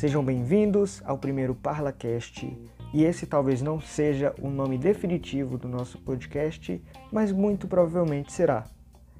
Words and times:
Sejam 0.00 0.24
bem-vindos 0.24 1.02
ao 1.04 1.18
primeiro 1.18 1.54
ParlaCast. 1.54 2.50
E 2.94 3.04
esse 3.04 3.26
talvez 3.26 3.60
não 3.60 3.78
seja 3.78 4.34
o 4.40 4.48
nome 4.48 4.78
definitivo 4.78 5.58
do 5.58 5.68
nosso 5.68 5.98
podcast, 5.98 6.82
mas 7.12 7.30
muito 7.30 7.68
provavelmente 7.68 8.32
será. 8.32 8.64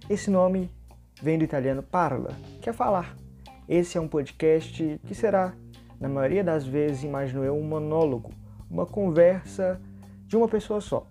Esse 0.08 0.30
nome 0.30 0.70
vem 1.22 1.36
do 1.36 1.44
italiano 1.44 1.82
parla, 1.82 2.34
que 2.62 2.70
é 2.70 2.72
falar. 2.72 3.14
Esse 3.68 3.98
é 3.98 4.00
um 4.00 4.08
podcast 4.08 4.98
que 5.06 5.14
será, 5.14 5.52
na 6.00 6.08
maioria 6.08 6.42
das 6.42 6.66
vezes, 6.66 7.04
imagino 7.04 7.44
eu, 7.44 7.54
um 7.54 7.62
monólogo, 7.62 8.32
uma 8.70 8.86
conversa 8.86 9.78
de 10.26 10.34
uma 10.34 10.48
pessoa 10.48 10.80
só, 10.80 11.06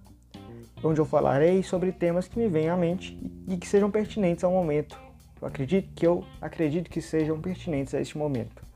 onde 0.84 1.00
eu 1.00 1.06
falarei 1.06 1.62
sobre 1.62 1.92
temas 1.92 2.28
que 2.28 2.40
me 2.40 2.48
vêm 2.48 2.70
à 2.70 2.76
mente 2.76 3.16
e 3.48 3.56
que 3.56 3.68
sejam 3.68 3.92
pertinentes 3.92 4.44
ao 4.44 4.52
momento. 4.52 5.00
Eu 5.40 5.48
acredito 5.48 5.94
que 5.94 6.08
eu 6.08 6.24
acredito 6.42 6.90
que 6.90 7.04
sejam 7.04 7.40
pertinentes 7.40 7.94
a 7.94 8.02
este 8.02 8.18
momento. 8.18 8.68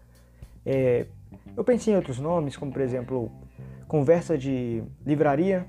É, 0.65 1.05
eu 1.55 1.63
pensei 1.63 1.93
em 1.93 1.97
outros 1.97 2.19
nomes, 2.19 2.57
como 2.57 2.71
por 2.71 2.81
exemplo, 2.81 3.31
conversa 3.87 4.37
de 4.37 4.83
livraria, 5.05 5.65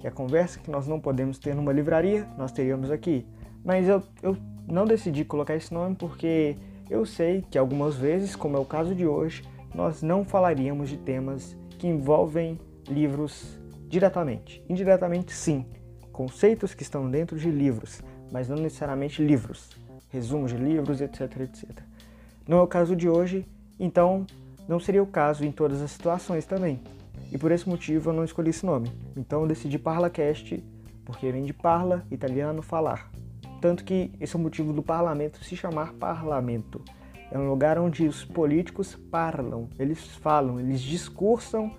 que 0.00 0.06
é 0.06 0.10
a 0.10 0.12
conversa 0.12 0.58
que 0.58 0.70
nós 0.70 0.86
não 0.86 1.00
podemos 1.00 1.38
ter 1.38 1.54
numa 1.54 1.72
livraria, 1.72 2.26
nós 2.36 2.52
teríamos 2.52 2.90
aqui. 2.90 3.26
Mas 3.64 3.88
eu, 3.88 4.02
eu 4.22 4.36
não 4.66 4.84
decidi 4.84 5.24
colocar 5.24 5.54
esse 5.54 5.72
nome 5.72 5.96
porque 5.96 6.56
eu 6.88 7.04
sei 7.04 7.44
que 7.50 7.58
algumas 7.58 7.96
vezes, 7.96 8.34
como 8.34 8.56
é 8.56 8.60
o 8.60 8.64
caso 8.64 8.94
de 8.94 9.06
hoje, 9.06 9.42
nós 9.74 10.02
não 10.02 10.24
falaríamos 10.24 10.88
de 10.88 10.96
temas 10.96 11.56
que 11.78 11.86
envolvem 11.86 12.58
livros 12.88 13.58
diretamente. 13.88 14.62
Indiretamente, 14.68 15.32
sim, 15.32 15.66
conceitos 16.12 16.74
que 16.74 16.82
estão 16.82 17.10
dentro 17.10 17.38
de 17.38 17.50
livros, 17.50 18.02
mas 18.32 18.48
não 18.48 18.56
necessariamente 18.56 19.22
livros, 19.22 19.70
resumos 20.10 20.52
de 20.52 20.58
livros, 20.58 21.00
etc, 21.00 21.20
etc. 21.40 21.70
Não 22.46 22.58
é 22.58 22.62
o 22.62 22.66
caso 22.66 22.96
de 22.96 23.08
hoje, 23.08 23.46
então 23.78 24.26
não 24.68 24.78
seria 24.78 25.02
o 25.02 25.06
caso 25.06 25.44
em 25.44 25.52
todas 25.52 25.80
as 25.80 25.90
situações 25.90 26.44
também. 26.44 26.80
E 27.32 27.38
por 27.38 27.50
esse 27.50 27.68
motivo 27.68 28.10
eu 28.10 28.14
não 28.14 28.24
escolhi 28.24 28.50
esse 28.50 28.64
nome. 28.64 28.90
Então 29.16 29.42
eu 29.42 29.46
decidi 29.48 29.78
ParlaCast, 29.78 30.62
porque 31.04 31.30
vem 31.30 31.44
de 31.44 31.52
parla, 31.52 32.04
italiano, 32.10 32.62
falar. 32.62 33.10
Tanto 33.60 33.84
que 33.84 34.12
esse 34.20 34.36
é 34.36 34.38
o 34.38 34.42
motivo 34.42 34.72
do 34.72 34.82
parlamento 34.82 35.42
se 35.44 35.56
chamar 35.56 35.92
parlamento. 35.94 36.82
É 37.30 37.38
um 37.38 37.48
lugar 37.48 37.78
onde 37.78 38.06
os 38.06 38.24
políticos 38.24 38.94
parlam, 39.10 39.68
eles 39.78 40.06
falam, 40.16 40.58
eles 40.58 40.80
discursam 40.80 41.70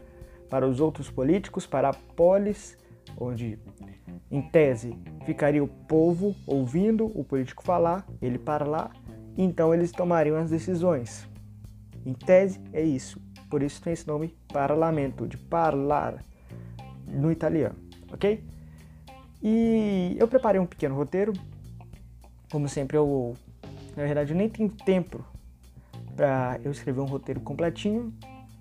para 0.50 0.68
os 0.68 0.80
outros 0.80 1.10
políticos, 1.10 1.66
para 1.66 1.90
a 1.90 1.94
polis, 1.94 2.78
onde 3.18 3.58
em 4.30 4.42
tese, 4.42 4.96
ficaria 5.26 5.64
o 5.64 5.68
povo 5.68 6.36
ouvindo 6.46 7.06
o 7.16 7.24
político 7.24 7.64
falar, 7.64 8.06
ele 8.22 8.38
para 8.38 8.66
lá, 8.66 8.92
então 9.38 9.74
eles 9.74 9.92
tomariam 9.92 10.38
as 10.38 10.52
decisões. 10.52 11.28
Em 12.06 12.14
tese, 12.14 12.60
é 12.74 12.82
isso. 12.82 13.22
Por 13.50 13.64
isso 13.64 13.82
tem 13.82 13.94
esse 13.94 14.08
nome 14.08 14.36
parlamento, 14.52 15.28
de 15.28 15.38
parlar 15.38 16.24
no 17.08 17.32
italiano, 17.32 17.76
ok? 18.12 18.44
E 19.42 20.16
eu 20.20 20.28
preparei 20.28 20.60
um 20.60 20.66
pequeno 20.66 20.96
roteiro. 20.96 21.34
Como 22.52 22.68
sempre, 22.68 22.98
eu, 22.98 23.36
na 23.96 24.04
verdade, 24.04 24.32
eu 24.32 24.38
nem 24.38 24.50
tenho 24.50 24.70
tempo 24.70 25.24
para 26.16 26.60
eu 26.64 26.72
escrever 26.72 27.00
um 27.00 27.06
roteiro 27.06 27.40
completinho. 27.40 28.14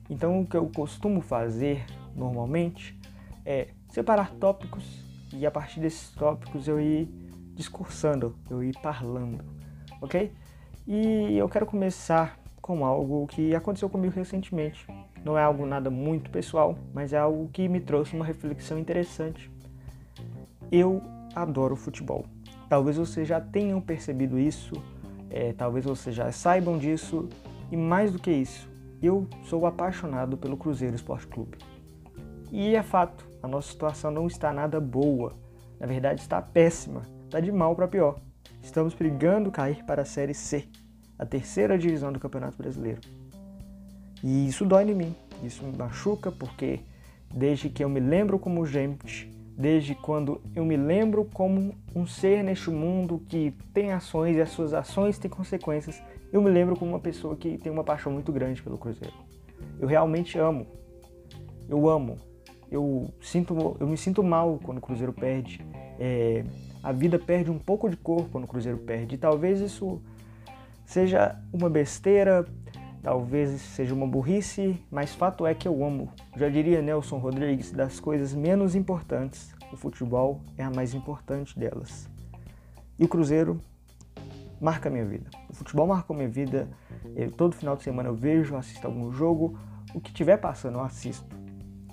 Então, 0.08 0.40
o 0.40 0.46
que 0.46 0.56
eu 0.56 0.70
costumo 0.74 1.20
fazer 1.20 1.84
normalmente 2.14 2.98
é 3.44 3.68
separar 3.90 4.32
tópicos 4.34 4.84
e 5.32 5.44
a 5.44 5.50
partir 5.50 5.80
desses 5.80 6.10
tópicos 6.10 6.66
eu 6.68 6.80
ir 6.80 7.08
discursando, 7.54 8.36
eu 8.48 8.62
ir 8.62 8.74
falando, 8.80 9.44
ok? 10.00 10.32
E 10.86 11.36
eu 11.36 11.48
quero 11.48 11.66
começar 11.66 12.38
com 12.68 12.84
algo 12.84 13.26
que 13.26 13.54
aconteceu 13.54 13.88
comigo 13.88 14.14
recentemente. 14.14 14.86
Não 15.24 15.38
é 15.38 15.42
algo 15.42 15.64
nada 15.64 15.88
muito 15.88 16.28
pessoal, 16.28 16.76
mas 16.92 17.14
é 17.14 17.18
algo 17.18 17.48
que 17.50 17.66
me 17.66 17.80
trouxe 17.80 18.14
uma 18.14 18.26
reflexão 18.26 18.78
interessante. 18.78 19.50
Eu 20.70 21.00
adoro 21.34 21.74
futebol. 21.74 22.26
Talvez 22.68 22.98
vocês 22.98 23.26
já 23.26 23.40
tenham 23.40 23.80
percebido 23.80 24.38
isso, 24.38 24.74
é, 25.30 25.54
talvez 25.54 25.86
vocês 25.86 26.14
já 26.14 26.30
saibam 26.30 26.76
disso, 26.76 27.26
e 27.72 27.76
mais 27.76 28.12
do 28.12 28.18
que 28.18 28.30
isso, 28.30 28.68
eu 29.00 29.26
sou 29.44 29.64
apaixonado 29.64 30.36
pelo 30.36 30.58
Cruzeiro 30.58 30.94
Esporte 30.94 31.26
Clube. 31.26 31.56
E 32.52 32.76
é 32.76 32.82
fato, 32.82 33.26
a 33.42 33.48
nossa 33.48 33.72
situação 33.72 34.10
não 34.10 34.26
está 34.26 34.52
nada 34.52 34.78
boa. 34.78 35.32
Na 35.80 35.86
verdade, 35.86 36.20
está 36.20 36.42
péssima. 36.42 37.00
Está 37.24 37.40
de 37.40 37.50
mal 37.50 37.74
para 37.74 37.88
pior. 37.88 38.20
Estamos 38.60 38.92
brigando 38.92 39.50
cair 39.50 39.82
para 39.84 40.02
a 40.02 40.04
Série 40.04 40.34
C, 40.34 40.68
a 41.18 41.26
terceira 41.26 41.78
divisão 41.78 42.12
do 42.12 42.20
Campeonato 42.20 42.56
Brasileiro. 42.56 43.00
E 44.22 44.48
isso 44.48 44.64
dói 44.64 44.90
em 44.90 44.94
mim. 44.94 45.14
Isso 45.42 45.64
me 45.64 45.76
machuca 45.76 46.30
porque 46.30 46.80
desde 47.32 47.68
que 47.68 47.84
eu 47.84 47.88
me 47.88 48.00
lembro 48.00 48.38
como 48.38 48.66
gente, 48.66 49.30
desde 49.56 49.94
quando 49.94 50.40
eu 50.54 50.64
me 50.64 50.76
lembro 50.76 51.24
como 51.32 51.74
um 51.94 52.06
ser 52.06 52.42
neste 52.42 52.70
mundo 52.70 53.22
que 53.28 53.52
tem 53.72 53.92
ações 53.92 54.36
e 54.36 54.40
as 54.40 54.50
suas 54.50 54.72
ações 54.72 55.18
têm 55.18 55.30
consequências, 55.30 56.02
eu 56.32 56.42
me 56.42 56.50
lembro 56.50 56.76
como 56.76 56.92
uma 56.92 57.00
pessoa 57.00 57.36
que 57.36 57.58
tem 57.58 57.70
uma 57.70 57.84
paixão 57.84 58.12
muito 58.12 58.32
grande 58.32 58.62
pelo 58.62 58.78
Cruzeiro. 58.78 59.14
Eu 59.78 59.86
realmente 59.86 60.38
amo. 60.38 60.66
Eu 61.68 61.88
amo 61.88 62.18
eu 62.70 63.12
sinto, 63.20 63.76
eu 63.80 63.86
me 63.86 63.96
sinto 63.96 64.22
mal 64.22 64.58
quando 64.62 64.78
o 64.78 64.80
Cruzeiro 64.80 65.12
perde. 65.12 65.64
É, 65.98 66.44
a 66.82 66.92
vida 66.92 67.18
perde 67.18 67.50
um 67.50 67.58
pouco 67.58 67.88
de 67.88 67.96
corpo 67.96 68.28
quando 68.30 68.44
o 68.44 68.46
Cruzeiro 68.46 68.78
perde. 68.78 69.14
E 69.14 69.18
talvez 69.18 69.60
isso 69.60 70.00
seja 70.88 71.38
uma 71.52 71.68
besteira, 71.68 72.46
talvez 73.02 73.60
seja 73.60 73.94
uma 73.94 74.06
burrice, 74.06 74.82
mas 74.90 75.14
fato 75.14 75.46
é 75.46 75.54
que 75.54 75.68
eu 75.68 75.84
amo. 75.84 76.10
Já 76.34 76.48
diria 76.48 76.80
Nelson 76.80 77.18
Rodrigues, 77.18 77.70
das 77.70 78.00
coisas 78.00 78.34
menos 78.34 78.74
importantes, 78.74 79.54
o 79.70 79.76
futebol 79.76 80.40
é 80.56 80.64
a 80.64 80.70
mais 80.70 80.94
importante 80.94 81.58
delas. 81.58 82.08
E 82.98 83.04
o 83.04 83.08
Cruzeiro 83.08 83.60
marca 84.58 84.88
minha 84.88 85.04
vida. 85.04 85.28
O 85.50 85.52
futebol 85.52 85.86
marcou 85.86 86.16
minha 86.16 86.28
vida. 86.28 86.66
Eu, 87.14 87.30
todo 87.30 87.54
final 87.54 87.76
de 87.76 87.82
semana 87.82 88.08
eu 88.08 88.14
vejo, 88.14 88.56
assisto 88.56 88.86
algum 88.86 89.12
jogo. 89.12 89.58
O 89.92 90.00
que 90.00 90.10
tiver 90.10 90.38
passando 90.38 90.78
eu 90.78 90.82
assisto. 90.82 91.36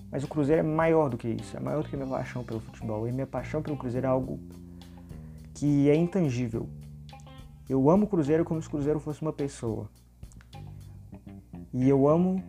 Mas 0.10 0.24
o 0.24 0.28
Cruzeiro 0.30 0.62
é 0.62 0.64
maior 0.64 1.10
do 1.10 1.18
que 1.18 1.28
isso, 1.28 1.58
é 1.58 1.60
maior 1.60 1.84
do 1.84 1.90
que 1.90 1.98
minha 1.98 2.08
paixão 2.08 2.46
pelo 2.46 2.62
futebol. 2.62 3.06
E 3.10 3.12
minha 3.12 3.28
paixão 3.28 3.62
pelo 3.62 3.76
Cruzeiro 3.76 4.08
é 4.08 4.10
algo 4.10 4.40
que 5.54 5.90
é 5.90 5.96
intangível. 5.96 6.70
Eu 7.70 7.90
amo 7.90 8.06
o 8.06 8.08
Cruzeiro 8.08 8.46
como 8.46 8.62
se 8.62 8.68
o 8.68 8.72
Cruzeiro 8.72 9.00
fosse 9.00 9.22
uma 9.22 9.34
pessoa. 9.34 9.90
E 11.74 11.90
eu 11.90 12.08
amo, 12.08 12.44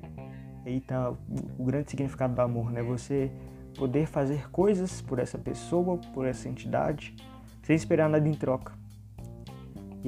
aí 0.64 0.80
tá 0.80 1.12
o 1.58 1.64
grande 1.64 1.90
significado 1.90 2.34
do 2.34 2.40
amor, 2.40 2.70
né? 2.70 2.82
Você 2.82 3.30
poder 3.76 4.06
fazer 4.06 4.50
coisas 4.50 5.00
por 5.00 5.18
essa 5.18 5.38
pessoa, 5.38 5.98
por 6.14 6.26
essa 6.26 6.48
entidade, 6.48 7.14
sem 7.62 7.74
esperar 7.74 8.08
nada 8.08 8.28
em 8.28 8.34
troca 8.34 8.72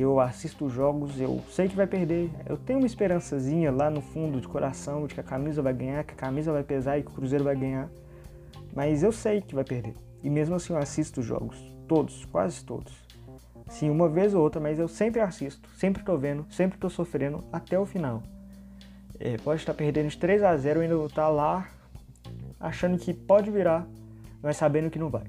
eu 0.01 0.21
assisto 0.21 0.69
jogos, 0.69 1.21
eu 1.21 1.43
sei 1.51 1.69
que 1.69 1.75
vai 1.75 1.87
perder. 1.87 2.31
Eu 2.47 2.57
tenho 2.57 2.79
uma 2.79 2.87
esperançazinha 2.87 3.73
lá 3.73 3.91
no 3.91 4.01
fundo 4.01 4.41
de 4.41 4.47
coração 4.47 5.07
de 5.07 5.15
que 5.15 5.21
a 5.21 5.25
camisa 5.25 5.61
vai 5.61 5.75
ganhar, 5.75 6.05
que 6.05 6.13
a 6.13 6.17
camisa 6.17 6.53
vai 6.53 6.63
pesar 6.63 6.99
e 6.99 7.03
que 7.03 7.11
o 7.11 7.15
Cruzeiro 7.15 7.45
vai 7.45 7.57
ganhar. 7.57 7.91
Mas 8.75 9.03
eu 9.03 9.11
sei 9.11 9.41
que 9.41 9.55
vai 9.55 9.65
perder. 9.65 9.95
E 10.23 10.31
mesmo 10.31 10.55
assim 10.55 10.73
eu 10.73 10.79
assisto 10.79 11.21
jogos, 11.21 11.59
todos, 11.89 12.25
quase 12.27 12.65
todos. 12.65 13.08
Sim, 13.69 13.91
uma 13.91 14.09
vez 14.09 14.34
ou 14.34 14.43
outra, 14.43 14.61
mas 14.61 14.79
eu 14.79 14.89
sempre 14.89 15.21
assisto, 15.21 15.69
sempre 15.77 16.03
tô 16.03 16.17
vendo, 16.17 16.47
sempre 16.51 16.79
tô 16.79 16.89
sofrendo 16.89 17.45
até 17.53 17.79
o 17.79 17.84
final. 17.84 18.23
É, 19.21 19.37
pode 19.39 19.61
estar 19.61 19.75
perdendo 19.75 20.09
de 20.09 20.17
3 20.17 20.43
a 20.43 20.56
0 20.56 20.81
e 20.81 20.83
ainda 20.84 21.05
estar 21.05 21.29
lá 21.29 21.69
achando 22.59 22.99
que 22.99 23.12
pode 23.12 23.51
virar, 23.51 23.87
mas 24.43 24.56
sabendo 24.56 24.91
que 24.91 24.99
não 24.99 25.11
vai. 25.11 25.25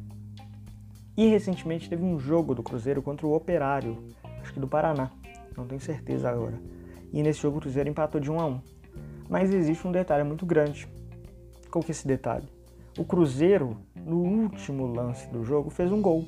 E 1.18 1.28
recentemente 1.28 1.90
teve 1.90 2.04
um 2.04 2.18
jogo 2.18 2.56
do 2.56 2.64
Cruzeiro 2.64 3.02
contra 3.02 3.28
o 3.28 3.34
Operário 3.34 3.98
acho 4.50 4.54
que 4.54 4.60
do 4.60 4.68
Paraná, 4.68 5.12
não 5.56 5.68
tenho 5.68 5.80
certeza 5.80 6.30
agora. 6.30 6.60
E 7.14 7.22
nesse 7.22 7.42
jogo 7.42 7.58
o 7.58 7.62
Cruzeiro 7.62 7.90
empatou 7.90 8.20
de 8.20 8.32
1 8.32 8.40
a 8.40 8.46
1. 8.48 8.62
Mas 9.30 9.54
existe 9.54 9.88
um 9.88 9.92
detalhe 9.92 10.24
muito 10.24 10.46
grande. 10.46 10.88
Qual 11.70 11.84
que 11.84 11.92
é 11.92 11.94
esse 11.94 12.08
detalhe? 12.08 12.48
O 12.98 13.06
Cruzeiro, 13.06 13.78
no 13.96 14.18
último 14.18 14.88
lance 14.88 15.28
do 15.30 15.44
jogo, 15.44 15.70
fez 15.70 15.92
um 15.92 16.02
gol. 16.02 16.28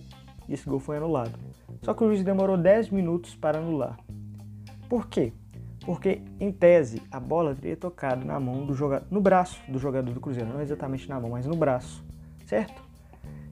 E 0.51 0.53
esse 0.53 0.69
gol 0.69 0.81
foi 0.81 0.98
anulado. 0.98 1.31
Só 1.81 1.94
que 1.94 2.03
o 2.03 2.07
juiz 2.07 2.24
demorou 2.24 2.57
10 2.57 2.89
minutos 2.89 3.33
para 3.33 3.59
anular. 3.59 3.98
Por 4.89 5.07
quê? 5.07 5.31
Porque, 5.86 6.21
em 6.42 6.51
tese, 6.51 7.01
a 7.09 7.21
bola 7.21 7.56
teria 7.56 7.77
tocado 7.77 8.25
na 8.25 8.38
mão 8.38 8.65
do 8.65 8.74
jogador, 8.74 9.07
no 9.09 9.21
braço 9.21 9.57
do 9.71 9.80
jogador 9.80 10.13
do 10.13 10.19
Cruzeiro, 10.19 10.50
não 10.50 10.62
exatamente 10.62 11.07
na 11.07 11.21
mão, 11.21 11.30
mas 11.30 11.45
no 11.48 11.56
braço, 11.56 12.03
certo? 12.45 12.83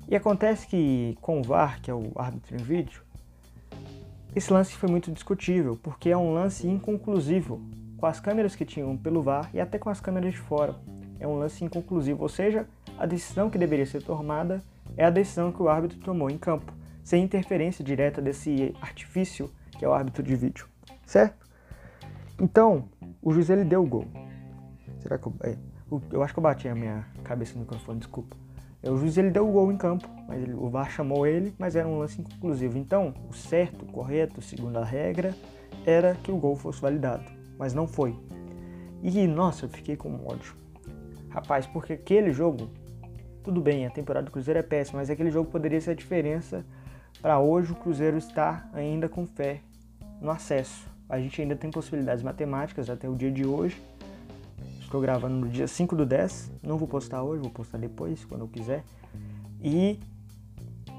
E 0.09 0.15
acontece 0.15 0.67
que 0.67 1.17
com 1.21 1.39
o 1.39 1.43
VAR, 1.43 1.81
que 1.81 1.89
é 1.89 1.93
o 1.93 2.11
árbitro 2.17 2.55
em 2.55 2.61
vídeo, 2.61 3.01
esse 4.35 4.51
lance 4.51 4.75
foi 4.75 4.89
muito 4.89 5.09
discutível, 5.09 5.79
porque 5.81 6.09
é 6.09 6.17
um 6.17 6.33
lance 6.33 6.67
inconclusivo, 6.67 7.61
com 7.97 8.05
as 8.05 8.19
câmeras 8.19 8.57
que 8.57 8.65
tinham 8.65 8.97
pelo 8.97 9.23
VAR 9.23 9.49
e 9.53 9.61
até 9.61 9.79
com 9.79 9.89
as 9.89 10.01
câmeras 10.01 10.33
de 10.33 10.39
fora. 10.39 10.75
É 11.17 11.25
um 11.25 11.39
lance 11.39 11.63
inconclusivo, 11.63 12.21
ou 12.21 12.29
seja, 12.29 12.67
a 12.97 13.05
decisão 13.05 13.49
que 13.49 13.57
deveria 13.57 13.85
ser 13.85 14.03
tomada 14.03 14.61
é 14.97 15.05
a 15.05 15.09
decisão 15.09 15.51
que 15.51 15.63
o 15.63 15.69
árbitro 15.69 15.97
tomou 15.99 16.29
em 16.29 16.37
campo, 16.37 16.73
sem 17.09 17.23
interferência 17.23 17.83
direta 17.83 18.21
desse 18.21 18.71
artifício 18.79 19.50
que 19.71 19.83
é 19.83 19.89
o 19.89 19.94
árbitro 19.94 20.21
de 20.21 20.35
vídeo, 20.35 20.67
certo? 21.07 21.44
Então, 22.39 22.88
o 23.19 23.33
juiz 23.33 23.50
ele 23.50 23.63
deu 23.63 23.81
o 23.81 23.88
gol. 23.88 24.06
Será 25.00 25.17
que 25.17 25.25
eu. 25.25 25.33
É, 25.41 25.57
eu 26.11 26.21
acho 26.21 26.33
que 26.33 26.39
eu 26.39 26.44
bati 26.44 26.67
a 26.67 26.75
minha 26.75 27.07
cabeça 27.23 27.56
no 27.56 27.61
microfone, 27.61 27.97
desculpa. 27.97 28.38
O 28.83 28.95
juiz 28.95 29.17
ele 29.17 29.31
deu 29.31 29.50
o 29.50 29.51
gol 29.51 29.71
em 29.71 29.77
campo, 29.77 30.07
mas 30.27 30.39
ele, 30.39 30.53
o 30.53 30.69
VAR 30.69 30.91
chamou 30.91 31.25
ele, 31.25 31.51
mas 31.57 31.75
era 31.75 31.88
um 31.88 31.97
lance 31.97 32.21
inconclusivo. 32.21 32.77
Então, 32.77 33.15
o 33.27 33.33
certo, 33.33 33.85
o 33.85 33.88
correto, 33.88 34.39
segundo 34.39 34.77
a 34.77 34.85
regra, 34.85 35.33
era 35.88 36.13
que 36.13 36.31
o 36.31 36.38
gol 36.38 36.56
fosse 36.56 36.79
validado, 36.79 37.23
mas 37.57 37.73
não 37.73 37.88
foi. 37.88 38.15
E 39.01 39.25
nossa, 39.25 39.65
eu 39.65 39.69
fiquei 39.69 39.97
com 39.97 40.27
ódio. 40.27 40.53
Rapaz, 41.29 41.65
porque 41.65 41.94
aquele 41.94 42.31
jogo, 42.31 42.69
tudo 43.44 43.59
bem, 43.59 43.88
a 43.88 43.89
temporada 43.89 44.25
do 44.25 44.31
Cruzeiro 44.31 44.59
é 44.59 44.63
péssima, 44.63 45.00
mas 45.00 45.09
aquele 45.09 45.31
jogo 45.31 45.50
poderia 45.50 45.81
ser 45.81 45.91
a 45.91 45.95
diferença 45.95 46.63
para 47.21 47.39
hoje 47.39 47.71
o 47.71 47.75
Cruzeiro 47.75 48.18
estar 48.18 48.69
ainda 48.74 49.10
com 49.10 49.25
fé 49.25 49.62
no 50.21 50.30
acesso. 50.30 50.88
A 51.07 51.19
gente 51.19 51.42
ainda 51.42 51.56
tem 51.56 51.71
possibilidades 51.71 52.24
matemáticas 52.24 52.89
até 52.89 53.10
o 53.10 53.16
dia 53.16 53.31
de 53.31 53.45
hoje 53.45 53.81
Estou 54.89 55.00
gravando 55.01 55.36
no 55.36 55.48
dia 55.48 55.68
5 55.68 55.95
do 55.95 56.04
10. 56.04 56.51
Não 56.63 56.75
vou 56.75 56.88
postar 56.88 57.21
hoje, 57.21 57.44
vou 57.44 57.51
postar 57.51 57.77
depois, 57.77 58.25
quando 58.25 58.42
eu 58.42 58.48
quiser. 58.48 58.83
E 59.62 60.00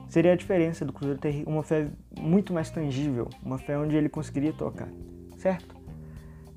seria 0.09 0.33
a 0.33 0.37
diferença 0.37 0.85
do 0.85 0.93
Cruzeiro 0.93 1.19
ter 1.19 1.43
uma 1.45 1.65
fé 1.65 1.89
muito 2.17 2.53
mais 2.53 2.71
tangível, 2.71 3.29
uma 3.43 3.59
fé 3.59 3.77
onde 3.77 3.97
ele 3.97 4.09
conseguiria 4.09 4.53
tocar, 4.53 4.87
certo? 5.39 5.75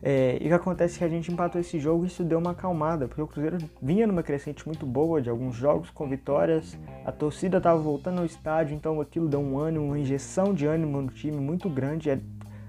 É, 0.05 0.37
e 0.41 0.45
o 0.45 0.47
que 0.49 0.53
acontece 0.53 0.95
é 0.95 0.97
que 0.99 1.03
a 1.05 1.07
gente 1.07 1.31
empatou 1.31 1.61
esse 1.61 1.79
jogo 1.79 2.03
e 2.03 2.07
isso 2.07 2.25
deu 2.25 2.37
uma 2.37 2.51
acalmada, 2.51 3.07
porque 3.07 3.21
o 3.21 3.27
Cruzeiro 3.27 3.57
vinha 3.81 4.05
numa 4.05 4.21
crescente 4.21 4.65
muito 4.67 4.85
boa 4.85 5.21
de 5.21 5.29
alguns 5.29 5.55
jogos 5.55 5.89
com 5.91 6.09
vitórias, 6.09 6.77
a 7.05 7.11
torcida 7.11 7.57
estava 7.57 7.79
voltando 7.79 8.19
ao 8.19 8.25
estádio, 8.25 8.75
então 8.75 8.99
aquilo 8.99 9.29
deu 9.29 9.39
um 9.39 9.57
ânimo, 9.57 9.85
uma 9.85 9.97
injeção 9.97 10.53
de 10.53 10.65
ânimo 10.65 11.01
no 11.01 11.07
time 11.07 11.37
muito 11.37 11.69
grande, 11.69 12.09
é, 12.09 12.19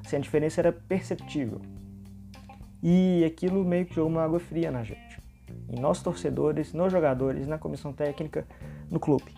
assim, 0.07 0.15
a 0.15 0.21
diferença 0.21 0.61
era 0.61 0.73
perceptível. 0.73 1.61
E 2.81 3.25
aquilo 3.25 3.65
meio 3.65 3.85
que 3.85 3.97
jogou 3.97 4.13
uma 4.13 4.23
água 4.23 4.39
fria 4.39 4.71
na 4.71 4.85
gente. 4.85 5.21
Em 5.69 5.81
nós 5.81 6.01
torcedores, 6.01 6.73
nos 6.73 6.93
jogadores, 6.93 7.49
na 7.49 7.59
comissão 7.59 7.93
técnica, 7.93 8.47
no 8.89 9.01
clube. 9.01 9.35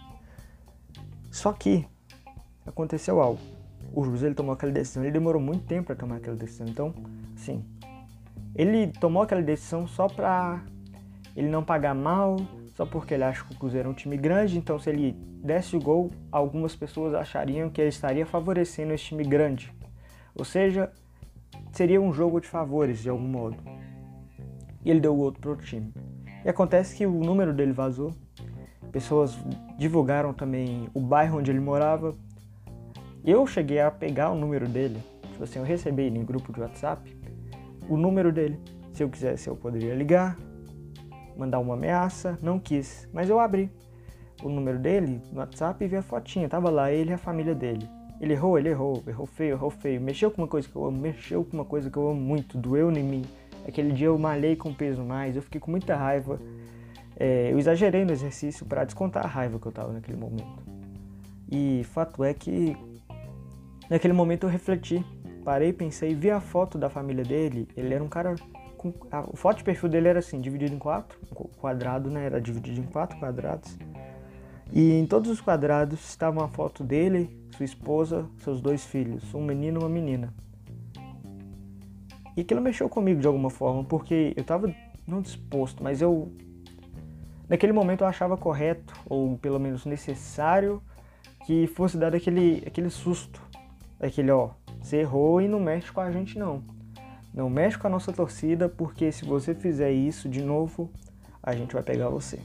Só 1.31 1.51
que 1.51 1.87
aconteceu 2.67 3.23
algo. 3.23 3.41
O 3.95 4.05
ele 4.05 4.35
tomou 4.35 4.53
aquela 4.53 4.73
decisão, 4.73 5.03
ele 5.03 5.13
demorou 5.13 5.41
muito 5.41 5.65
tempo 5.65 5.87
para 5.87 5.97
tomar 5.97 6.17
aquela 6.17 6.37
decisão. 6.37 6.67
Então, 6.67 6.93
sim, 7.37 7.65
ele 8.57 8.87
tomou 8.87 9.23
aquela 9.23 9.43
decisão 9.43 9.87
só 9.87 10.09
para 10.09 10.63
ele 11.37 11.49
não 11.49 11.63
pagar 11.63 11.95
mal, 11.95 12.37
só 12.75 12.87
porque 12.87 13.13
ele 13.13 13.25
acha 13.25 13.45
que 13.45 13.55
o 13.55 13.59
Cruzeiro 13.59 13.89
é 13.89 13.91
um 13.91 13.95
time 13.95 14.17
grande, 14.17 14.57
então 14.57 14.79
se 14.79 14.89
ele 14.89 15.13
desse 15.13 15.77
o 15.77 15.81
gol, 15.81 16.11
algumas 16.33 16.75
pessoas 16.75 17.15
achariam 17.15 17.69
que 17.69 17.81
ele 17.81 17.91
estaria 17.91 18.25
favorecendo 18.25 18.95
esse 18.95 19.05
time 19.05 19.25
grande. 19.25 19.73
Ou 20.35 20.45
seja, 20.45 20.91
seria 21.71 22.01
um 22.01 22.13
jogo 22.13 22.41
de 22.41 22.49
favores 22.49 23.03
de 23.03 23.11
algum 23.11 23.29
modo. 23.29 23.59
E 24.83 24.91
ele 24.91 25.01
deu 25.01 25.15
o 25.15 25.19
outro 25.19 25.41
para 25.41 25.53
o 25.53 25.57
time. 25.57 25.93
E 26.43 26.49
acontece 26.49 26.97
que 26.97 27.05
o 27.05 27.13
número 27.13 27.53
dele 27.53 27.73
vazou. 27.73 28.15
Pessoas 28.91 29.37
divulgaram 29.77 30.33
também 30.33 30.89
o 30.95 31.01
bairro 31.01 31.39
onde 31.39 31.51
ele 31.51 31.61
morava. 31.61 32.15
Eu 33.25 33.47
cheguei 33.47 33.81
a 33.81 33.91
pegar 33.91 34.31
o 34.31 34.35
número 34.35 34.67
dele. 34.67 35.03
Tipo 35.33 35.45
assim, 35.45 35.59
eu 35.59 35.65
recebi 35.65 36.03
ele 36.05 36.19
em 36.19 36.25
grupo 36.25 36.53
de 36.53 36.61
WhatsApp 36.61 37.16
o 37.89 37.97
número 37.97 38.33
dele. 38.33 38.59
Se 38.93 39.03
eu 39.03 39.09
quisesse, 39.09 39.49
eu 39.49 39.57
poderia 39.57 39.95
ligar, 39.95 40.37
mandar 41.37 41.59
uma 41.59 41.75
ameaça. 41.75 42.39
Não 42.43 42.59
quis, 42.59 43.09
mas 43.13 43.29
eu 43.29 43.39
abri 43.39 43.71
o 44.43 44.49
número 44.49 44.79
dele 44.79 45.21
no 45.33 45.41
WhatsApp 45.41 45.85
e 45.85 45.89
vi 45.89 45.97
a 45.97 46.03
fotinha. 46.03 46.49
Tava 46.49 46.71
lá 46.71 46.91
ele 46.91 47.11
e 47.11 47.15
a 47.15 47.19
família 47.19 47.55
dele. 47.55 47.89
Ele 48.21 48.33
errou, 48.33 48.59
ele 48.59 48.71
errou, 48.71 49.03
errou 49.07 49.27
feio, 49.27 49.53
errou 49.53 49.71
feio. 49.71 50.01
Mexeu 50.01 50.31
com 50.31 50.43
uma 50.43 50.49
coisa 50.49 50.69
que 50.69 50.75
eu 50.75 50.85
amo, 50.87 50.99
mexeu 50.99 51.45
com 51.45 51.57
uma 51.57 51.65
coisa 51.65 51.91
que 51.91 51.97
eu 51.97 52.09
amo 52.09 52.21
muito, 52.21 52.57
doeu 52.57 52.91
em 52.91 53.03
mim. 53.03 53.23
Aquele 53.67 53.93
dia 53.93 54.07
eu 54.07 54.19
malhei 54.19 54.57
com 54.57 54.73
peso 54.73 55.03
mais, 55.03 55.37
eu 55.37 55.43
fiquei 55.43 55.61
com 55.61 55.71
muita 55.71 55.97
raiva. 55.97 56.41
É, 57.19 57.53
eu 57.53 57.59
exagerei 57.59 58.05
no 58.05 58.13
exercício 58.13 58.65
para 58.65 58.85
descontar 58.85 59.25
a 59.25 59.29
raiva 59.29 59.59
que 59.59 59.67
eu 59.67 59.73
tava 59.73 59.93
naquele 59.93 60.17
momento. 60.17 60.63
E 61.51 61.83
fato 61.85 62.25
é 62.25 62.33
que 62.33 62.77
naquele 63.91 64.13
momento 64.13 64.45
eu 64.45 64.51
refleti, 64.51 65.05
parei, 65.47 65.73
pensei, 65.73 66.13
vi 66.13 66.29
a 66.29 66.41
foto 66.41 66.77
da 66.77 66.91
família 66.91 67.23
dele. 67.23 67.69
Ele 67.77 67.95
era 67.95 68.03
um 68.03 68.09
cara 68.09 68.35
com 68.77 68.93
a, 69.13 69.23
foto 69.37 69.59
de 69.59 69.65
perfil 69.65 69.89
dele 69.89 70.09
era 70.09 70.19
assim, 70.19 70.41
dividido 70.41 70.75
em 70.75 70.79
quatro, 70.79 71.17
quadrado, 71.61 72.11
né? 72.11 72.27
Era 72.27 72.41
dividido 72.41 72.81
em 72.81 72.87
quatro 72.87 73.17
quadrados. 73.21 73.79
E 74.73 74.95
em 74.95 75.07
todos 75.07 75.31
os 75.31 75.41
quadrados 75.41 76.01
estava 76.01 76.41
uma 76.41 76.49
foto 76.49 76.83
dele, 76.83 77.31
sua 77.57 77.65
esposa, 77.65 78.27
seus 78.39 78.61
dois 78.61 78.85
filhos, 78.85 79.33
um 79.33 79.45
menino 79.45 79.79
e 79.79 79.83
uma 79.85 79.89
menina. 79.89 80.35
E 82.37 82.41
aquilo 82.41 82.61
mexeu 82.61 82.89
comigo 82.89 83.21
de 83.21 83.27
alguma 83.29 83.49
forma, 83.49 83.85
porque 83.85 84.35
eu 84.37 84.41
estava 84.41 84.75
não 85.07 85.23
disposto, 85.23 85.81
mas 85.81 86.03
eu 86.03 86.33
naquele 87.49 87.73
momento 87.73 88.01
eu 88.01 88.09
achava 88.09 88.37
correto, 88.37 88.93
ou 89.09 89.39
pelo 89.39 89.61
menos 89.61 89.87
necessário, 89.87 90.83
que 91.47 91.69
fosse 91.69 91.97
dado 91.97 92.17
aquele, 92.17 92.65
aquele 92.67 92.91
susto. 92.91 93.41
Aquele, 94.01 94.33
ó, 94.33 94.51
você 94.87 94.99
errou 94.99 95.41
e 95.41 95.49
não 95.49 95.59
mexe 95.59 95.91
com 95.91 96.01
a 96.01 96.11
gente 96.13 96.39
não. 96.39 96.63
Não 97.35 97.51
mexe 97.51 97.77
com 97.77 97.89
a 97.89 97.91
nossa 97.91 98.13
torcida, 98.13 98.69
porque 98.69 99.11
se 99.11 99.25
você 99.25 99.53
fizer 99.55 99.91
isso 99.91 100.29
de 100.29 100.41
novo, 100.41 100.91
a 101.43 101.55
gente 101.55 101.75
vai 101.75 101.83
pegar 101.83 102.09
você. 102.09 102.39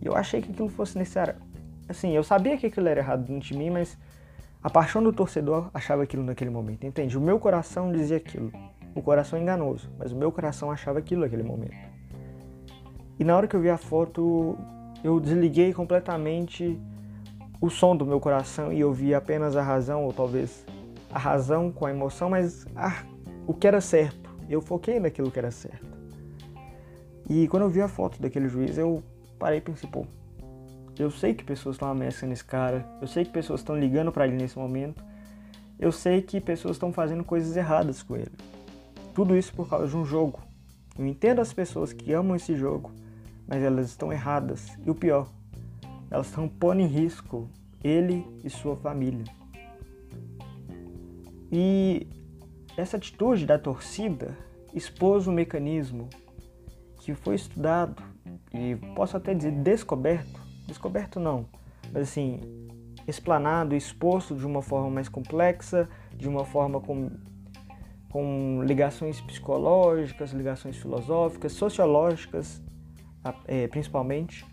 E 0.00 0.06
eu 0.06 0.14
achei 0.14 0.42
que 0.42 0.52
aquilo 0.52 0.68
fosse 0.68 0.98
necessário. 0.98 1.34
Assim, 1.88 2.12
eu 2.12 2.22
sabia 2.22 2.58
que 2.58 2.66
aquilo 2.66 2.86
era 2.86 3.00
errado 3.00 3.24
dentro 3.24 3.48
de 3.48 3.56
mim, 3.56 3.70
mas 3.70 3.96
a 4.62 4.68
paixão 4.68 5.02
do 5.02 5.12
torcedor 5.12 5.70
achava 5.72 6.02
aquilo 6.02 6.22
naquele 6.22 6.50
momento, 6.50 6.86
entende? 6.86 7.16
O 7.16 7.20
meu 7.20 7.38
coração 7.38 7.90
dizia 7.90 8.18
aquilo. 8.18 8.52
O 8.94 9.00
coração 9.00 9.38
é 9.38 9.42
enganoso, 9.42 9.90
mas 9.98 10.12
o 10.12 10.16
meu 10.16 10.30
coração 10.30 10.70
achava 10.70 10.98
aquilo 10.98 11.22
naquele 11.22 11.42
momento. 11.42 11.76
E 13.18 13.24
na 13.24 13.34
hora 13.34 13.48
que 13.48 13.56
eu 13.56 13.60
vi 13.60 13.70
a 13.70 13.78
foto, 13.78 14.58
eu 15.02 15.18
desliguei 15.18 15.72
completamente 15.72 16.78
o 17.58 17.70
som 17.70 17.96
do 17.96 18.04
meu 18.04 18.20
coração 18.20 18.70
e 18.70 18.80
eu 18.80 18.92
vi 18.92 19.14
apenas 19.14 19.56
a 19.56 19.62
razão, 19.62 20.04
ou 20.04 20.12
talvez 20.12 20.66
a 21.10 21.18
razão 21.18 21.70
com 21.70 21.86
a 21.86 21.90
emoção, 21.90 22.30
mas 22.30 22.66
ah, 22.74 23.04
o 23.46 23.54
que 23.54 23.66
era 23.66 23.80
certo. 23.80 24.30
Eu 24.48 24.60
foquei 24.60 25.00
naquilo 25.00 25.30
que 25.30 25.38
era 25.38 25.50
certo. 25.50 25.86
E 27.28 27.48
quando 27.48 27.64
eu 27.64 27.70
vi 27.70 27.80
a 27.80 27.88
foto 27.88 28.20
daquele 28.20 28.48
juiz, 28.48 28.78
eu 28.78 29.02
parei 29.38 29.58
e 29.58 29.60
pensei, 29.60 29.88
pô, 29.90 30.06
eu 30.98 31.10
sei 31.10 31.34
que 31.34 31.44
pessoas 31.44 31.74
estão 31.74 31.90
ameaçando 31.90 32.32
esse 32.32 32.44
cara, 32.44 32.86
eu 33.00 33.06
sei 33.06 33.24
que 33.24 33.30
pessoas 33.30 33.60
estão 33.60 33.76
ligando 33.76 34.12
para 34.12 34.26
ele 34.26 34.36
nesse 34.36 34.58
momento, 34.58 35.04
eu 35.78 35.92
sei 35.92 36.22
que 36.22 36.40
pessoas 36.40 36.76
estão 36.76 36.92
fazendo 36.92 37.24
coisas 37.24 37.56
erradas 37.56 38.02
com 38.02 38.16
ele. 38.16 38.32
Tudo 39.14 39.36
isso 39.36 39.52
por 39.52 39.68
causa 39.68 39.88
de 39.88 39.96
um 39.96 40.04
jogo. 40.04 40.40
Eu 40.98 41.06
entendo 41.06 41.40
as 41.40 41.52
pessoas 41.52 41.92
que 41.92 42.12
amam 42.12 42.36
esse 42.36 42.56
jogo, 42.56 42.90
mas 43.46 43.62
elas 43.62 43.88
estão 43.88 44.12
erradas. 44.12 44.78
E 44.86 44.90
o 44.90 44.94
pior, 44.94 45.28
elas 46.10 46.28
estão 46.28 46.48
pondo 46.48 46.80
em 46.80 46.86
risco 46.86 47.48
ele 47.82 48.26
e 48.42 48.50
sua 48.50 48.76
família. 48.76 49.24
E 51.50 52.06
essa 52.76 52.96
atitude 52.96 53.46
da 53.46 53.58
torcida 53.58 54.36
expôs 54.74 55.26
um 55.26 55.32
mecanismo 55.32 56.08
que 57.00 57.14
foi 57.14 57.36
estudado 57.36 58.02
e 58.52 58.76
posso 58.94 59.16
até 59.16 59.32
dizer 59.32 59.52
descoberto, 59.52 60.40
descoberto 60.66 61.20
não, 61.20 61.46
mas 61.92 62.08
assim, 62.08 62.40
explanado, 63.06 63.74
exposto 63.74 64.34
de 64.34 64.44
uma 64.44 64.60
forma 64.60 64.90
mais 64.90 65.08
complexa, 65.08 65.88
de 66.14 66.28
uma 66.28 66.44
forma 66.44 66.80
com, 66.80 67.10
com 68.10 68.62
ligações 68.64 69.20
psicológicas, 69.20 70.32
ligações 70.32 70.76
filosóficas, 70.76 71.52
sociológicas, 71.52 72.60
é, 73.46 73.68
principalmente, 73.68 74.44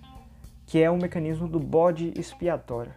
que 0.66 0.82
é 0.82 0.90
o 0.90 0.98
mecanismo 0.98 1.48
do 1.48 1.60
bode 1.60 2.14
expiatório. 2.18 2.94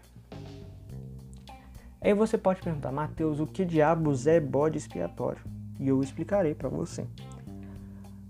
Aí 2.01 2.15
você 2.15 2.37
pode 2.37 2.61
perguntar, 2.61 2.93
Mateus, 2.93 3.41
o 3.41 3.47
que 3.47 3.65
diabos 3.65 4.27
é 4.27 4.39
bode 4.39 4.79
expiatório? 4.79 5.43
E 5.79 5.89
eu 5.89 6.03
explicarei 6.03 6.55
para 6.55 6.69
você. 6.69 7.07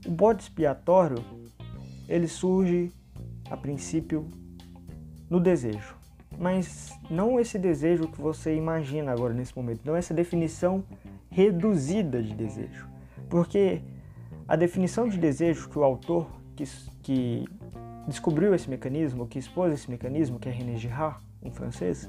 O 0.07 0.11
bode 0.11 0.43
expiatório 0.43 1.23
ele 2.09 2.29
surge 2.29 2.93
a 3.51 3.57
princípio 3.57 4.27
no 5.29 5.41
desejo, 5.41 5.97
mas 6.39 6.97
não 7.11 7.41
esse 7.41 7.59
desejo 7.59 8.09
que 8.09 8.21
você 8.21 8.55
imagina 8.55 9.13
agora 9.13 9.35
nesse 9.35 9.57
momento, 9.57 9.81
não 9.85 9.97
essa 9.97 10.15
definição 10.15 10.85
reduzida 11.31 12.23
de 12.23 12.35
desejo, 12.35 12.89
porque 13.29 13.83
a 14.47 14.55
definição 14.55 15.09
de 15.09 15.19
desejo 15.19 15.69
que 15.69 15.79
o 15.79 15.83
autor 15.83 16.29
que, 16.55 16.65
que 17.03 17.45
descobriu 18.07 18.55
esse 18.55 18.71
mecanismo, 18.71 19.27
que 19.27 19.39
expôs 19.39 19.73
esse 19.73 19.91
mecanismo, 19.91 20.39
que 20.39 20.49
é 20.49 20.53
René 20.53 20.77
Girard, 20.77 21.21
um 21.43 21.51
francês, 21.51 22.09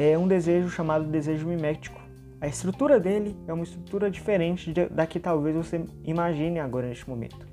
é 0.00 0.16
um 0.16 0.28
desejo 0.28 0.70
chamado 0.70 1.04
desejo 1.06 1.48
mimético. 1.48 2.00
A 2.40 2.46
estrutura 2.46 3.00
dele 3.00 3.36
é 3.48 3.52
uma 3.52 3.64
estrutura 3.64 4.08
diferente 4.08 4.72
da 4.72 5.04
que 5.08 5.18
talvez 5.18 5.56
você 5.56 5.84
imagine 6.04 6.60
agora 6.60 6.86
neste 6.86 7.10
momento. 7.10 7.48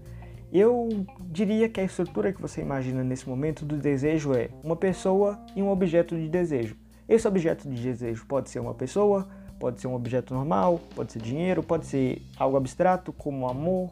Eu 0.53 0.87
diria 1.21 1.67
que 1.67 1.81
a 1.81 1.83
estrutura 1.83 2.31
que 2.31 2.39
você 2.39 2.61
imagina 2.61 3.03
nesse 3.03 3.27
momento 3.27 3.65
do 3.65 3.77
desejo 3.77 4.35
é 4.35 4.51
uma 4.63 4.75
pessoa 4.75 5.43
e 5.55 5.63
um 5.63 5.71
objeto 5.71 6.15
de 6.15 6.29
desejo. 6.29 6.75
Esse 7.09 7.27
objeto 7.27 7.67
de 7.67 7.81
desejo 7.81 8.27
pode 8.27 8.51
ser 8.51 8.59
uma 8.59 8.75
pessoa, 8.75 9.27
pode 9.59 9.81
ser 9.81 9.87
um 9.87 9.95
objeto 9.95 10.31
normal, 10.35 10.79
pode 10.95 11.13
ser 11.13 11.23
dinheiro, 11.23 11.63
pode 11.63 11.87
ser 11.87 12.21
algo 12.37 12.57
abstrato 12.57 13.11
como 13.11 13.49
amor, 13.49 13.89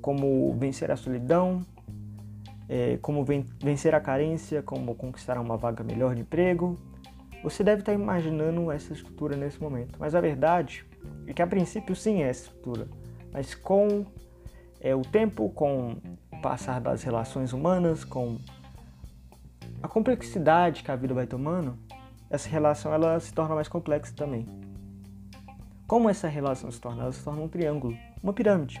como 0.00 0.54
vencer 0.58 0.90
a 0.90 0.96
solidão, 0.96 1.60
é, 2.66 2.98
como 3.02 3.22
ven 3.26 3.44
vencer 3.62 3.94
a 3.94 4.00
carência, 4.00 4.62
como 4.62 4.94
conquistar 4.94 5.38
uma 5.38 5.58
vaga 5.58 5.84
melhor 5.84 6.14
de 6.14 6.22
emprego. 6.22 6.78
Você 7.42 7.64
deve 7.64 7.80
estar 7.80 7.92
imaginando 7.92 8.70
essa 8.70 8.92
estrutura 8.92 9.36
nesse 9.36 9.60
momento, 9.60 9.98
mas 9.98 10.14
a 10.14 10.20
verdade 10.20 10.84
é 11.26 11.32
que 11.32 11.40
a 11.40 11.46
princípio 11.46 11.96
sim 11.96 12.22
é 12.22 12.28
essa 12.28 12.44
estrutura, 12.44 12.86
mas 13.32 13.54
com 13.54 14.04
é, 14.80 14.94
o 14.94 15.02
tempo, 15.02 15.48
com 15.50 15.96
o 16.32 16.40
passar 16.40 16.80
das 16.80 17.02
relações 17.02 17.52
humanas, 17.52 18.04
com 18.04 18.38
a 19.82 19.88
complexidade 19.88 20.82
que 20.82 20.90
a 20.90 20.96
vida 20.96 21.14
vai 21.14 21.26
tomando, 21.26 21.78
essa 22.28 22.48
relação 22.48 22.92
ela 22.92 23.18
se 23.18 23.32
torna 23.32 23.54
mais 23.54 23.68
complexa 23.68 24.12
também. 24.14 24.46
Como 25.86 26.08
essa 26.08 26.28
relação 26.28 26.70
se 26.70 26.80
torna? 26.80 27.02
Ela 27.02 27.12
se 27.12 27.24
torna 27.24 27.42
um 27.42 27.48
triângulo, 27.48 27.96
uma 28.22 28.32
pirâmide. 28.32 28.80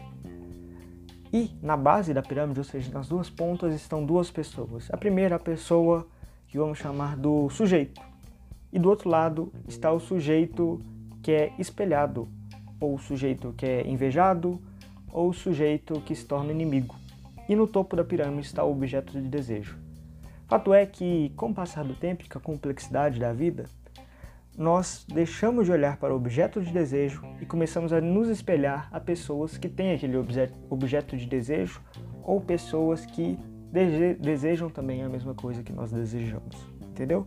E 1.32 1.50
na 1.62 1.76
base 1.76 2.12
da 2.12 2.22
pirâmide, 2.22 2.60
ou 2.60 2.64
seja, 2.64 2.92
nas 2.92 3.08
duas 3.08 3.30
pontas, 3.30 3.74
estão 3.74 4.04
duas 4.04 4.30
pessoas. 4.30 4.88
A 4.92 4.96
primeira, 4.96 5.36
a 5.36 5.38
pessoa 5.38 6.06
que 6.46 6.58
vamos 6.58 6.78
chamar 6.78 7.16
do 7.16 7.48
sujeito. 7.50 8.09
E 8.72 8.78
do 8.78 8.88
outro 8.88 9.08
lado 9.08 9.52
está 9.66 9.92
o 9.92 10.00
sujeito 10.00 10.80
que 11.22 11.32
é 11.32 11.52
espelhado, 11.58 12.28
ou 12.80 12.94
o 12.94 12.98
sujeito 12.98 13.52
que 13.56 13.66
é 13.66 13.86
invejado, 13.86 14.60
ou 15.12 15.28
o 15.28 15.34
sujeito 15.34 16.00
que 16.02 16.14
se 16.14 16.24
torna 16.24 16.52
inimigo. 16.52 16.94
E 17.48 17.56
no 17.56 17.66
topo 17.66 17.96
da 17.96 18.04
pirâmide 18.04 18.46
está 18.46 18.64
o 18.64 18.70
objeto 18.70 19.20
de 19.20 19.28
desejo. 19.28 19.76
Fato 20.46 20.72
é 20.72 20.86
que, 20.86 21.32
com 21.36 21.50
o 21.50 21.54
passar 21.54 21.84
do 21.84 21.94
tempo 21.94 22.24
e 22.24 22.28
com 22.28 22.38
a 22.38 22.40
complexidade 22.40 23.20
da 23.20 23.32
vida, 23.32 23.64
nós 24.56 25.06
deixamos 25.08 25.66
de 25.66 25.72
olhar 25.72 25.96
para 25.96 26.12
o 26.12 26.16
objeto 26.16 26.60
de 26.60 26.72
desejo 26.72 27.22
e 27.40 27.46
começamos 27.46 27.92
a 27.92 28.00
nos 28.00 28.28
espelhar 28.28 28.88
a 28.92 29.00
pessoas 29.00 29.56
que 29.56 29.68
têm 29.68 29.92
aquele 29.92 30.16
objeto 30.68 31.16
de 31.16 31.26
desejo 31.26 31.80
ou 32.22 32.40
pessoas 32.40 33.06
que 33.06 33.38
desejam 34.20 34.68
também 34.68 35.02
a 35.02 35.08
mesma 35.08 35.34
coisa 35.34 35.62
que 35.62 35.72
nós 35.72 35.92
desejamos, 35.92 36.56
entendeu? 36.82 37.26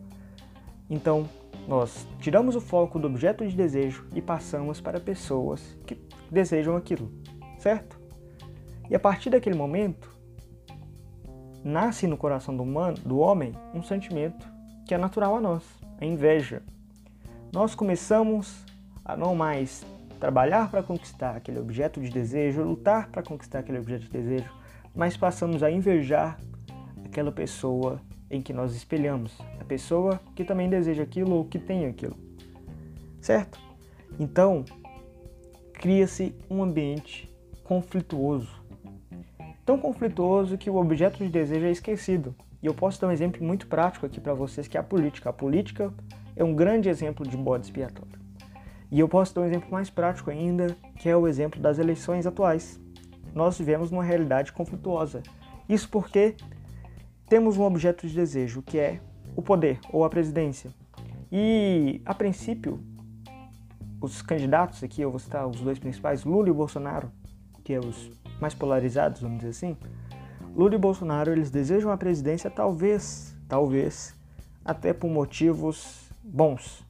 Então, 0.94 1.28
nós 1.68 2.08
tiramos 2.20 2.56
o 2.56 2.62
foco 2.62 3.00
do 3.00 3.08
objeto 3.08 3.48
de 3.48 3.56
desejo 3.56 4.06
e 4.14 4.22
passamos 4.22 4.80
para 4.80 5.00
pessoas 5.00 5.76
que 5.88 5.98
desejam 6.30 6.78
aquilo, 6.78 7.12
certo? 7.58 8.00
E 8.88 8.96
a 8.96 9.00
partir 9.00 9.32
daquele 9.32 9.56
momento, 9.56 10.08
nasce 11.64 12.06
no 12.06 12.16
coração 12.16 12.56
do, 12.56 12.62
humano, 12.62 12.96
do 13.04 13.18
homem 13.18 13.56
um 13.74 13.82
sentimento 13.82 14.48
que 14.86 14.94
é 14.94 14.98
natural 15.00 15.36
a 15.36 15.42
nós, 15.42 15.64
a 16.00 16.06
inveja, 16.06 16.62
nós 17.52 17.74
começamos 17.74 18.64
a 19.04 19.18
não 19.18 19.34
mais 19.34 19.84
trabalhar 20.20 20.70
para 20.70 20.84
conquistar 20.84 21.36
aquele 21.36 21.60
objeto 21.60 22.00
de 22.00 22.12
desejo, 22.12 22.62
lutar 22.62 23.10
para 23.10 23.24
conquistar 23.24 23.60
aquele 23.60 23.80
objeto 23.80 24.04
de 24.04 24.12
desejo, 24.12 24.54
mas 24.94 25.18
passamos 25.18 25.64
a 25.64 25.72
invejar 25.72 26.40
aquela 27.04 27.32
pessoa 27.32 28.00
em 28.34 28.42
que 28.42 28.52
nós 28.52 28.76
espelhamos, 28.76 29.38
a 29.60 29.64
pessoa 29.64 30.20
que 30.36 30.44
também 30.44 30.68
deseja 30.68 31.04
aquilo 31.04 31.36
ou 31.36 31.46
que 31.46 31.60
tem 31.60 31.86
aquilo. 31.86 32.18
Certo? 33.22 33.60
Então, 34.20 34.66
cria-se 35.74 36.36
um 36.50 36.64
ambiente 36.64 37.30
conflituoso. 37.64 38.62
Tão 39.66 39.78
conflituoso 39.78 40.58
que 40.58 40.70
o 40.70 40.76
objeto 40.76 41.20
de 41.20 41.30
desejo 41.30 41.66
é 41.66 41.72
esquecido. 41.72 42.36
E 42.62 42.66
eu 42.66 42.74
posso 42.74 43.00
dar 43.00 43.08
um 43.08 43.12
exemplo 43.12 43.44
muito 43.44 43.68
prático 43.68 44.06
aqui 44.06 44.20
para 44.20 44.34
vocês 44.34 44.68
que 44.68 44.78
é 44.78 44.80
a 44.80 44.84
política. 44.84 45.30
A 45.30 45.34
política 45.34 45.94
é 46.36 46.44
um 46.44 46.56
grande 46.56 46.90
exemplo 46.90 47.28
de 47.28 47.38
bode 47.38 47.66
expiatório. 47.66 48.20
E 48.92 49.00
eu 49.00 49.08
posso 49.08 49.34
dar 49.34 49.42
um 49.42 49.46
exemplo 49.46 49.70
mais 49.72 49.90
prático 49.90 50.30
ainda, 50.30 50.76
que 50.98 51.08
é 51.08 51.16
o 51.16 51.28
exemplo 51.28 51.62
das 51.62 51.80
eleições 51.80 52.26
atuais. 52.26 52.80
Nós 53.34 53.58
vivemos 53.58 53.92
numa 53.92 54.04
realidade 54.04 54.52
conflituosa. 54.52 55.22
Isso 55.68 55.90
porque 55.90 56.36
temos 57.28 57.58
um 57.58 57.64
objeto 57.64 58.08
de 58.08 58.14
desejo, 58.14 58.62
que 58.62 58.78
é 58.78 59.00
o 59.36 59.42
poder 59.42 59.80
ou 59.92 60.04
a 60.04 60.10
presidência. 60.10 60.72
E, 61.32 62.02
a 62.06 62.14
princípio, 62.14 62.80
os 64.00 64.22
candidatos 64.22 64.84
aqui, 64.84 65.02
eu 65.02 65.10
vou 65.10 65.20
citar 65.20 65.48
os 65.48 65.62
dois 65.62 65.80
principais, 65.80 66.24
Lula 66.24 66.50
e 66.50 66.54
Bolsonaro, 66.54 67.12
que 67.64 67.74
é 67.74 67.80
os 67.80 68.12
mais 68.40 68.54
polarizados, 68.54 69.22
vamos 69.22 69.38
dizer 69.38 69.50
assim. 69.50 69.78
Lula 70.56 70.76
e 70.76 70.78
Bolsonaro, 70.78 71.32
eles 71.32 71.50
desejam 71.50 71.92
a 71.92 71.98
presidência 71.98 72.50
talvez, 72.50 73.36
talvez, 73.48 74.16
até 74.64 74.94
por 74.94 75.10
motivos 75.10 76.10
bons, 76.24 76.86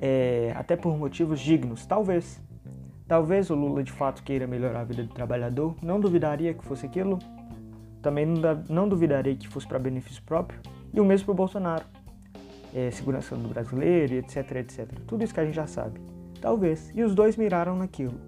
é, 0.00 0.52
até 0.54 0.76
por 0.76 0.96
motivos 0.96 1.40
dignos, 1.40 1.84
talvez. 1.86 2.40
Talvez 3.08 3.48
o 3.48 3.54
Lula 3.54 3.82
de 3.82 3.90
fato 3.90 4.22
queira 4.22 4.46
melhorar 4.46 4.80
a 4.80 4.84
vida 4.84 5.02
do 5.02 5.12
trabalhador, 5.12 5.74
não 5.82 5.98
duvidaria 5.98 6.52
que 6.52 6.62
fosse 6.62 6.84
aquilo, 6.84 7.18
também 8.08 8.24
não, 8.70 8.88
duvidaria 8.88 9.36
que 9.36 9.46
fosse 9.46 9.66
para 9.66 9.78
benefício 9.78 10.22
próprio, 10.22 10.58
e 10.94 10.98
o 10.98 11.04
mesmo 11.04 11.26
para 11.26 11.32
o 11.32 11.36
Bolsonaro, 11.36 11.84
é, 12.74 12.90
segurança 12.90 13.36
do 13.36 13.48
brasileiro, 13.48 14.14
etc, 14.14 14.50
etc. 14.56 14.88
Tudo 15.06 15.22
isso 15.22 15.34
que 15.34 15.40
a 15.40 15.44
gente 15.44 15.54
já 15.54 15.66
sabe. 15.66 16.00
Talvez. 16.40 16.90
E 16.94 17.02
os 17.02 17.14
dois 17.14 17.36
miraram 17.36 17.76
naquilo. 17.76 18.18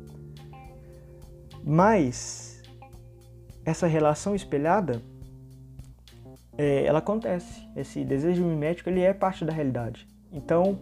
Mas 1.64 2.62
essa 3.64 3.86
relação 3.86 4.34
espelhada, 4.34 5.00
é, 6.58 6.84
ela 6.84 6.98
acontece. 6.98 7.66
Esse 7.74 8.04
desejo 8.04 8.44
mimético 8.44 8.90
ele 8.90 9.00
é 9.00 9.14
parte 9.14 9.46
da 9.46 9.52
realidade. 9.52 10.06
Então, 10.30 10.78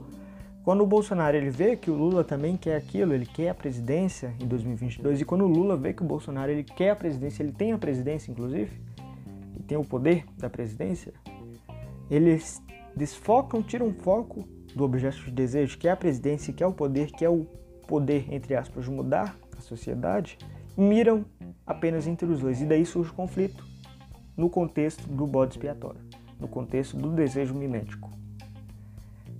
quando 0.65 0.83
o 0.83 0.87
Bolsonaro 0.87 1.37
ele 1.37 1.51
vê 1.51 1.77
que 1.77 1.91
o 1.91 1.95
Lula 1.95 2.25
também 2.25 2.57
quer 2.57 2.77
aquilo, 2.77 3.15
ele 3.15 3.27
quer 3.27 3.51
a 3.51 3.55
presidência 3.55 4.35
em 4.41 4.47
2022, 4.47 5.21
e 5.21 5.25
quando 5.25 5.45
o 5.45 5.49
Lula 5.49 5.77
vê 5.77 5.93
que 5.93 6.03
o 6.03 6.07
Bolsonaro 6.07 6.51
ele 6.51 6.65
quer 6.65 6.91
a 6.91 6.97
presidência, 6.97 7.43
ele 7.45 7.53
tem 7.53 7.73
a 7.73 7.79
presidência 7.79 8.31
inclusive, 8.31 8.88
e 9.59 9.63
tem 9.63 9.77
o 9.77 9.85
poder 9.85 10.25
da 10.37 10.49
presidência, 10.49 11.13
eles 12.11 12.63
desfocam, 12.97 13.63
tiram 13.63 13.93
foco 13.93 14.47
do 14.75 14.85
objeto 14.85 15.25
de 15.25 15.31
desejo, 15.31 15.79
que 15.79 15.89
é 15.89 15.91
a 15.91 15.97
presidência, 15.97 16.53
que 16.53 16.63
é 16.63 16.67
o 16.67 16.73
poder, 16.73 17.11
que 17.11 17.25
é 17.25 17.29
o 17.29 17.45
poder, 17.87 18.33
entre 18.33 18.55
aspas, 18.55 18.85
de 18.85 18.91
mudar 18.91 19.37
a 19.57 19.61
sociedade, 19.61 20.39
e 20.77 20.81
miram 20.81 21.25
apenas 21.67 22.07
entre 22.07 22.27
os 22.27 22.41
dois. 22.41 22.61
E 22.61 22.67
daí 22.67 22.85
surge 22.85 23.11
o 23.11 23.15
conflito 23.15 23.65
no 24.37 24.49
contexto 24.49 25.09
do 25.09 25.27
bode 25.27 25.55
expiatório, 25.55 26.01
no 26.39 26.47
contexto 26.47 26.97
do 26.97 27.11
desejo 27.11 27.55
mimético. 27.55 28.11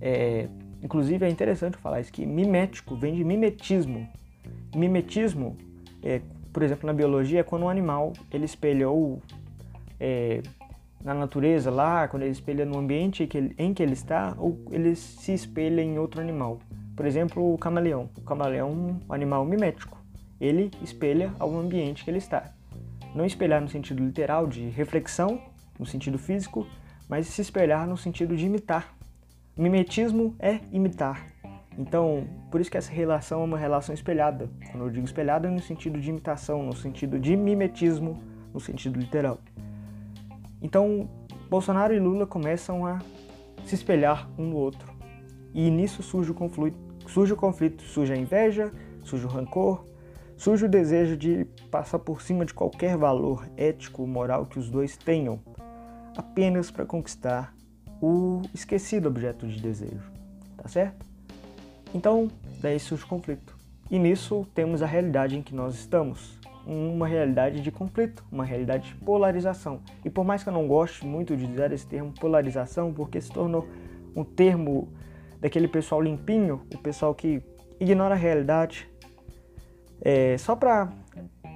É, 0.01 0.47
inclusive 0.81 1.25
é 1.25 1.29
interessante 1.29 1.77
falar 1.77 2.01
isso, 2.01 2.11
que 2.11 2.25
mimético 2.25 2.95
vem 2.95 3.15
de 3.15 3.23
mimetismo. 3.23 4.07
Mimetismo, 4.75 5.57
é, 6.03 6.21
por 6.51 6.63
exemplo, 6.63 6.85
na 6.85 6.93
biologia, 6.93 7.39
é 7.39 7.43
quando 7.43 7.63
um 7.63 7.69
animal 7.69 8.13
ele 8.31 8.45
espelha 8.45 8.89
ou 8.89 9.21
é, 9.99 10.41
na 11.03 11.13
natureza 11.13 11.69
lá, 11.71 12.07
quando 12.07 12.23
ele 12.23 12.31
espelha 12.31 12.65
no 12.65 12.77
ambiente 12.77 13.25
que, 13.27 13.37
ele, 13.37 13.55
em 13.57 13.73
que 13.73 13.81
ele 13.81 13.93
está, 13.93 14.35
ou 14.37 14.59
ele 14.71 14.95
se 14.95 15.33
espelha 15.33 15.81
em 15.81 15.97
outro 15.97 16.21
animal. 16.21 16.59
Por 16.95 17.05
exemplo, 17.05 17.53
o 17.53 17.57
camaleão. 17.57 18.09
O 18.17 18.21
camaleão 18.21 18.69
é 18.69 18.71
um 18.71 19.13
animal 19.13 19.45
mimético. 19.45 19.97
Ele 20.39 20.71
espelha 20.81 21.33
ao 21.39 21.57
ambiente 21.57 22.03
que 22.03 22.09
ele 22.09 22.17
está. 22.17 22.51
Não 23.15 23.25
espelhar 23.25 23.61
no 23.61 23.69
sentido 23.69 24.03
literal 24.03 24.47
de 24.47 24.69
reflexão, 24.69 25.41
no 25.77 25.85
sentido 25.85 26.17
físico, 26.17 26.67
mas 27.07 27.27
se 27.27 27.41
espelhar 27.41 27.87
no 27.87 27.97
sentido 27.97 28.35
de 28.35 28.45
imitar 28.45 28.99
Mimetismo 29.59 30.37
é 30.39 30.61
imitar. 30.71 31.27
Então, 31.77 32.25
por 32.49 32.61
isso 32.61 32.71
que 32.71 32.77
essa 32.77 32.89
relação 32.89 33.41
é 33.41 33.43
uma 33.43 33.57
relação 33.57 33.93
espelhada. 33.93 34.49
Quando 34.71 34.85
eu 34.85 34.89
digo 34.89 35.05
espelhada, 35.05 35.49
é 35.49 35.51
no 35.51 35.61
sentido 35.61 35.99
de 35.99 36.09
imitação, 36.09 36.63
no 36.63 36.73
sentido 36.73 37.19
de 37.19 37.35
mimetismo, 37.35 38.23
no 38.53 38.59
sentido 38.61 38.97
literal. 38.97 39.37
Então, 40.61 41.09
Bolsonaro 41.49 41.93
e 41.93 41.99
Lula 41.99 42.27
começam 42.27 42.85
a 42.85 42.99
se 43.65 43.75
espelhar 43.75 44.29
um 44.37 44.49
no 44.49 44.55
outro. 44.55 44.91
E 45.53 45.69
nisso 45.69 46.03
surge 46.03 46.31
o 46.31 46.33
conflito, 46.33 46.77
surge 47.07 47.33
o 47.33 47.35
conflito, 47.35 47.81
surge 47.83 48.13
a 48.13 48.17
inveja, 48.17 48.71
surge 49.03 49.25
o 49.25 49.29
rancor, 49.29 49.83
surge 50.37 50.65
o 50.65 50.69
desejo 50.69 51.17
de 51.17 51.45
passar 51.71 51.99
por 51.99 52.21
cima 52.21 52.45
de 52.45 52.53
qualquer 52.53 52.97
valor 52.97 53.49
ético, 53.57 54.05
moral 54.05 54.45
que 54.45 54.59
os 54.59 54.69
dois 54.69 54.95
tenham, 54.95 55.39
apenas 56.15 56.69
para 56.71 56.85
conquistar 56.85 57.53
o 58.01 58.41
esquecido 58.53 59.07
objeto 59.07 59.47
de 59.47 59.61
desejo, 59.61 60.11
tá 60.57 60.67
certo? 60.67 61.05
Então, 61.93 62.29
daí 62.61 62.79
surge 62.79 63.03
o 63.03 63.07
conflito. 63.07 63.57
E 63.91 63.97
nisso 63.97 64.47
temos 64.53 64.81
a 64.81 64.85
realidade 64.85 65.35
em 65.35 65.41
que 65.41 65.53
nós 65.53 65.75
estamos, 65.75 66.38
uma 66.65 67.07
realidade 67.07 67.61
de 67.61 67.71
conflito, 67.71 68.23
uma 68.31 68.43
realidade 68.43 68.89
de 68.89 68.95
polarização. 68.95 69.81
E 70.03 70.09
por 70.09 70.23
mais 70.23 70.43
que 70.43 70.49
eu 70.49 70.53
não 70.53 70.67
goste 70.67 71.05
muito 71.05 71.35
de 71.35 71.45
usar 71.45 71.71
esse 71.71 71.87
termo 71.87 72.11
polarização, 72.11 72.93
porque 72.93 73.19
se 73.19 73.31
tornou 73.31 73.67
um 74.15 74.23
termo 74.23 74.89
daquele 75.39 75.67
pessoal 75.67 76.01
limpinho, 76.01 76.61
o 76.73 76.77
pessoal 76.77 77.15
que 77.15 77.41
ignora 77.79 78.13
a 78.13 78.17
realidade, 78.17 78.89
é, 80.01 80.37
só 80.37 80.55
para 80.55 80.91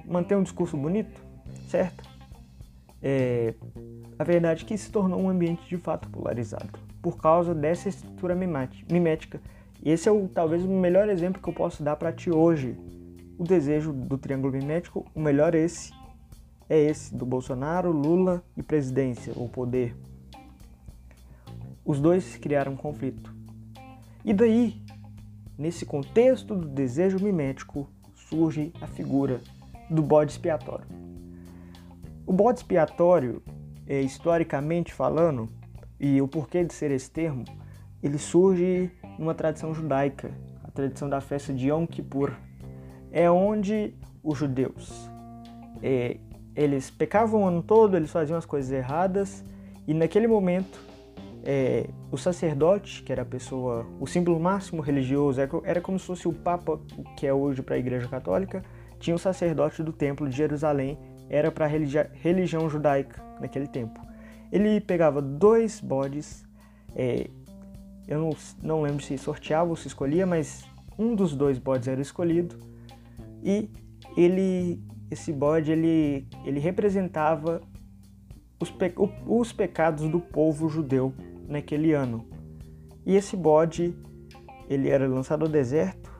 manter 0.04 0.36
um 0.36 0.42
discurso 0.42 0.76
bonito, 0.76 1.22
certo? 1.68 2.02
É, 3.02 3.54
a 4.18 4.24
verdade 4.24 4.64
é 4.64 4.66
que 4.66 4.78
se 4.78 4.90
tornou 4.90 5.20
um 5.20 5.28
ambiente 5.28 5.68
de 5.68 5.76
fato 5.76 6.08
polarizado 6.08 6.70
por 7.02 7.18
causa 7.18 7.54
dessa 7.54 7.90
estrutura 7.90 8.34
mimética. 8.34 9.38
E 9.82 9.90
esse 9.90 10.08
é 10.08 10.12
o, 10.12 10.26
talvez 10.26 10.64
o 10.64 10.68
melhor 10.68 11.10
exemplo 11.10 11.42
que 11.42 11.46
eu 11.46 11.52
posso 11.52 11.82
dar 11.82 11.96
para 11.96 12.10
ti 12.10 12.30
hoje. 12.30 12.74
O 13.38 13.44
desejo 13.44 13.92
do 13.92 14.16
triângulo 14.16 14.52
mimético, 14.52 15.04
o 15.14 15.20
melhor 15.20 15.54
esse 15.54 15.92
é 16.68 16.78
esse 16.78 17.14
do 17.14 17.26
Bolsonaro, 17.26 17.90
Lula 17.90 18.42
e 18.56 18.62
presidência, 18.62 19.32
ou 19.36 19.48
poder. 19.48 19.96
Os 21.84 22.00
dois 22.00 22.36
criaram 22.36 22.72
um 22.72 22.76
conflito. 22.76 23.34
E 24.24 24.32
daí, 24.32 24.82
nesse 25.58 25.84
contexto 25.84 26.54
do 26.54 26.68
desejo 26.68 27.18
mimético, 27.18 27.90
surge 28.14 28.72
a 28.80 28.86
figura 28.86 29.40
do 29.90 30.02
bode 30.02 30.32
expiatório. 30.32 30.86
O 32.26 32.32
bode 32.32 32.60
expiatório, 32.60 33.42
é, 33.86 34.00
historicamente 34.00 34.94
falando, 34.94 35.48
e 36.00 36.22
o 36.22 36.28
porquê 36.28 36.64
de 36.64 36.72
ser 36.72 36.90
esse 36.90 37.10
termo, 37.10 37.44
ele 38.02 38.18
surge 38.18 38.90
numa 39.18 39.34
tradição 39.34 39.74
judaica, 39.74 40.30
a 40.62 40.70
tradição 40.70 41.08
da 41.08 41.20
festa 41.20 41.52
de 41.52 41.68
Yom 41.68 41.86
Kippur. 41.86 42.32
É 43.16 43.30
onde 43.30 43.94
os 44.24 44.36
judeus 44.36 45.08
é, 45.80 46.16
eles 46.56 46.90
pecavam 46.90 47.42
o 47.42 47.46
ano 47.46 47.62
todo, 47.62 47.96
eles 47.96 48.10
faziam 48.10 48.36
as 48.36 48.44
coisas 48.44 48.72
erradas, 48.72 49.44
e 49.86 49.94
naquele 49.94 50.26
momento 50.26 50.80
é, 51.44 51.88
o 52.10 52.16
sacerdote, 52.16 53.04
que 53.04 53.12
era 53.12 53.22
a 53.22 53.24
pessoa, 53.24 53.86
o 54.00 54.06
símbolo 54.06 54.40
máximo 54.40 54.82
religioso, 54.82 55.40
era 55.62 55.80
como 55.80 55.96
se 55.96 56.06
fosse 56.06 56.26
o 56.26 56.32
Papa, 56.32 56.80
que 57.16 57.24
é 57.24 57.32
hoje 57.32 57.62
para 57.62 57.76
a 57.76 57.78
Igreja 57.78 58.08
Católica, 58.08 58.64
tinha 58.98 59.14
o 59.14 59.18
sacerdote 59.18 59.80
do 59.80 59.92
Templo 59.92 60.28
de 60.28 60.36
Jerusalém, 60.36 60.98
era 61.28 61.52
para 61.52 61.66
a 61.66 61.68
religi 61.68 61.98
religião 62.14 62.68
judaica 62.68 63.22
naquele 63.40 63.68
tempo. 63.68 64.00
Ele 64.50 64.80
pegava 64.80 65.22
dois 65.22 65.80
bodes, 65.80 66.44
é, 66.96 67.28
eu 68.08 68.18
não, 68.18 68.36
não 68.60 68.82
lembro 68.82 69.04
se 69.04 69.16
sorteava 69.18 69.70
ou 69.70 69.76
se 69.76 69.86
escolhia, 69.86 70.26
mas 70.26 70.64
um 70.98 71.14
dos 71.14 71.36
dois 71.36 71.58
bodes 71.58 71.86
era 71.86 72.00
escolhido, 72.00 72.56
e 73.44 73.68
ele 74.16 74.82
esse 75.10 75.32
bode 75.32 75.70
ele, 75.70 76.26
ele 76.44 76.58
representava 76.58 77.60
os, 78.58 78.70
pe 78.70 78.92
os 79.26 79.52
pecados 79.52 80.08
do 80.08 80.18
povo 80.18 80.68
judeu 80.68 81.14
naquele 81.46 81.92
ano. 81.92 82.26
E 83.04 83.14
esse 83.14 83.36
bode 83.36 83.94
ele 84.68 84.88
era 84.88 85.06
lançado 85.06 85.44
ao 85.44 85.48
deserto 85.48 86.12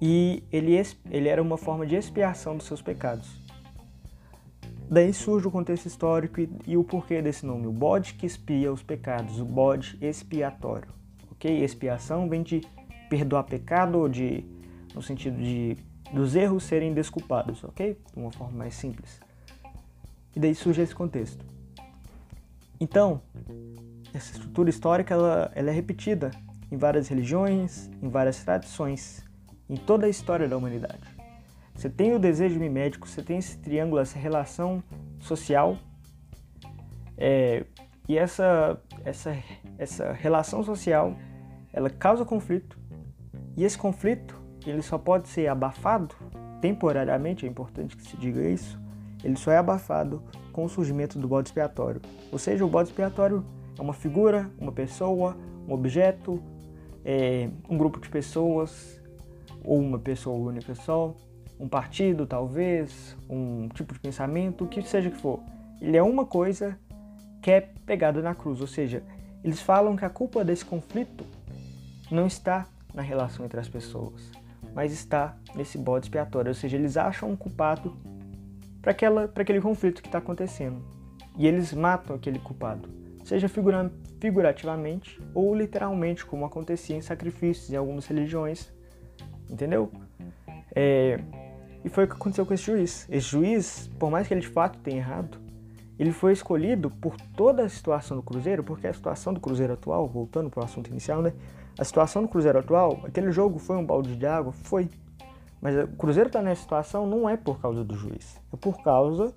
e 0.00 0.44
ele, 0.52 0.80
ele 1.10 1.28
era 1.28 1.42
uma 1.42 1.58
forma 1.58 1.84
de 1.84 1.96
expiação 1.96 2.56
dos 2.56 2.66
seus 2.66 2.80
pecados. 2.80 3.42
Daí 4.88 5.12
surge 5.12 5.48
o 5.48 5.50
contexto 5.50 5.86
histórico 5.86 6.40
e, 6.40 6.48
e, 6.66 6.76
o 6.76 6.84
porquê 6.84 7.22
desse 7.22 7.44
nome, 7.44 7.66
o 7.66 7.72
bode 7.72 8.14
que 8.14 8.26
expia 8.26 8.72
os 8.72 8.82
pecados, 8.82 9.40
o 9.40 9.44
bode 9.44 9.98
expiatório. 10.00 10.88
Ok? 11.32 11.64
Expiação 11.64 12.28
vem 12.28 12.42
de 12.42 12.60
perdoar 13.08 13.44
pecado 13.44 13.98
ou 13.98 14.08
de 14.08 14.44
no 14.94 15.02
sentido 15.02 15.36
de 15.36 15.76
dos 16.12 16.36
erros 16.36 16.62
serem 16.64 16.92
desculpados, 16.94 17.64
ok? 17.64 17.98
De 18.12 18.20
uma 18.20 18.30
forma 18.30 18.56
mais 18.56 18.74
simples. 18.74 19.20
E 20.34 20.40
daí 20.40 20.54
surge 20.54 20.82
esse 20.82 20.94
contexto. 20.94 21.44
Então, 22.78 23.20
essa 24.12 24.32
estrutura 24.32 24.70
histórica 24.70 25.14
ela, 25.14 25.50
ela 25.54 25.70
é 25.70 25.72
repetida 25.72 26.30
em 26.70 26.76
várias 26.76 27.08
religiões, 27.08 27.90
em 28.02 28.08
várias 28.08 28.42
tradições, 28.44 29.24
em 29.68 29.76
toda 29.76 30.06
a 30.06 30.08
história 30.08 30.48
da 30.48 30.56
humanidade. 30.56 31.02
Você 31.74 31.88
tem 31.90 32.14
o 32.14 32.18
desejo 32.18 32.60
mimético, 32.60 33.08
você 33.08 33.22
tem 33.22 33.38
esse 33.38 33.58
triângulo, 33.58 34.00
essa 34.00 34.18
relação 34.18 34.82
social, 35.18 35.76
é, 37.16 37.64
e 38.08 38.16
essa, 38.16 38.80
essa, 39.04 39.36
essa 39.78 40.12
relação 40.12 40.62
social 40.62 41.16
ela 41.72 41.90
causa 41.90 42.24
conflito, 42.24 42.78
e 43.56 43.64
esse 43.64 43.76
conflito 43.76 44.43
ele 44.70 44.82
só 44.82 44.98
pode 44.98 45.28
ser 45.28 45.48
abafado 45.48 46.14
temporariamente, 46.60 47.46
é 47.46 47.48
importante 47.48 47.96
que 47.96 48.02
se 48.02 48.16
diga 48.16 48.42
isso, 48.42 48.80
ele 49.22 49.36
só 49.36 49.50
é 49.50 49.58
abafado 49.58 50.22
com 50.52 50.64
o 50.64 50.68
surgimento 50.68 51.18
do 51.18 51.26
bode 51.26 51.48
expiatório. 51.48 52.00
Ou 52.30 52.38
seja, 52.38 52.64
o 52.64 52.68
bode 52.68 52.88
expiatório 52.88 53.44
é 53.78 53.82
uma 53.82 53.92
figura, 53.92 54.50
uma 54.58 54.72
pessoa, 54.72 55.36
um 55.68 55.72
objeto, 55.72 56.42
é, 57.04 57.48
um 57.68 57.76
grupo 57.76 58.00
de 58.00 58.08
pessoas, 58.08 59.00
ou 59.62 59.78
uma 59.78 59.98
pessoa 59.98 60.36
única 60.36 60.74
só, 60.74 61.14
um 61.58 61.68
partido 61.68 62.26
talvez, 62.26 63.16
um 63.28 63.68
tipo 63.68 63.94
de 63.94 64.00
pensamento, 64.00 64.64
o 64.64 64.68
que 64.68 64.82
seja 64.82 65.10
que 65.10 65.16
for. 65.16 65.40
Ele 65.80 65.96
é 65.96 66.02
uma 66.02 66.24
coisa 66.24 66.78
que 67.42 67.50
é 67.50 67.60
pegada 67.60 68.22
na 68.22 68.34
cruz, 68.34 68.60
ou 68.60 68.66
seja, 68.66 69.02
eles 69.42 69.60
falam 69.60 69.96
que 69.96 70.04
a 70.04 70.10
culpa 70.10 70.44
desse 70.44 70.64
conflito 70.64 71.24
não 72.10 72.26
está 72.26 72.66
na 72.94 73.02
relação 73.02 73.44
entre 73.44 73.60
as 73.60 73.68
pessoas, 73.68 74.30
mas 74.74 74.92
está 74.92 75.36
nesse 75.54 75.78
bode 75.78 76.06
expiatório, 76.06 76.48
ou 76.48 76.54
seja, 76.54 76.76
eles 76.76 76.96
acham 76.96 77.30
um 77.30 77.36
culpado 77.36 77.96
para 78.82 78.92
aquele 79.42 79.60
conflito 79.60 80.02
que 80.02 80.08
está 80.08 80.18
acontecendo 80.18 80.82
e 81.38 81.46
eles 81.46 81.72
matam 81.72 82.14
aquele 82.16 82.38
culpado, 82.38 82.88
seja 83.24 83.48
figura, 83.48 83.90
figurativamente 84.20 85.20
ou 85.32 85.54
literalmente, 85.54 86.24
como 86.24 86.44
acontecia 86.44 86.96
em 86.96 87.00
sacrifícios 87.00 87.72
em 87.72 87.76
algumas 87.76 88.06
religiões, 88.06 88.72
entendeu? 89.48 89.90
É, 90.74 91.20
e 91.84 91.88
foi 91.88 92.04
o 92.04 92.08
que 92.08 92.14
aconteceu 92.14 92.44
com 92.44 92.54
esse 92.54 92.64
juiz. 92.64 93.06
Esse 93.10 93.28
juiz, 93.28 93.90
por 93.98 94.10
mais 94.10 94.26
que 94.26 94.34
ele 94.34 94.40
de 94.40 94.48
fato 94.48 94.78
tenha 94.78 94.98
errado, 94.98 95.38
ele 95.98 96.10
foi 96.10 96.32
escolhido 96.32 96.90
por 96.90 97.16
toda 97.36 97.62
a 97.62 97.68
situação 97.68 98.16
do 98.16 98.22
Cruzeiro, 98.22 98.64
porque 98.64 98.86
a 98.86 98.92
situação 98.92 99.32
do 99.32 99.40
Cruzeiro 99.40 99.74
atual, 99.74 100.08
voltando 100.08 100.50
para 100.50 100.62
o 100.62 100.64
assunto 100.64 100.90
inicial, 100.90 101.22
né? 101.22 101.32
A 101.76 101.84
situação 101.84 102.22
do 102.22 102.28
Cruzeiro 102.28 102.60
atual, 102.60 103.00
aquele 103.04 103.32
jogo 103.32 103.58
foi 103.58 103.76
um 103.76 103.84
balde 103.84 104.14
de 104.14 104.24
água? 104.24 104.52
Foi. 104.52 104.88
Mas 105.60 105.76
o 105.76 105.88
Cruzeiro 105.96 106.28
está 106.28 106.40
nessa 106.40 106.62
situação 106.62 107.04
não 107.04 107.28
é 107.28 107.36
por 107.36 107.60
causa 107.60 107.82
do 107.82 107.96
juiz, 107.96 108.40
é 108.52 108.56
por 108.56 108.80
causa 108.82 109.34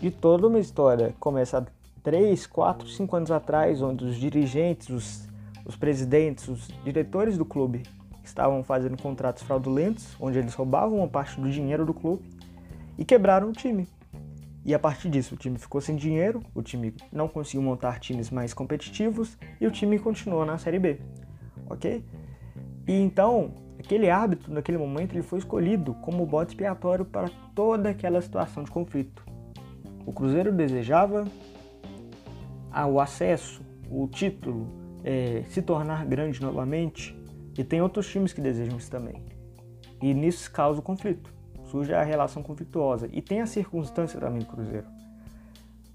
de 0.00 0.10
toda 0.10 0.46
uma 0.46 0.60
história 0.60 1.12
começada 1.18 1.66
3, 2.04 2.46
4, 2.46 2.86
5 2.86 3.16
anos 3.16 3.30
atrás, 3.32 3.82
onde 3.82 4.04
os 4.04 4.16
dirigentes, 4.16 4.90
os, 4.90 5.28
os 5.64 5.74
presidentes, 5.74 6.46
os 6.46 6.68
diretores 6.84 7.36
do 7.36 7.44
clube 7.44 7.82
estavam 8.22 8.62
fazendo 8.62 9.00
contratos 9.00 9.42
fraudulentos, 9.42 10.16
onde 10.20 10.38
eles 10.38 10.54
roubavam 10.54 10.98
uma 10.98 11.08
parte 11.08 11.40
do 11.40 11.50
dinheiro 11.50 11.84
do 11.84 11.92
clube 11.92 12.22
e 12.96 13.04
quebraram 13.04 13.48
o 13.48 13.52
time. 13.52 13.88
E 14.64 14.72
a 14.72 14.78
partir 14.78 15.08
disso, 15.08 15.34
o 15.34 15.38
time 15.38 15.58
ficou 15.58 15.80
sem 15.80 15.96
dinheiro, 15.96 16.40
o 16.54 16.62
time 16.62 16.94
não 17.10 17.26
conseguiu 17.26 17.62
montar 17.62 17.98
times 17.98 18.30
mais 18.30 18.54
competitivos 18.54 19.36
e 19.60 19.66
o 19.66 19.70
time 19.72 19.98
continuou 19.98 20.44
na 20.46 20.58
Série 20.58 20.78
B 20.78 21.00
ok? 21.68 22.04
E 22.86 22.92
então, 22.92 23.54
aquele 23.78 24.10
árbitro, 24.10 24.52
naquele 24.52 24.78
momento, 24.78 25.12
ele 25.12 25.22
foi 25.22 25.38
escolhido 25.38 25.94
como 25.94 26.26
bode 26.26 26.52
expiatório 26.52 27.04
para 27.04 27.30
toda 27.54 27.90
aquela 27.90 28.20
situação 28.20 28.64
de 28.64 28.70
conflito. 28.70 29.24
O 30.04 30.12
Cruzeiro 30.12 30.52
desejava 30.52 31.24
o 32.90 33.00
acesso, 33.00 33.62
o 33.90 34.08
título, 34.08 34.66
é, 35.04 35.42
se 35.48 35.62
tornar 35.62 36.04
grande 36.06 36.40
novamente, 36.40 37.16
e 37.56 37.62
tem 37.62 37.82
outros 37.82 38.08
times 38.08 38.32
que 38.32 38.40
desejam 38.40 38.78
isso 38.78 38.90
também. 38.90 39.22
E 40.00 40.12
nisso 40.14 40.50
causa 40.50 40.80
o 40.80 40.82
conflito, 40.82 41.32
surge 41.64 41.92
a 41.92 42.02
relação 42.02 42.42
conflituosa, 42.42 43.08
e 43.12 43.20
tem 43.20 43.40
a 43.40 43.46
circunstância 43.46 44.18
também 44.18 44.40
do 44.40 44.46
Cruzeiro. 44.46 44.86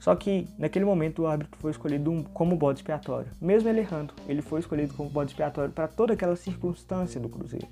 Só 0.08 0.16
que 0.16 0.48
naquele 0.58 0.86
momento 0.86 1.24
o 1.24 1.28
árbitro 1.28 1.60
foi 1.60 1.70
escolhido 1.70 2.24
como 2.34 2.56
bode 2.56 2.80
expiatório. 2.80 3.30
Mesmo 3.42 3.68
ele 3.68 3.82
errando, 3.82 4.14
ele 4.26 4.42
foi 4.42 4.62
escolhido 4.62 4.94
como 4.94 5.10
bode 5.10 5.32
expiatório 5.32 5.70
para 5.70 5.86
toda 5.86 6.14
aquela 6.14 6.38
circunstância 6.38 7.20
do 7.20 7.28
Cruzeiro. 7.28 7.68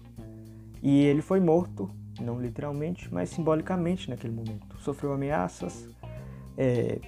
E 0.83 1.05
ele 1.05 1.21
foi 1.21 1.39
morto, 1.39 1.89
não 2.19 2.37
literalmente, 2.41 3.07
mas 3.09 3.29
simbolicamente 3.29 4.09
naquele 4.09 4.33
momento. 4.33 4.77
Sofreu 4.81 5.13
ameaças. 5.13 5.87
É, 6.57 6.99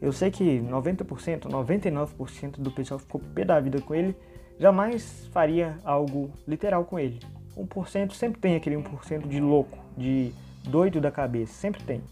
eu 0.00 0.12
sei 0.12 0.32
que 0.32 0.58
90%, 0.58 1.42
99% 1.42 2.60
do 2.60 2.72
pessoal 2.72 2.98
ficou 2.98 3.20
pé 3.20 3.44
da 3.44 3.60
vida 3.60 3.80
com 3.80 3.94
ele, 3.94 4.16
jamais 4.58 5.28
faria 5.30 5.78
algo 5.84 6.28
literal 6.44 6.84
com 6.84 6.98
ele. 6.98 7.20
1% 7.56 8.14
sempre 8.14 8.40
tem 8.40 8.56
aquele 8.56 8.74
1% 8.74 9.28
de 9.28 9.38
louco, 9.38 9.78
de 9.96 10.32
doido 10.64 11.00
da 11.00 11.12
cabeça, 11.12 11.52
sempre 11.52 11.84
tem. 11.84 12.02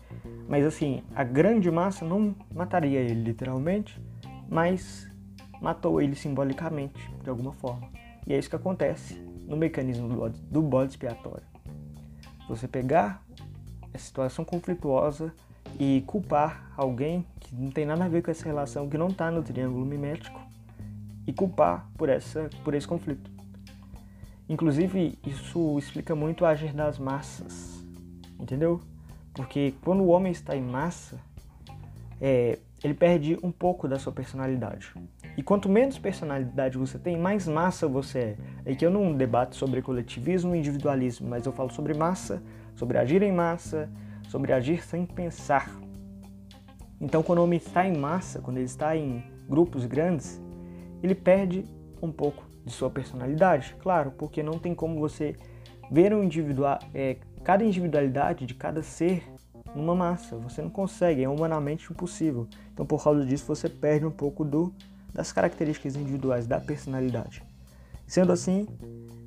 Mas 0.49 0.65
assim, 0.65 1.03
a 1.15 1.25
grande 1.25 1.71
massa 1.71 2.05
não 2.05 2.35
mataria 2.55 3.01
ele 3.01 3.23
literalmente, 3.23 4.01
mas 4.49 5.09
matou 5.61 6.01
ele 6.01 6.15
simbolicamente, 6.15 7.11
de 7.23 7.31
alguma 7.31 7.53
forma. 7.53 7.89
E 8.27 8.33
é 8.33 8.39
isso 8.39 8.51
que 8.51 8.57
acontece 8.57 9.15
no 9.47 9.57
mecanismo 9.57 10.09
do 10.09 10.15
bode, 10.15 10.41
do 10.43 10.63
bode 10.63 10.91
expiatório. 10.93 11.45
Você 12.49 12.67
pegar 12.67 13.25
a 13.93 13.99
situação 13.99 14.45
conflituosa 14.45 15.33
e 15.79 16.03
culpar 16.07 16.73
alguém 16.77 17.25
que 17.39 17.55
não 17.55 17.71
tem 17.71 17.85
nada 17.85 18.05
a 18.05 18.09
ver 18.09 18.23
com 18.23 18.31
essa 18.31 18.45
relação, 18.45 18.89
que 18.89 18.99
não 18.99 19.09
está 19.09 19.31
no 19.31 19.43
triângulo 19.43 19.85
mimético, 19.85 20.41
e 21.27 21.33
culpar 21.33 21.89
por, 21.97 22.09
essa, 22.09 22.51
por 22.65 22.75
esse 22.75 22.87
conflito. 22.87 23.31
Inclusive, 24.49 25.19
isso 25.25 25.79
explica 25.79 26.15
muito 26.15 26.43
o 26.43 26.47
agir 26.47 26.73
das 26.73 26.99
massas, 26.99 27.85
entendeu? 28.39 28.81
Porque 29.35 29.75
quando 29.83 30.01
o 30.01 30.09
homem 30.09 30.33
está 30.33 30.57
em 30.57 30.63
massa, 30.63 31.19
é, 32.21 32.59
ele 32.83 32.95
perde 32.95 33.39
um 33.43 33.53
pouco 33.53 33.87
da 33.87 33.99
sua 33.99 34.13
personalidade. 34.13 34.93
E 35.37 35.43
quanto 35.43 35.69
menos 35.69 35.99
personalidade 35.99 36.77
você 36.77 36.99
tem, 36.99 37.17
mais 37.17 37.47
massa 37.47 37.87
você 37.87 38.19
é. 38.19 38.37
É 38.73 38.75
que 38.75 38.85
eu 38.85 38.91
não 38.91 39.15
debato 39.15 39.57
sobre 39.57 39.83
coletivismo 39.83 40.55
e 40.55 40.59
individualismo, 40.59 41.29
mas 41.29 41.47
eu 41.47 41.53
falo 41.53 41.71
sobre 41.71 41.95
massa, 41.95 42.43
sobre 42.75 42.99
agir 42.99 43.23
em 43.23 43.33
massa, 43.33 43.89
sobre 44.29 44.53
agir 44.53 44.83
sem 44.83 45.05
pensar. 45.07 45.71
Então, 47.01 47.23
quando 47.23 47.39
o 47.39 47.45
homem 47.45 47.57
está 47.57 47.87
em 47.87 47.97
massa, 47.97 48.41
quando 48.41 48.59
ele 48.59 48.67
está 48.67 48.97
em 48.97 49.25
grupos 49.49 49.87
grandes, 49.87 50.41
ele 51.03 51.15
perde 51.15 51.65
um 52.03 52.13
pouco 52.13 52.45
de 52.65 52.73
sua 52.73 52.91
personalidade, 52.91 53.75
claro, 53.81 54.13
porque 54.13 54.43
não 54.43 54.59
tem 54.59 54.75
como 54.75 54.99
você 55.01 55.35
ver 55.91 56.15
um 56.15 56.23
individual, 56.23 56.79
é, 56.95 57.17
cada 57.43 57.65
individualidade 57.65 58.47
de 58.47 58.55
cada 58.55 58.83
ser 58.83 59.25
numa 59.75 59.95
massa. 59.95 60.37
Você 60.39 60.63
não 60.63 60.71
consegue, 60.71 61.23
é 61.23 61.29
humanamente 61.29 61.91
impossível. 61.93 62.47
Então, 62.73 62.85
por 62.85 63.03
causa 63.03 63.25
disso, 63.25 63.47
você 63.47 63.69
perde 63.69 64.07
um 64.07 64.11
pouco 64.11 64.45
do, 64.45 64.73
das 65.13 65.33
características 65.33 65.97
individuais 65.97 66.47
da 66.47 66.61
personalidade. 66.61 67.43
Sendo 68.07 68.33
assim, 68.33 68.67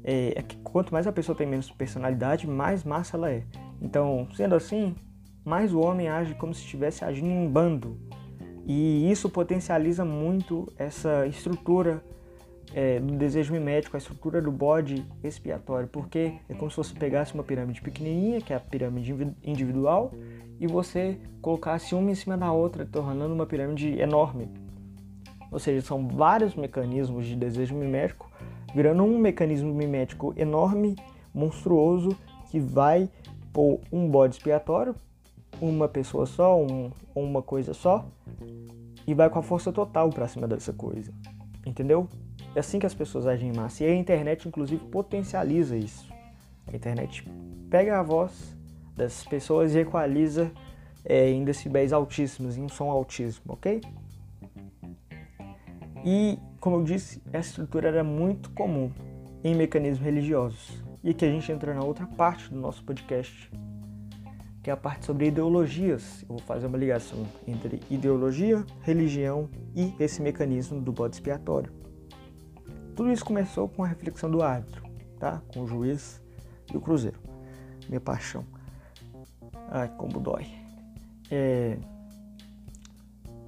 é, 0.03 0.33
é 0.37 0.41
que 0.41 0.57
quanto 0.57 0.91
mais 0.91 1.07
a 1.07 1.11
pessoa 1.11 1.37
tem 1.37 1.47
menos 1.47 1.71
personalidade, 1.71 2.47
mais 2.47 2.83
massa 2.83 3.15
ela 3.15 3.31
é. 3.31 3.43
Então, 3.81 4.27
sendo 4.35 4.55
assim, 4.55 4.95
mais 5.45 5.73
o 5.73 5.79
homem 5.79 6.09
age 6.09 6.35
como 6.35 6.53
se 6.53 6.61
estivesse 6.61 7.05
agindo 7.05 7.29
em 7.29 7.47
bando. 7.47 7.97
E 8.65 9.09
isso 9.11 9.29
potencializa 9.29 10.05
muito 10.05 10.71
essa 10.77 11.27
estrutura 11.27 12.03
é, 12.73 12.99
do 12.99 13.15
desejo 13.15 13.53
mimético, 13.53 13.95
a 13.95 13.99
estrutura 13.99 14.41
do 14.41 14.51
bode 14.51 15.05
expiatório, 15.23 15.87
porque 15.87 16.33
é 16.49 16.53
como 16.53 16.71
se 16.71 16.77
você 16.77 16.93
pegasse 16.93 17.33
uma 17.33 17.43
pirâmide 17.43 17.81
pequenininha, 17.81 18.41
que 18.41 18.51
é 18.51 18.55
a 18.55 18.59
pirâmide 18.59 19.13
individual, 19.43 20.11
e 20.59 20.67
você 20.67 21.17
colocasse 21.41 21.93
uma 21.93 22.11
em 22.11 22.15
cima 22.15 22.37
da 22.37 22.51
outra, 22.51 22.85
tornando 22.85 23.33
uma 23.33 23.45
pirâmide 23.45 23.99
enorme. 23.99 24.49
Ou 25.51 25.59
seja, 25.59 25.85
são 25.85 26.07
vários 26.07 26.55
mecanismos 26.55 27.27
de 27.27 27.35
desejo 27.35 27.75
mimético, 27.75 28.29
virando 28.73 29.03
um 29.03 29.19
mecanismo 29.19 29.71
mimético 29.71 30.33
enorme, 30.35 30.95
monstruoso, 31.33 32.17
que 32.49 32.59
vai 32.59 33.07
pôr 33.51 33.79
um 33.91 34.09
bode 34.09 34.35
expiatório, 34.35 34.95
uma 35.61 35.87
pessoa 35.87 36.25
só, 36.25 36.59
um, 36.59 36.91
uma 37.13 37.41
coisa 37.41 37.73
só, 37.73 38.03
e 39.05 39.13
vai 39.13 39.29
com 39.29 39.37
a 39.37 39.43
força 39.43 39.71
total 39.71 40.09
para 40.09 40.27
cima 40.27 40.47
dessa 40.47 40.73
coisa. 40.73 41.13
Entendeu? 41.65 42.07
É 42.55 42.59
assim 42.59 42.79
que 42.79 42.85
as 42.85 42.93
pessoas 42.93 43.25
agem 43.25 43.49
em 43.49 43.55
massa. 43.55 43.83
E 43.83 43.87
a 43.87 43.95
internet, 43.95 44.47
inclusive, 44.47 44.83
potencializa 44.85 45.75
isso. 45.75 46.11
A 46.67 46.75
internet 46.75 47.27
pega 47.69 47.99
a 47.99 48.03
voz 48.03 48.55
das 48.95 49.23
pessoas 49.23 49.73
e 49.73 49.79
equaliza 49.79 50.51
é, 51.03 51.29
em 51.29 51.43
decibéis 51.43 51.91
altíssimos, 51.91 52.57
em 52.57 52.63
um 52.63 52.69
som 52.69 52.89
altíssimo, 52.89 53.53
ok? 53.53 53.81
E, 56.05 56.37
como 56.59 56.77
eu 56.77 56.83
disse, 56.83 57.21
essa 57.31 57.49
estrutura 57.49 57.87
era 57.87 58.03
muito 58.03 58.51
comum 58.51 58.91
em 59.43 59.55
mecanismos 59.55 60.05
religiosos. 60.05 60.83
E 61.03 61.09
aqui 61.09 61.25
a 61.25 61.31
gente 61.31 61.51
entra 61.51 61.73
na 61.73 61.83
outra 61.83 62.05
parte 62.05 62.49
do 62.49 62.59
nosso 62.59 62.83
podcast, 62.83 63.51
que 64.61 64.69
é 64.69 64.73
a 64.73 64.77
parte 64.77 65.05
sobre 65.05 65.27
ideologias. 65.27 66.21
Eu 66.23 66.29
vou 66.29 66.39
fazer 66.39 66.67
uma 66.67 66.77
ligação 66.77 67.25
entre 67.47 67.81
ideologia, 67.89 68.65
religião 68.81 69.49
e 69.75 69.93
esse 69.99 70.21
mecanismo 70.21 70.79
do 70.79 70.91
bode 70.91 71.15
expiatório. 71.15 71.82
Tudo 72.95 73.11
isso 73.11 73.25
começou 73.25 73.67
com 73.67 73.83
a 73.83 73.87
reflexão 73.87 74.29
do 74.29 74.41
árbitro, 74.41 74.83
tá? 75.19 75.41
Com 75.53 75.61
o 75.61 75.67
juiz 75.67 76.21
e 76.71 76.77
o 76.77 76.81
cruzeiro. 76.81 77.19
Minha 77.87 77.99
paixão. 77.99 78.45
Ai, 79.69 79.91
como 79.97 80.19
dói. 80.19 80.47
É... 81.31 81.77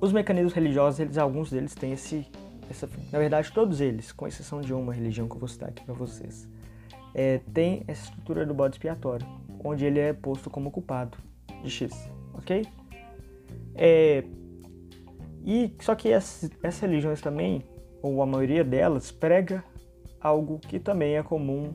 Os 0.02 0.12
mecanismos 0.12 0.54
religiosos, 0.54 1.00
eles, 1.00 1.18
alguns 1.18 1.52
deles 1.52 1.74
têm 1.74 1.94
esse, 1.94 2.28
essa, 2.70 2.90
na 3.12 3.20
verdade, 3.20 3.52
todos 3.52 3.80
eles, 3.80 4.12
com 4.12 4.28
exceção 4.28 4.62
de 4.62 4.74
uma 4.74 4.94
religião 4.94 5.28
que 5.28 5.36
eu 5.36 5.40
vou 5.40 5.48
citar 5.48 5.70
aqui 5.70 5.84
para 5.84 5.94
vocês, 5.94 6.48
é, 7.14 7.40
tem 7.54 7.84
essa 7.88 8.04
estrutura 8.04 8.46
do 8.46 8.54
bode 8.54 8.76
expiatório, 8.76 9.26
onde 9.64 9.86
ele 9.86 10.00
é 10.00 10.14
posto 10.14 10.50
como 10.50 10.70
culpado 10.70 11.18
de 11.64 11.70
X, 11.70 12.10
ok? 12.34 12.68
É, 13.74 14.24
e 15.46 15.74
só 15.80 15.96
que 15.96 16.10
essas, 16.10 16.50
essas 16.62 16.82
religiões 16.82 17.22
também 17.22 17.64
ou 18.06 18.22
a 18.22 18.26
maioria 18.28 18.64
delas, 18.64 19.12
prega 19.12 19.64
algo 20.22 20.60
que 20.60 20.80
também 20.80 21.18
é 21.18 21.24
comum 21.24 21.74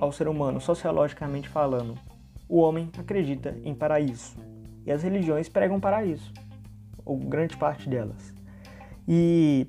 ao 0.00 0.10
ser 0.10 0.26
humano, 0.26 0.60
sociologicamente 0.60 1.48
falando. 1.48 1.96
O 2.48 2.58
homem 2.58 2.90
acredita 2.98 3.56
em 3.62 3.72
paraíso 3.76 4.36
e 4.84 4.90
as 4.90 5.04
religiões 5.04 5.48
pregam 5.48 5.78
paraíso, 5.78 6.32
ou 7.04 7.16
grande 7.16 7.56
parte 7.56 7.88
delas. 7.88 8.34
E 9.06 9.68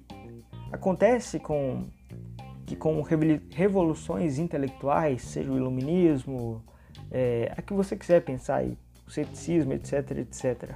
acontece 0.72 1.40
com 1.40 1.86
que 2.66 2.76
com 2.76 3.04
revoluções 3.52 4.40
intelectuais, 4.40 5.22
seja 5.22 5.52
o 5.52 5.58
iluminismo, 5.58 6.64
é, 7.12 7.54
a 7.56 7.62
que 7.62 7.74
você 7.74 7.96
quiser 7.96 8.22
pensar 8.24 8.58
aí, 8.58 8.76
o 9.08 9.12
ceticismo, 9.12 9.74
etc, 9.74 10.10
etc, 10.18 10.72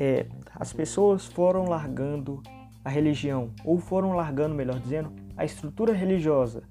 é, 0.00 0.24
as 0.54 0.72
pessoas 0.72 1.26
foram 1.26 1.64
largando 1.64 2.42
a 2.84 2.90
religião, 2.90 3.50
ou 3.64 3.78
foram 3.78 4.12
largando, 4.12 4.54
melhor 4.54 4.78
dizendo, 4.78 5.12
a 5.36 5.44
estrutura 5.44 5.92
religiosa. 5.92 6.62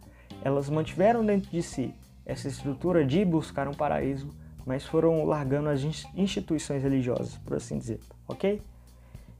Elas 0.43 0.69
mantiveram 0.69 1.25
dentro 1.25 1.49
de 1.49 1.61
si 1.61 1.93
essa 2.25 2.47
estrutura 2.47 3.05
de 3.05 3.23
buscar 3.25 3.67
um 3.67 3.73
paraíso, 3.73 4.29
mas 4.65 4.85
foram 4.85 5.23
largando 5.25 5.69
as 5.69 5.81
instituições 6.15 6.83
religiosas, 6.83 7.37
por 7.39 7.57
assim 7.57 7.77
dizer, 7.77 7.99
ok? 8.27 8.61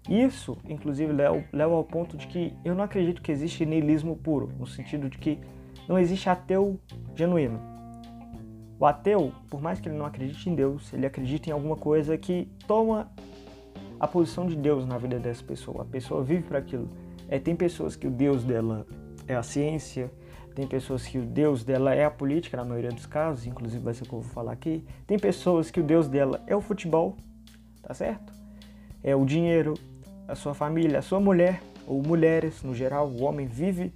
Isso, 0.09 0.57
inclusive, 0.67 1.13
leva 1.13 1.75
ao 1.75 1.83
ponto 1.83 2.17
de 2.17 2.25
que 2.25 2.53
eu 2.65 2.73
não 2.73 2.83
acredito 2.83 3.21
que 3.21 3.31
existe 3.31 3.65
niilismo 3.65 4.15
puro, 4.15 4.51
no 4.57 4.65
sentido 4.65 5.07
de 5.07 5.17
que 5.19 5.39
não 5.87 5.99
existe 5.99 6.27
ateu 6.27 6.79
genuíno. 7.15 7.59
O 8.79 8.85
ateu, 8.87 9.31
por 9.47 9.61
mais 9.61 9.79
que 9.79 9.87
ele 9.87 9.97
não 9.97 10.07
acredite 10.07 10.49
em 10.49 10.55
Deus, 10.55 10.91
ele 10.91 11.05
acredita 11.05 11.49
em 11.49 11.53
alguma 11.53 11.75
coisa 11.75 12.17
que 12.17 12.47
toma 12.67 13.11
a 14.01 14.07
posição 14.07 14.47
de 14.47 14.55
Deus 14.55 14.83
na 14.83 14.97
vida 14.97 15.19
dessa 15.19 15.43
pessoa. 15.43 15.83
A 15.83 15.85
pessoa 15.85 16.23
vive 16.23 16.41
para 16.41 16.57
aquilo. 16.57 16.89
É, 17.29 17.37
tem 17.37 17.55
pessoas 17.55 17.95
que 17.95 18.07
o 18.07 18.09
Deus 18.09 18.43
dela 18.43 18.83
é 19.27 19.35
a 19.35 19.43
ciência, 19.43 20.11
tem 20.55 20.65
pessoas 20.65 21.05
que 21.05 21.19
o 21.19 21.21
Deus 21.21 21.63
dela 21.63 21.93
é 21.93 22.03
a 22.03 22.09
política, 22.09 22.57
na 22.57 22.65
maioria 22.65 22.89
dos 22.89 23.05
casos, 23.05 23.45
inclusive 23.45 23.83
vai 23.83 23.93
ser 23.93 24.03
o 24.05 24.07
que 24.07 24.13
eu 24.13 24.21
vou 24.21 24.31
falar 24.31 24.53
aqui. 24.53 24.83
Tem 25.05 25.19
pessoas 25.19 25.69
que 25.69 25.79
o 25.79 25.83
Deus 25.83 26.07
dela 26.07 26.41
é 26.47 26.55
o 26.55 26.61
futebol, 26.61 27.15
tá 27.83 27.93
certo? 27.93 28.33
É 29.03 29.15
o 29.15 29.23
dinheiro, 29.23 29.75
a 30.27 30.33
sua 30.33 30.55
família, 30.55 30.97
a 30.97 31.03
sua 31.03 31.19
mulher, 31.19 31.61
ou 31.85 32.01
mulheres 32.01 32.63
no 32.63 32.73
geral. 32.73 33.07
O 33.07 33.21
homem 33.21 33.45
vive 33.45 33.93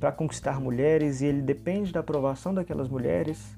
para 0.00 0.10
conquistar 0.10 0.60
mulheres 0.60 1.20
e 1.20 1.26
ele 1.26 1.40
depende 1.40 1.92
da 1.92 2.00
aprovação 2.00 2.52
daquelas 2.52 2.88
mulheres 2.88 3.54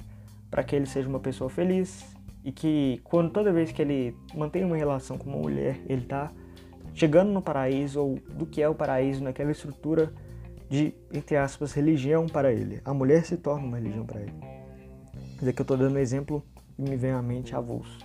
para 0.50 0.62
que 0.62 0.76
ele 0.76 0.84
seja 0.84 1.08
uma 1.08 1.20
pessoa 1.20 1.48
feliz 1.48 2.15
e 2.46 2.52
que 2.52 3.00
quando 3.02 3.32
toda 3.32 3.52
vez 3.52 3.72
que 3.72 3.82
ele 3.82 4.16
mantém 4.32 4.64
uma 4.64 4.76
relação 4.76 5.18
com 5.18 5.28
uma 5.28 5.38
mulher, 5.38 5.80
ele 5.88 6.02
está 6.02 6.30
chegando 6.94 7.32
no 7.32 7.42
paraíso 7.42 8.00
ou 8.00 8.20
do 8.38 8.46
que 8.46 8.62
é 8.62 8.68
o 8.68 8.74
paraíso 8.74 9.20
naquela 9.20 9.50
estrutura 9.50 10.12
de 10.70 10.94
entre 11.12 11.36
aspas 11.36 11.72
religião 11.72 12.26
para 12.28 12.52
ele. 12.52 12.80
A 12.84 12.94
mulher 12.94 13.24
se 13.24 13.36
torna 13.36 13.66
uma 13.66 13.78
religião 13.78 14.06
para 14.06 14.20
ele. 14.20 14.34
Quer 15.32 15.38
dizer 15.40 15.52
que 15.54 15.60
eu 15.60 15.64
estou 15.64 15.76
dando 15.76 15.96
um 15.96 15.98
exemplo 15.98 16.40
e 16.78 16.82
me 16.82 16.94
vem 16.94 17.10
à 17.10 17.20
mente 17.20 17.52
avulso. 17.52 17.98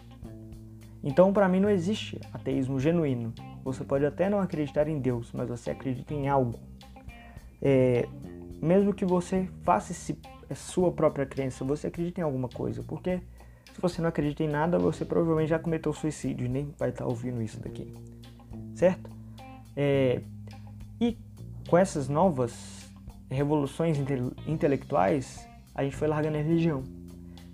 Então, 1.04 1.32
para 1.32 1.48
mim 1.48 1.60
não 1.60 1.70
existe 1.70 2.20
ateísmo 2.34 2.80
genuíno. 2.80 3.36
Você 3.64 3.84
pode 3.84 4.08
até 4.08 4.28
não 4.28 4.40
acreditar 4.40 4.88
em 4.88 4.98
Deus, 4.98 5.32
mas 5.34 5.50
você 5.50 5.70
acredita 5.70 6.16
em 6.16 6.28
algo. 6.28 6.60
É, 7.62 8.08
mesmo 8.60 8.92
que 8.92 9.06
você 9.06 9.48
faça 9.62 9.92
esse, 9.92 10.18
a 10.50 10.56
sua 10.56 10.92
própria 10.92 11.28
crença, 11.28 11.64
você 11.64 11.88
acredita 11.88 12.22
em 12.22 12.24
alguma 12.24 12.50
coisa, 12.50 12.82
porque 12.82 13.22
se 13.74 13.82
você 13.82 14.02
não 14.02 14.10
acredita 14.10 14.44
em 14.44 14.50
nada, 14.50 14.78
você 14.78 15.06
provavelmente 15.06 15.50
já 15.50 15.60
cometeu 15.60 15.94
suicídio 15.94 16.50
nem 16.50 16.74
vai 16.78 16.90
estar 16.90 17.06
ouvindo 17.06 17.42
isso 17.42 17.60
daqui. 17.60 17.94
Certo? 18.76 19.10
É, 19.76 20.22
e 21.00 21.18
com 21.68 21.78
essas 21.78 22.10
novas 22.10 22.90
revoluções 23.30 23.98
inte 23.98 24.14
intelectuais, 24.46 25.48
a 25.74 25.84
gente 25.84 25.96
foi 25.96 26.08
largando 26.08 26.38
a 26.38 26.42
religião. 26.42 26.84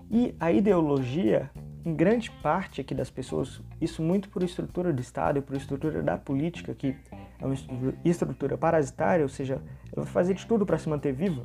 E 0.10 0.34
a 0.40 0.52
ideologia, 0.52 1.52
em 1.86 1.94
grande 1.94 2.32
parte 2.32 2.82
aqui 2.82 2.96
das 2.96 3.10
pessoas, 3.10 3.62
isso 3.80 4.02
muito 4.02 4.30
por 4.30 4.42
estrutura 4.42 4.92
do 4.92 5.02
Estado 5.02 5.40
e 5.40 5.42
por 5.42 5.56
estrutura 5.56 6.02
da 6.02 6.18
política, 6.18 6.74
que 6.74 6.96
é 7.40 7.46
uma 7.46 7.56
estrutura 8.04 8.58
parasitária, 8.58 9.24
ou 9.24 9.30
seja, 9.30 9.62
ela 9.96 10.04
vai 10.04 10.14
fazer 10.14 10.34
de 10.34 10.46
tudo 10.46 10.66
para 10.66 10.78
se 10.78 10.90
manter 10.90 11.14
viva. 11.14 11.44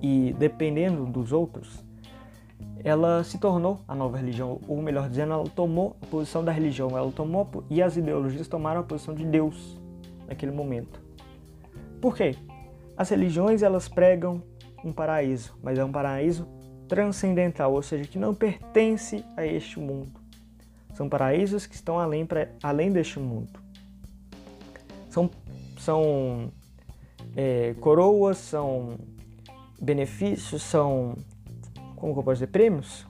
E 0.00 0.34
dependendo 0.38 1.04
dos 1.04 1.32
outros, 1.32 1.84
ela 2.84 3.22
se 3.22 3.38
tornou 3.38 3.80
a 3.86 3.94
nova 3.94 4.16
religião, 4.16 4.60
ou 4.66 4.82
melhor 4.82 5.08
dizendo, 5.08 5.32
ela 5.32 5.44
tomou 5.44 5.96
a 6.02 6.06
posição 6.06 6.44
da 6.44 6.50
religião, 6.50 6.96
ela 6.96 7.12
tomou 7.12 7.48
e 7.70 7.80
as 7.80 7.96
ideologias 7.96 8.48
tomaram 8.48 8.80
a 8.80 8.84
posição 8.84 9.14
de 9.14 9.24
Deus 9.24 9.78
naquele 10.26 10.52
momento. 10.52 11.00
Por 12.00 12.16
quê? 12.16 12.34
As 12.96 13.08
religiões 13.08 13.62
elas 13.62 13.88
pregam 13.88 14.42
um 14.84 14.92
paraíso, 14.92 15.54
mas 15.62 15.78
é 15.78 15.84
um 15.84 15.92
paraíso 15.92 16.48
transcendental, 16.88 17.72
ou 17.72 17.82
seja, 17.82 18.04
que 18.04 18.18
não 18.18 18.34
pertence 18.34 19.24
a 19.36 19.46
este 19.46 19.78
mundo. 19.78 20.20
São 20.94 21.08
paraísos 21.08 21.66
que 21.66 21.74
estão 21.74 21.98
além, 21.98 22.26
pra, 22.26 22.48
além 22.62 22.92
deste 22.92 23.18
mundo. 23.18 23.60
São, 25.08 25.30
são 25.78 26.52
é, 27.36 27.74
coroas, 27.80 28.38
são 28.38 28.98
benefícios, 29.80 30.62
são 30.62 31.14
como 32.02 32.14
que 32.14 32.18
eu 32.18 32.24
posso 32.24 32.34
dizer, 32.34 32.48
prêmios, 32.48 33.06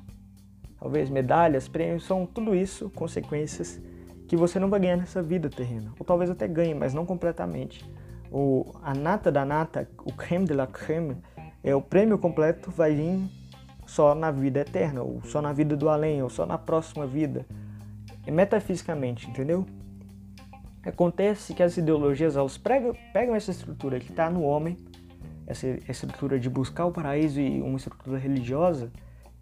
talvez 0.78 1.08
medalhas, 1.08 1.66
prêmios, 1.66 2.04
são 2.04 2.26
tudo 2.26 2.54
isso 2.54 2.90
consequências 2.90 3.80
que 4.28 4.36
você 4.36 4.58
não 4.58 4.68
vai 4.68 4.80
ganhar 4.80 4.98
nessa 4.98 5.22
vida 5.22 5.48
terrena. 5.48 5.94
Ou 5.98 6.04
talvez 6.04 6.28
até 6.28 6.46
ganhe, 6.46 6.74
mas 6.74 6.92
não 6.92 7.06
completamente. 7.06 7.90
O, 8.30 8.70
a 8.82 8.92
nata 8.94 9.32
da 9.32 9.46
nata, 9.46 9.88
o 10.04 10.12
creme 10.12 10.44
de 10.44 10.52
la 10.52 10.66
creme, 10.66 11.16
é 11.64 11.74
o 11.74 11.80
prêmio 11.80 12.18
completo 12.18 12.70
vai 12.70 12.94
vir 12.94 13.30
só 13.86 14.14
na 14.14 14.30
vida 14.30 14.60
eterna, 14.60 15.00
ou 15.00 15.22
só 15.24 15.40
na 15.40 15.54
vida 15.54 15.74
do 15.74 15.88
além, 15.88 16.22
ou 16.22 16.28
só 16.28 16.44
na 16.44 16.58
próxima 16.58 17.06
vida. 17.06 17.46
É 18.26 18.30
metafisicamente, 18.30 19.26
entendeu? 19.26 19.64
Acontece 20.84 21.54
que 21.54 21.62
as 21.62 21.78
ideologias 21.78 22.36
elas 22.36 22.58
pregam, 22.58 22.94
pegam 23.14 23.34
essa 23.34 23.52
estrutura 23.52 23.98
que 23.98 24.10
está 24.10 24.28
no 24.28 24.42
homem, 24.42 24.76
essa 25.46 25.66
estrutura 25.88 26.38
de 26.38 26.48
buscar 26.48 26.86
o 26.86 26.92
paraíso 26.92 27.40
e 27.40 27.60
uma 27.60 27.76
estrutura 27.76 28.18
religiosa, 28.18 28.90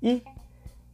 e 0.02 0.22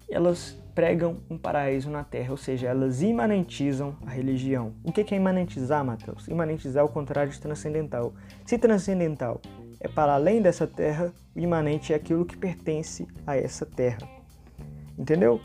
elas 0.08 0.58
pregam 0.74 1.16
um 1.28 1.38
paraíso 1.38 1.90
na 1.90 2.04
Terra, 2.04 2.30
ou 2.30 2.36
seja, 2.36 2.68
elas 2.68 3.02
imanentizam 3.02 3.96
a 4.06 4.10
religião. 4.10 4.74
O 4.84 4.92
que 4.92 5.14
é 5.14 5.16
imanentizar, 5.16 5.84
Mateus? 5.84 6.28
Imanentizar 6.28 6.82
é 6.82 6.84
o 6.84 6.88
contrário 6.88 7.32
de 7.32 7.40
transcendental. 7.40 8.12
Se 8.44 8.58
transcendental 8.58 9.40
é 9.80 9.88
para 9.88 10.14
além 10.14 10.42
dessa 10.42 10.66
Terra, 10.66 11.12
o 11.34 11.40
imanente 11.40 11.92
é 11.92 11.96
aquilo 11.96 12.24
que 12.24 12.36
pertence 12.36 13.06
a 13.26 13.36
essa 13.36 13.64
Terra. 13.64 13.98
Entendeu? 14.98 15.40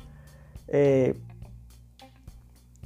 É, 0.68 1.16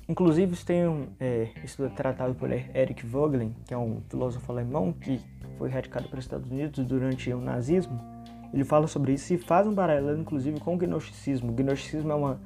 inclusive, 0.07 0.53
isso 0.53 0.65
tem 0.65 0.87
um 0.87 1.07
é, 1.19 1.49
estudo 1.63 1.89
tratado 1.91 2.35
por 2.35 2.51
Eric 2.51 3.05
Vogelin, 3.05 3.55
que 3.65 3.73
é 3.73 3.77
um 3.77 4.01
filósofo 4.09 4.51
alemão 4.51 4.93
que 4.93 5.21
foi 5.57 5.69
radicado 5.69 6.07
para 6.07 6.19
os 6.19 6.25
Estados 6.25 6.49
Unidos 6.49 6.85
durante 6.85 7.31
o 7.33 7.41
nazismo 7.41 8.15
ele 8.55 8.63
fala 8.63 8.87
sobre 8.87 9.11
isso 9.11 9.33
e 9.33 9.37
faz 9.37 9.67
um 9.67 9.75
paralelo, 9.75 10.17
inclusive, 10.17 10.61
com 10.61 10.75
o 10.75 10.77
gnosticismo. 10.77 11.51
O 11.51 11.53
gnosticismo 11.53 12.09
é 12.09 12.15
uma, 12.15 12.39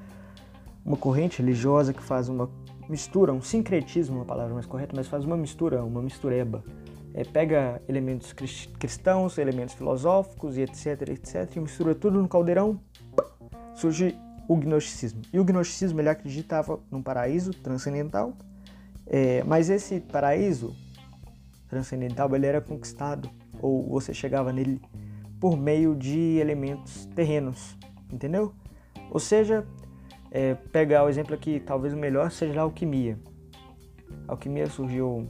uma 0.83 0.97
corrente 0.97 1.39
religiosa 1.39 1.93
que 1.93 2.01
faz 2.01 2.27
uma 2.27 2.49
mistura, 2.89 3.31
um 3.31 3.43
sincretismo, 3.43 4.15
uma 4.15 4.25
palavra 4.25 4.55
mais 4.55 4.65
correta, 4.65 4.93
mas 4.95 5.07
faz 5.07 5.23
uma 5.23 5.37
mistura, 5.37 5.83
uma 5.83 6.01
mistureba. 6.01 6.63
É, 7.13 7.23
pega 7.23 7.79
elementos 7.87 8.33
cristãos, 8.79 9.37
elementos 9.37 9.75
filosóficos 9.75 10.57
e 10.57 10.61
etc, 10.61 11.09
etc, 11.09 11.55
e 11.55 11.59
mistura 11.59 11.93
tudo 11.93 12.19
no 12.19 12.27
caldeirão, 12.27 12.79
surge 13.75 14.17
o 14.47 14.55
gnosticismo. 14.55 15.21
E 15.31 15.39
o 15.39 15.43
gnosticismo 15.43 16.01
ele 16.01 16.09
acreditava 16.09 16.79
num 16.89 17.03
paraíso 17.03 17.51
transcendental, 17.51 18.33
é, 19.05 19.43
mas 19.43 19.69
esse 19.69 19.99
paraíso 19.99 20.75
transcendental 21.69 22.33
ele 22.35 22.45
era 22.45 22.59
conquistado, 22.59 23.29
ou 23.61 23.87
você 23.87 24.13
chegava 24.13 24.51
nele 24.51 24.81
por 25.39 25.55
meio 25.57 25.95
de 25.95 26.37
elementos 26.37 27.05
terrenos, 27.15 27.77
entendeu? 28.11 28.53
Ou 29.09 29.19
seja, 29.19 29.65
é, 30.31 30.55
pegar 30.55 31.03
o 31.03 31.09
exemplo 31.09 31.33
aqui, 31.33 31.59
talvez 31.59 31.93
o 31.93 31.97
melhor 31.97 32.31
seja 32.31 32.59
a 32.59 32.63
alquimia. 32.63 33.17
A 34.27 34.33
alquimia 34.33 34.67
surgiu 34.67 35.27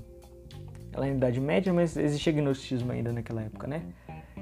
na 0.98 1.08
Idade 1.08 1.40
Média, 1.40 1.72
mas 1.72 1.96
existia 1.96 2.34
gnosticismo 2.34 2.92
ainda 2.92 3.12
naquela 3.12 3.42
época, 3.44 3.68
né? 3.68 3.84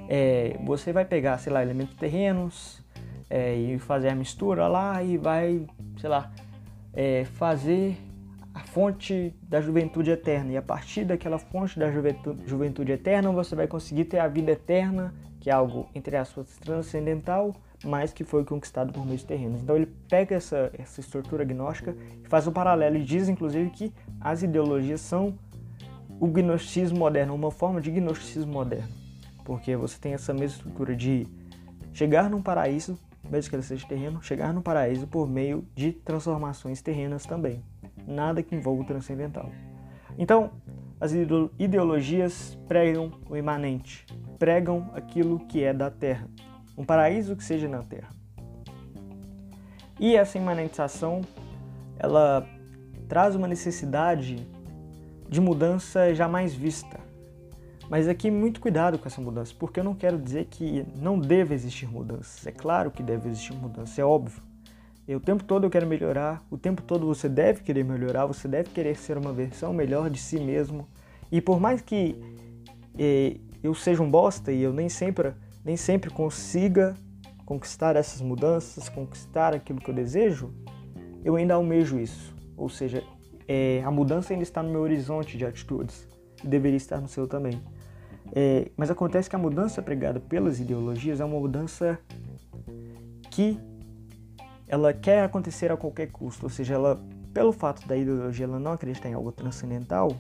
É, 0.08 0.58
você 0.64 0.94
vai 0.94 1.04
pegar, 1.04 1.38
sei 1.38 1.52
lá, 1.52 1.62
elementos 1.62 1.96
terrenos 1.96 2.82
é, 3.30 3.56
e 3.56 3.78
fazer 3.78 4.10
a 4.10 4.16
mistura 4.16 4.68
lá 4.68 5.04
e 5.04 5.18
vai, 5.18 5.68
sei 6.00 6.10
lá, 6.10 6.32
é, 6.94 7.26
fazer 7.26 7.98
a 8.58 8.60
fonte 8.60 9.36
da 9.44 9.62
juventude 9.62 10.10
eterna. 10.10 10.54
E 10.54 10.58
a 10.58 10.62
partir 10.62 11.06
daquela 11.06 11.38
fonte 11.38 11.78
da 11.78 11.92
juventude, 11.92 12.42
juventude 12.48 12.92
eterna, 12.92 13.32
você 13.32 13.56
vai 13.56 13.68
conseguir 13.68 14.06
ter 14.06 14.18
a 14.18 14.28
vida 14.28 14.52
eterna 14.52 15.14
que 15.40 15.52
é 15.52 15.54
algo, 15.54 15.88
entre 15.94 16.18
aspas, 16.18 16.58
transcendental, 16.58 17.56
mas 17.86 18.12
que 18.12 18.24
foi 18.24 18.44
conquistado 18.44 18.92
por 18.92 19.06
meios 19.06 19.24
terrenos. 19.24 19.62
Então 19.62 19.76
ele 19.76 19.86
pega 20.10 20.36
essa, 20.36 20.72
essa 20.78 21.00
estrutura 21.00 21.46
gnóstica 21.46 21.96
e 22.24 22.28
faz 22.28 22.48
um 22.48 22.52
paralelo 22.52 22.98
e 22.98 23.04
diz, 23.04 23.30
inclusive, 23.30 23.70
que 23.70 23.94
as 24.20 24.42
ideologias 24.42 25.00
são 25.00 25.38
o 26.20 26.28
gnosticismo 26.28 26.98
moderno, 26.98 27.36
uma 27.36 27.52
forma 27.52 27.80
de 27.80 27.92
gnosticismo 27.92 28.52
moderno. 28.52 28.90
Porque 29.46 29.76
você 29.76 30.00
tem 30.00 30.16
essa 30.16 30.34
mesma 30.34 30.58
estrutura 30.58 30.96
de 30.96 31.28
chegar 31.94 32.30
num 32.30 32.42
paraíso, 32.42 32.98
mesmo 33.30 33.50
que 33.52 33.56
ele 33.56 33.64
seja 33.64 33.88
terreno, 33.88 34.22
chegar 34.24 34.52
no 34.52 34.64
paraíso 34.64 35.06
por 35.06 35.30
meio 35.30 35.64
de 35.76 35.92
transformações 35.94 36.82
terrenas 36.82 37.26
também. 37.26 37.64
Nada 38.08 38.42
que 38.42 38.56
envolva 38.56 38.84
o 38.84 38.86
transcendental. 38.86 39.52
Então, 40.18 40.52
as 41.00 41.12
ideologias 41.60 42.58
pregam 42.68 43.12
o 43.30 43.36
imanente, 43.38 44.06
pregam 44.40 44.90
aquilo 44.94 45.40
que 45.40 45.64
é 45.64 45.74
da 45.74 45.92
terra, 45.92 46.28
um 46.78 46.84
paraíso 46.84 47.36
que 47.36 47.44
seja 47.44 47.68
na 47.68 47.84
terra. 47.84 48.10
E 50.00 50.16
essa 50.16 50.38
imanentização, 50.38 51.22
ela 52.00 52.48
traz 53.08 53.36
uma 53.36 53.48
necessidade 53.48 54.48
de 55.28 55.42
mudança 55.42 56.16
jamais 56.16 56.54
vista. 56.54 57.00
Mas 57.90 58.08
aqui 58.08 58.30
muito 58.30 58.60
cuidado 58.60 58.98
com 58.98 59.08
essa 59.08 59.22
mudança, 59.22 59.54
porque 59.58 59.80
eu 59.80 59.84
não 59.84 59.96
quero 59.96 60.18
dizer 60.18 60.46
que 60.46 60.86
não 60.96 61.18
deve 61.20 61.54
existir 61.54 61.88
mudanças. 61.88 62.46
É 62.46 62.52
claro 62.52 62.92
que 62.92 63.02
deve 63.02 63.30
existir 63.30 63.54
mudança, 63.54 64.02
é 64.02 64.06
óbvio. 64.06 64.47
E 65.08 65.16
o 65.16 65.20
tempo 65.20 65.44
todo 65.44 65.66
eu 65.66 65.70
quero 65.70 65.88
melhorar, 65.88 66.46
o 66.52 66.58
tempo 66.58 66.82
todo 66.82 67.06
você 67.08 67.30
deve 67.30 67.62
querer 67.62 67.86
melhorar, 67.86 68.26
você 68.26 68.48
deve 68.48 68.70
querer 68.72 68.98
ser 68.98 69.18
uma 69.18 69.32
versão 69.32 69.72
melhor 69.72 70.10
de 70.10 70.20
si 70.20 70.40
mesmo. 70.40 70.86
E 71.32 71.40
por 71.40 71.60
mais 71.60 71.82
que 71.82 72.22
eh, 73.00 73.38
eu 73.64 73.74
seja 73.74 74.04
um 74.04 74.10
bosta 74.10 74.52
e 74.52 74.62
eu 74.62 74.74
nem 74.74 74.90
sempre, 74.90 75.34
nem 75.64 75.78
sempre 75.78 76.10
consiga 76.10 76.94
conquistar 77.46 77.96
essas 77.96 78.22
mudanças, 78.22 78.90
conquistar 78.90 79.56
aquilo 79.56 79.80
que 79.80 79.90
eu 79.90 79.96
desejo, 79.96 80.54
eu 81.24 81.38
ainda 81.38 81.54
almejo 81.54 81.98
isso. 81.98 82.36
Ou 82.58 82.68
seja, 82.68 83.02
é, 83.48 83.82
a 83.86 83.90
mudança 83.90 84.34
ainda 84.34 84.44
está 84.44 84.62
no 84.62 84.70
meu 84.70 84.82
horizonte 84.82 85.38
de 85.38 85.46
atitudes 85.46 86.06
e 86.44 86.48
deveria 86.48 86.76
estar 86.76 87.00
no 87.00 87.08
seu 87.08 87.28
também. 87.28 87.62
É, 88.36 88.70
mas 88.76 88.92
acontece 88.92 89.30
que 89.30 89.36
a 89.38 89.40
mudança 89.40 89.82
pregada 89.82 90.20
pelas 90.20 90.60
ideologias 90.60 91.22
é 91.22 91.26
uma 91.26 91.40
mudança 91.40 91.98
que 93.32 93.58
ela 94.68 94.94
quer 94.94 95.24
acontecer 95.24 95.72
a 95.72 95.78
qualquer 95.78 96.08
custo, 96.12 96.46
ou 96.46 96.50
seja, 96.50 96.76
ela, 96.76 97.02
pelo 97.34 97.52
fato 97.52 97.88
da 97.88 97.96
ideologia 97.96 98.46
ela 98.46 98.60
não 98.60 98.74
acreditar 98.74 99.10
em 99.10 99.14
algo 99.14 99.32
transcendental, 99.32 100.16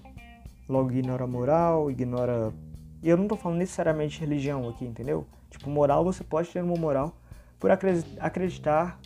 logo 0.67 0.91
ignora 0.91 1.23
a 1.23 1.27
moral, 1.27 1.91
ignora 1.91 2.53
e 3.01 3.09
eu 3.09 3.15
não 3.15 3.23
estou 3.23 3.37
falando 3.37 3.59
necessariamente 3.59 4.15
de 4.15 4.25
religião 4.25 4.67
aqui, 4.67 4.85
entendeu? 4.85 5.25
Tipo, 5.49 5.69
moral 5.69 6.03
você 6.03 6.23
pode 6.23 6.49
ter 6.49 6.63
uma 6.63 6.75
moral 6.75 7.15
por 7.59 7.69
acreditar 7.71 8.99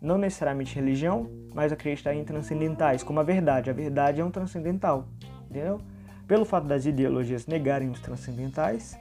não 0.00 0.18
necessariamente 0.18 0.74
religião, 0.74 1.30
mas 1.54 1.72
acreditar 1.72 2.14
em 2.14 2.24
transcendentais, 2.24 3.02
como 3.02 3.20
a 3.20 3.22
verdade. 3.22 3.70
A 3.70 3.72
verdade 3.72 4.20
é 4.20 4.24
um 4.24 4.30
transcendental, 4.30 5.06
entendeu? 5.48 5.80
Pelo 6.26 6.44
fato 6.44 6.66
das 6.66 6.84
ideologias 6.84 7.46
negarem 7.46 7.90
os 7.90 8.00
transcendentais, 8.00 8.98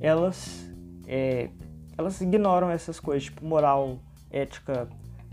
elas, 0.00 0.68
é, 1.06 1.48
elas 1.96 2.20
ignoram 2.20 2.70
essas 2.70 2.98
coisas, 2.98 3.24
tipo 3.24 3.44
moral, 3.44 3.98
ética, 4.30 4.88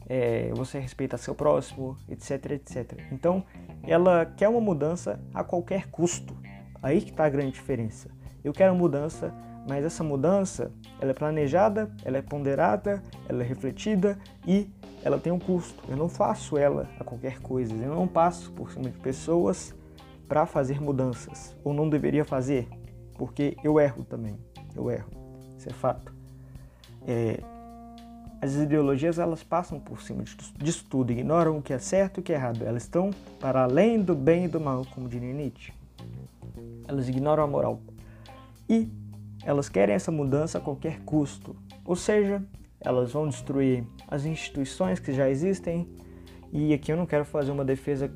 é, 0.09 0.51
você 0.55 0.79
respeita 0.79 1.17
seu 1.17 1.35
próximo, 1.35 1.95
etc, 2.09 2.51
etc. 2.51 2.99
Então, 3.11 3.45
ela 3.83 4.25
quer 4.25 4.49
uma 4.49 4.59
mudança 4.59 5.19
a 5.33 5.43
qualquer 5.43 5.87
custo. 5.87 6.35
Aí 6.81 6.99
que 6.99 7.11
está 7.11 7.25
a 7.25 7.29
grande 7.29 7.51
diferença. 7.51 8.09
Eu 8.43 8.51
quero 8.51 8.73
mudança, 8.73 9.33
mas 9.67 9.85
essa 9.85 10.03
mudança 10.03 10.71
ela 10.99 11.11
é 11.11 11.13
planejada, 11.13 11.93
ela 12.03 12.17
é 12.17 12.21
ponderada, 12.21 13.03
ela 13.27 13.43
é 13.43 13.45
refletida 13.45 14.17
e 14.47 14.69
ela 15.03 15.19
tem 15.19 15.31
um 15.31 15.39
custo. 15.39 15.83
Eu 15.87 15.95
não 15.95 16.09
faço 16.09 16.57
ela 16.57 16.89
a 16.99 17.03
qualquer 17.03 17.39
coisa. 17.39 17.73
Eu 17.75 17.93
não 17.93 18.07
passo 18.07 18.51
por 18.53 18.71
cima 18.71 18.89
de 18.89 18.97
pessoas 18.97 19.75
para 20.27 20.45
fazer 20.45 20.81
mudanças. 20.81 21.55
Ou 21.63 21.73
não 21.73 21.87
deveria 21.87 22.25
fazer, 22.25 22.67
porque 23.17 23.55
eu 23.63 23.79
erro 23.79 24.03
também. 24.03 24.39
Eu 24.75 24.89
erro. 24.89 25.11
Isso 25.57 25.69
é 25.69 25.73
fato. 25.73 26.13
É, 27.07 27.41
as 28.41 28.56
ideologias 28.56 29.19
elas 29.19 29.43
passam 29.43 29.80
por 29.80 30.02
cima 30.02 30.23
disso 30.58 30.86
tudo, 30.89 31.12
ignoram 31.12 31.58
o 31.58 31.62
que 31.62 31.73
é 31.73 31.80
certo 31.80 32.17
e 32.17 32.21
o 32.21 32.23
que 32.23 32.32
é 32.32 32.36
errado. 32.36 32.63
Elas 32.63 32.84
estão 32.84 33.12
para 33.39 33.63
além 33.63 34.02
do 34.02 34.15
bem 34.15 34.45
e 34.45 34.47
do 34.47 34.60
mal, 34.60 34.86
como 34.93 35.10
diria 35.10 35.34
Nietzsche. 35.34 35.73
Elas 36.88 37.08
ignoram 37.10 37.43
a 37.43 37.47
moral 37.47 37.82
e 38.67 38.89
elas 39.43 39.69
querem 39.69 39.95
essa 39.95 40.12
mudança 40.12 40.58
a 40.58 40.62
qualquer 40.62 40.99
custo, 41.02 41.56
ou 41.86 41.95
seja, 41.95 42.43
elas 42.80 43.12
vão 43.12 43.28
destruir 43.28 43.84
as 44.08 44.25
instituições 44.25 44.99
que 44.99 45.12
já 45.13 45.30
existem. 45.30 45.88
E 46.52 46.73
aqui 46.73 46.91
eu 46.91 46.97
não 46.97 47.06
quero 47.06 47.25
fazer 47.25 47.52
uma 47.52 47.65
defesa 47.65 48.12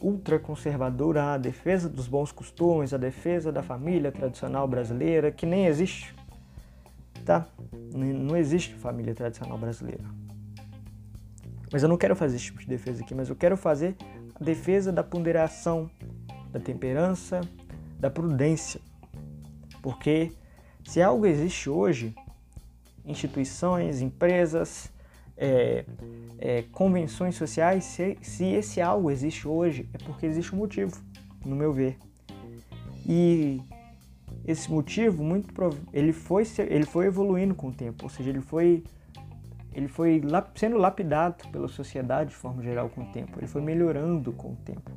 ultraconservadora, 0.00 1.34
a 1.34 1.38
defesa 1.38 1.88
dos 1.88 2.06
bons 2.06 2.32
costumes, 2.32 2.92
a 2.92 2.98
defesa 2.98 3.50
da 3.50 3.62
família 3.62 4.12
tradicional 4.12 4.68
brasileira, 4.68 5.30
que 5.32 5.46
nem 5.46 5.66
existe. 5.66 6.14
Tá? 7.28 7.46
Não 7.92 8.34
existe 8.38 8.72
família 8.72 9.14
tradicional 9.14 9.58
brasileira. 9.58 10.02
Mas 11.70 11.82
eu 11.82 11.88
não 11.90 11.98
quero 11.98 12.16
fazer 12.16 12.36
esse 12.36 12.46
tipo 12.46 12.60
de 12.60 12.66
defesa 12.66 13.02
aqui, 13.02 13.14
mas 13.14 13.28
eu 13.28 13.36
quero 13.36 13.54
fazer 13.54 13.96
a 14.34 14.42
defesa 14.42 14.90
da 14.90 15.04
ponderação, 15.04 15.90
da 16.50 16.58
temperança, 16.58 17.42
da 18.00 18.08
prudência. 18.08 18.80
Porque 19.82 20.32
se 20.86 21.02
algo 21.02 21.26
existe 21.26 21.68
hoje, 21.68 22.14
instituições, 23.04 24.00
empresas, 24.00 24.90
é, 25.36 25.84
é, 26.38 26.62
convenções 26.72 27.34
sociais, 27.34 27.84
se, 27.84 28.16
se 28.22 28.46
esse 28.46 28.80
algo 28.80 29.10
existe 29.10 29.46
hoje, 29.46 29.86
é 29.92 29.98
porque 29.98 30.24
existe 30.24 30.54
um 30.54 30.58
motivo, 30.58 30.98
no 31.44 31.54
meu 31.54 31.74
ver. 31.74 31.98
E 33.06 33.60
esse 34.48 34.72
motivo, 34.72 35.22
muito 35.22 35.52
ele 35.92 36.10
foi, 36.10 36.42
ele 36.70 36.86
foi 36.86 37.04
evoluindo 37.04 37.54
com 37.54 37.68
o 37.68 37.72
tempo, 37.72 38.04
ou 38.04 38.08
seja, 38.08 38.30
ele 38.30 38.40
foi, 38.40 38.82
ele 39.74 39.88
foi 39.88 40.22
sendo 40.54 40.78
lapidado 40.78 41.46
pela 41.52 41.68
sociedade 41.68 42.30
de 42.30 42.36
forma 42.36 42.62
geral 42.62 42.88
com 42.88 43.02
o 43.02 43.12
tempo, 43.12 43.38
ele 43.38 43.46
foi 43.46 43.60
melhorando 43.60 44.32
com 44.32 44.52
o 44.52 44.56
tempo. 44.56 44.90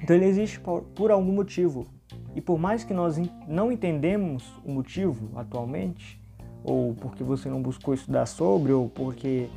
Então 0.00 0.14
ele 0.14 0.26
existe 0.26 0.60
por, 0.60 0.82
por 0.82 1.10
algum 1.10 1.32
motivo. 1.32 1.88
E 2.32 2.40
por 2.40 2.56
mais 2.56 2.84
que 2.84 2.94
nós 2.94 3.16
não 3.48 3.72
entendemos 3.72 4.48
o 4.64 4.70
motivo 4.70 5.36
atualmente, 5.36 6.22
ou 6.62 6.94
porque 6.94 7.24
você 7.24 7.48
não 7.48 7.60
buscou 7.60 7.94
estudar 7.94 8.26
sobre, 8.26 8.70
ou 8.70 8.88
porque 8.88 9.48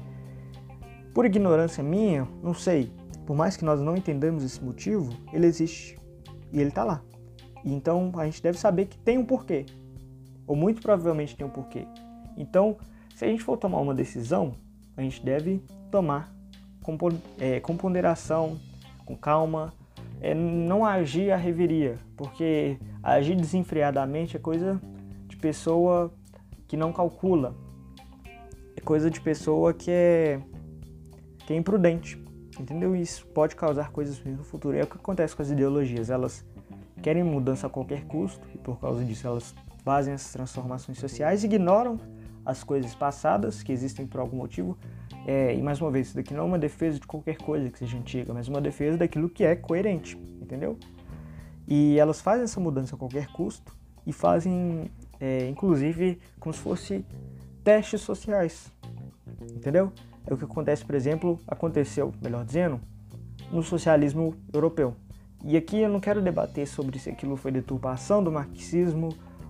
por 1.13 1.25
ignorância 1.25 1.83
minha, 1.83 2.27
não 2.41 2.55
sei. 2.55 2.91
Por 3.23 3.35
mais 3.35 3.55
que 3.55 3.63
nós 3.63 3.79
não 3.79 3.95
entendamos 3.95 4.43
esse 4.43 4.63
motivo, 4.63 5.13
ele 5.31 5.45
existe 5.45 5.95
e 6.51 6.59
ele 6.59 6.69
está 6.69 6.83
lá. 6.83 7.03
Então 7.63 8.11
a 8.15 8.25
gente 8.25 8.41
deve 8.41 8.57
saber 8.57 8.85
que 8.85 8.97
tem 8.97 9.17
um 9.17 9.25
porquê, 9.25 9.65
ou 10.45 10.55
muito 10.55 10.81
provavelmente 10.81 11.35
tem 11.35 11.45
um 11.45 11.49
porquê. 11.49 11.85
Então, 12.35 12.77
se 13.15 13.25
a 13.25 13.27
gente 13.27 13.43
for 13.43 13.57
tomar 13.57 13.79
uma 13.79 13.93
decisão, 13.93 14.55
a 14.97 15.01
gente 15.01 15.23
deve 15.23 15.63
tomar 15.91 16.33
com, 16.81 16.97
é, 17.39 17.59
com 17.59 17.77
ponderação, 17.77 18.59
com 19.05 19.15
calma, 19.15 19.73
é, 20.21 20.33
não 20.33 20.85
agir 20.85 21.31
à 21.31 21.35
reveria, 21.35 21.97
porque 22.15 22.77
agir 23.01 23.35
desenfreadamente 23.35 24.37
é 24.37 24.39
coisa 24.39 24.81
de 25.27 25.35
pessoa 25.37 26.13
que 26.67 26.77
não 26.77 26.91
calcula, 26.91 27.55
é 28.75 28.81
coisa 28.81 29.09
de 29.09 29.19
pessoa 29.21 29.73
que 29.73 29.91
é, 29.91 30.41
que 31.45 31.53
é 31.53 31.55
imprudente, 31.55 32.21
entendeu? 32.59 32.95
Isso 32.95 33.25
pode 33.27 33.55
causar 33.55 33.91
coisas 33.91 34.23
no 34.23 34.43
futuro. 34.43 34.77
É 34.77 34.83
o 34.83 34.87
que 34.87 34.97
acontece 34.97 35.35
com 35.35 35.41
as 35.41 35.49
ideologias, 35.49 36.09
elas 36.09 36.45
querem 37.01 37.23
mudança 37.23 37.67
a 37.67 37.69
qualquer 37.69 38.05
custo 38.05 38.47
e 38.53 38.57
por 38.57 38.79
causa 38.79 39.03
disso 39.03 39.27
elas 39.27 39.53
fazem 39.83 40.13
essas 40.13 40.31
transformações 40.31 40.97
sociais, 40.97 41.43
ignoram 41.43 41.99
as 42.45 42.63
coisas 42.63 42.93
passadas 42.93 43.63
que 43.63 43.71
existem 43.71 44.05
por 44.05 44.19
algum 44.19 44.37
motivo 44.37 44.77
é, 45.25 45.55
e 45.55 45.61
mais 45.61 45.79
uma 45.79 45.89
vez, 45.89 46.07
isso 46.07 46.15
daqui 46.15 46.33
não 46.33 46.41
é 46.41 46.45
uma 46.45 46.59
defesa 46.59 46.99
de 46.99 47.07
qualquer 47.07 47.37
coisa 47.37 47.69
que 47.69 47.79
seja 47.79 47.97
antiga, 47.97 48.33
mas 48.33 48.47
uma 48.47 48.59
defesa 48.59 48.97
daquilo 48.97 49.29
que 49.29 49.43
é 49.43 49.55
coerente, 49.55 50.17
entendeu? 50.41 50.77
E 51.67 51.97
elas 51.97 52.19
fazem 52.19 52.43
essa 52.43 52.59
mudança 52.59 52.95
a 52.95 52.97
qualquer 52.99 53.27
custo 53.27 53.73
e 54.05 54.11
fazem, 54.11 54.91
é, 55.19 55.47
inclusive, 55.47 56.19
como 56.39 56.53
se 56.53 56.59
fosse 56.59 57.05
testes 57.63 58.01
sociais, 58.01 58.69
entendeu? 59.55 59.93
É 60.27 60.33
o 60.33 60.37
que 60.37 60.43
acontece, 60.43 60.83
por 60.83 60.93
exemplo, 60.93 61.39
aconteceu, 61.47 62.13
melhor 62.21 62.43
dizendo, 62.43 62.81
no 63.49 63.63
socialismo 63.63 64.35
europeu. 64.53 64.93
E 65.43 65.57
aqui 65.57 65.81
eu 65.81 65.89
não 65.89 65.99
quero 65.99 66.21
debater 66.21 66.65
sobre 66.65 66.97
se 66.97 67.09
aquilo 67.09 67.35
foi 67.35 67.51
deturpação 67.51 68.23
do 68.23 68.31
marxismo 68.31 69.09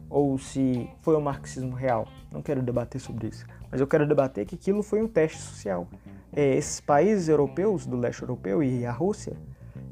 ou 0.09 0.37
se 0.39 0.89
foi 1.01 1.15
o 1.15 1.21
marxismo 1.21 1.75
real. 1.75 2.07
Não 2.31 2.41
quero 2.41 2.63
debater 2.63 2.99
sobre 2.99 3.27
isso. 3.27 3.45
Mas 3.69 3.79
eu 3.79 3.85
quero 3.85 4.07
debater 4.07 4.45
que 4.45 4.55
aquilo 4.55 4.81
foi 4.81 5.03
um 5.03 5.07
teste 5.07 5.39
social. 5.39 5.87
É, 6.35 6.55
esses 6.55 6.79
países 6.79 7.29
europeus, 7.29 7.85
do 7.85 7.95
leste 7.95 8.23
europeu 8.23 8.63
e 8.63 8.85
a 8.85 8.91
Rússia, 8.91 9.37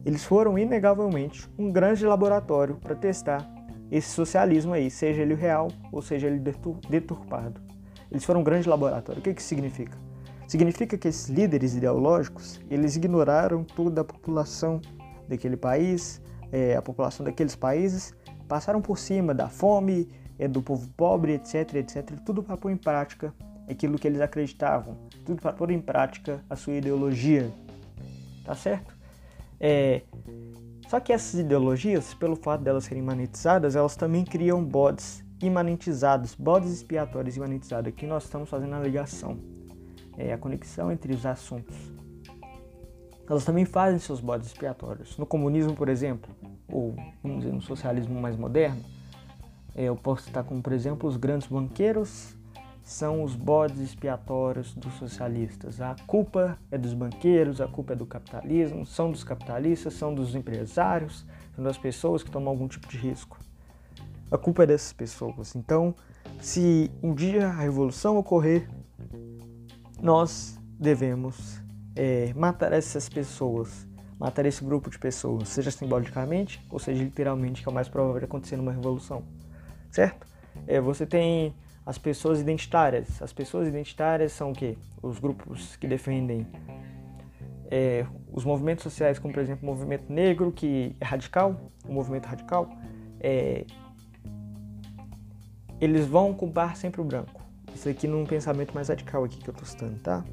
eles 0.04 0.24
foram 0.24 0.58
inegavelmente 0.58 1.48
um 1.58 1.72
grande 1.72 2.04
laboratório 2.04 2.76
para 2.76 2.96
testar 2.96 3.48
esse 3.92 4.10
socialismo 4.10 4.74
aí, 4.74 4.90
seja 4.90 5.22
ele 5.22 5.36
real 5.36 5.68
ou 5.92 6.02
seja 6.02 6.26
ele 6.26 6.40
deturpado. 6.90 7.62
Eles 8.10 8.24
foram 8.24 8.42
um 8.42 8.44
grande 8.44 8.68
laboratório. 8.68 9.20
O 9.20 9.24
que 9.24 9.36
que 9.36 9.44
significa? 9.44 9.98
Significa 10.48 10.98
que 10.98 11.08
esses 11.08 11.30
líderes 11.30 11.76
ideológicos, 11.76 12.60
eles 12.70 12.96
ignoraram 12.96 13.64
toda 13.64 14.02
a 14.02 14.04
população 14.04 14.82
daquele 15.32 15.58
país, 15.58 16.22
é, 16.52 16.76
a 16.76 16.82
população 16.82 17.26
daqueles 17.26 17.56
países, 17.56 18.14
passaram 18.48 18.82
por 18.82 18.98
cima 18.98 19.34
da 19.34 19.50
fome, 19.50 20.08
é, 20.38 20.48
do 20.48 20.62
povo 20.62 20.88
pobre, 20.96 21.34
etc, 21.34 21.76
etc, 21.76 22.20
tudo 22.26 22.44
para 22.44 22.58
pôr 22.58 22.72
em 22.72 22.78
prática 22.78 23.34
aquilo 23.70 23.98
que 23.98 24.08
eles 24.08 24.22
acreditavam, 24.22 24.98
tudo 25.26 25.42
para 25.42 25.54
pôr 25.54 25.72
em 25.72 25.80
prática 25.80 26.44
a 26.50 26.56
sua 26.56 26.74
ideologia, 26.74 27.52
tá 28.44 28.54
certo? 28.56 28.96
É, 29.60 30.02
só 30.90 31.00
que 31.00 31.14
essas 31.14 31.40
ideologias, 31.40 32.14
pelo 32.14 32.36
fato 32.36 32.62
delas 32.62 32.84
serem 32.84 33.02
imanentizadas, 33.02 33.76
elas 33.76 33.96
também 33.96 34.26
criam 34.26 34.64
bodes 34.64 35.24
imanentizados, 35.42 36.36
bodes 36.36 36.72
expiatórios 36.72 37.38
imanentizados. 37.38 37.88
Aqui 37.88 38.06
nós 38.06 38.26
estamos 38.26 38.50
fazendo 38.50 38.76
a 38.76 38.80
ligação, 38.80 39.40
é, 40.18 40.34
a 40.34 40.38
conexão 40.38 40.92
entre 40.92 41.14
os 41.14 41.26
assuntos. 41.26 41.76
Elas 43.32 43.46
também 43.46 43.64
fazem 43.64 43.98
seus 43.98 44.20
bodes 44.20 44.48
expiatórios. 44.48 45.18
No 45.18 45.26
comunismo, 45.26 45.74
por 45.74 45.88
exemplo, 45.88 46.30
ou 46.68 46.94
vamos 47.24 47.40
dizer 47.40 47.54
no 47.54 47.62
socialismo 47.62 48.20
mais 48.20 48.36
moderno, 48.36 48.84
é, 49.74 49.86
eu 49.86 49.96
posso 49.96 50.24
citar 50.24 50.44
como, 50.44 50.62
por 50.62 50.74
exemplo, 50.74 51.08
os 51.08 51.16
grandes 51.16 51.48
banqueiros 51.48 52.36
são 52.84 53.24
os 53.24 53.34
bodes 53.34 53.80
expiatórios 53.80 54.76
dos 54.76 54.94
socialistas. 54.96 55.80
A 55.80 55.96
culpa 56.06 56.58
é 56.70 56.78
dos 56.78 56.94
banqueiros, 56.94 57.62
a 57.62 57.70
culpa 57.70 57.94
é 57.94 57.96
do 57.96 58.06
capitalismo, 58.06 58.86
são 58.86 59.10
dos 59.10 59.24
capitalistas, 59.24 59.94
são 59.94 60.14
dos 60.14 60.36
empresários, 60.36 61.26
são 61.56 61.64
das 61.64 61.78
pessoas 61.78 62.24
que 62.24 62.30
tomam 62.30 62.50
algum 62.50 62.68
tipo 62.68 62.86
de 62.90 62.98
risco. 62.98 63.40
A 64.30 64.38
culpa 64.38 64.64
é 64.64 64.68
dessas 64.68 64.92
pessoas. 64.92 65.56
Então, 65.56 65.96
se 66.42 66.92
um 67.02 67.16
dia 67.16 67.48
a 67.48 67.62
revolução 67.62 68.18
ocorrer, 68.18 68.70
nós 70.02 70.60
devemos 70.78 71.62
é, 71.96 72.34
matar 72.36 72.74
essas 72.74 73.10
pessoas, 73.10 73.88
matar 74.20 74.46
esse 74.46 74.64
grupo 74.64 74.90
de 74.90 75.00
pessoas, 75.00 75.50
seja 75.50 75.72
simbolicamente 75.72 76.62
ou 76.70 76.80
seja 76.80 77.04
literalmente, 77.04 77.62
que 77.62 77.68
é 77.68 77.72
o 77.72 77.74
mais 77.74 77.90
provável 77.90 78.20
de 78.20 78.26
acontecer 78.26 78.56
numa 78.56 78.72
revolução, 78.72 79.24
certo? 79.90 80.28
É, 80.68 80.80
você 80.80 81.06
tem 81.06 81.54
as 81.86 81.98
pessoas 81.98 82.40
identitárias. 82.40 83.22
As 83.22 83.34
pessoas 83.34 83.68
identitárias 83.68 84.32
são 84.32 84.52
o 84.52 84.54
quê? 84.54 84.78
Os 85.02 85.20
grupos 85.20 85.76
que 85.76 85.88
defendem 85.88 86.48
é, 87.70 88.06
os 88.32 88.44
movimentos 88.44 88.84
sociais, 88.84 89.18
como 89.18 89.34
por 89.34 89.42
exemplo 89.42 89.64
o 89.64 89.66
movimento 89.66 90.12
negro, 90.12 90.52
que 90.52 90.96
é 91.00 91.06
radical, 91.06 91.72
o 91.88 91.94
movimento 91.94 92.26
radical, 92.26 92.70
é, 93.20 93.66
eles 95.80 96.06
vão 96.06 96.34
culpar 96.34 96.76
sempre 96.76 97.02
o 97.02 97.04
branco. 97.04 97.42
Isso 97.74 97.88
aqui 97.90 98.08
num 98.08 98.26
pensamento 98.26 98.74
mais 98.74 98.90
radical 98.90 99.24
aqui 99.24 99.38
que 99.38 99.50
eu 99.50 99.54
estou 99.54 99.66
citando, 99.66 99.98
tá? 100.00 100.24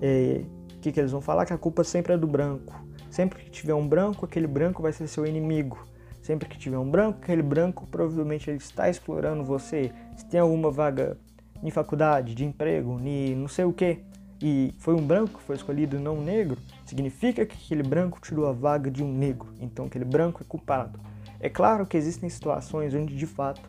É, 0.00 0.42
que, 0.82 0.92
que 0.92 1.00
eles 1.00 1.12
vão 1.12 1.20
falar? 1.20 1.46
Que 1.46 1.52
a 1.52 1.58
culpa 1.58 1.84
sempre 1.84 2.12
é 2.12 2.18
do 2.18 2.26
branco. 2.26 2.74
Sempre 3.10 3.44
que 3.44 3.50
tiver 3.50 3.74
um 3.74 3.86
branco, 3.86 4.26
aquele 4.26 4.46
branco 4.46 4.82
vai 4.82 4.92
ser 4.92 5.06
seu 5.06 5.24
inimigo. 5.24 5.78
Sempre 6.20 6.48
que 6.48 6.58
tiver 6.58 6.78
um 6.78 6.88
branco, 6.88 7.20
aquele 7.22 7.42
branco 7.42 7.86
provavelmente 7.86 8.50
ele 8.50 8.58
está 8.58 8.88
explorando 8.88 9.44
você. 9.44 9.92
Se 10.16 10.26
tem 10.26 10.40
alguma 10.40 10.70
vaga 10.70 11.16
em 11.62 11.70
faculdade, 11.70 12.34
de 12.34 12.44
emprego, 12.44 13.00
em 13.00 13.34
não 13.34 13.48
sei 13.48 13.64
o 13.64 13.72
que, 13.72 13.98
e 14.40 14.74
foi 14.78 14.94
um 14.94 15.06
branco 15.06 15.38
que 15.38 15.44
foi 15.44 15.54
escolhido 15.54 16.00
não 16.00 16.16
um 16.16 16.22
negro, 16.22 16.58
significa 16.84 17.46
que 17.46 17.54
aquele 17.54 17.82
branco 17.82 18.18
tirou 18.20 18.48
a 18.48 18.52
vaga 18.52 18.90
de 18.90 19.02
um 19.02 19.12
negro. 19.12 19.48
Então 19.60 19.86
aquele 19.86 20.04
branco 20.04 20.42
é 20.42 20.44
culpado. 20.44 20.98
É 21.38 21.48
claro 21.48 21.86
que 21.86 21.96
existem 21.96 22.28
situações 22.28 22.94
onde 22.94 23.16
de 23.16 23.26
fato 23.26 23.60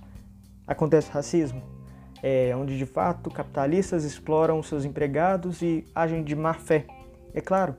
acontece 0.65 1.12
racismo, 1.12 1.62
é, 2.23 2.56
onde 2.56 2.78
de 2.78 2.86
fato 2.86 3.30
capitalistas 3.30 4.04
exploram 4.04 4.63
seus 4.63 4.86
empregados 4.86 5.62
e 5.62 5.86
agem 5.93 6.23
de 6.23 6.36
má 6.36 6.54
fé. 6.54 6.86
É 7.33 7.41
claro, 7.41 7.75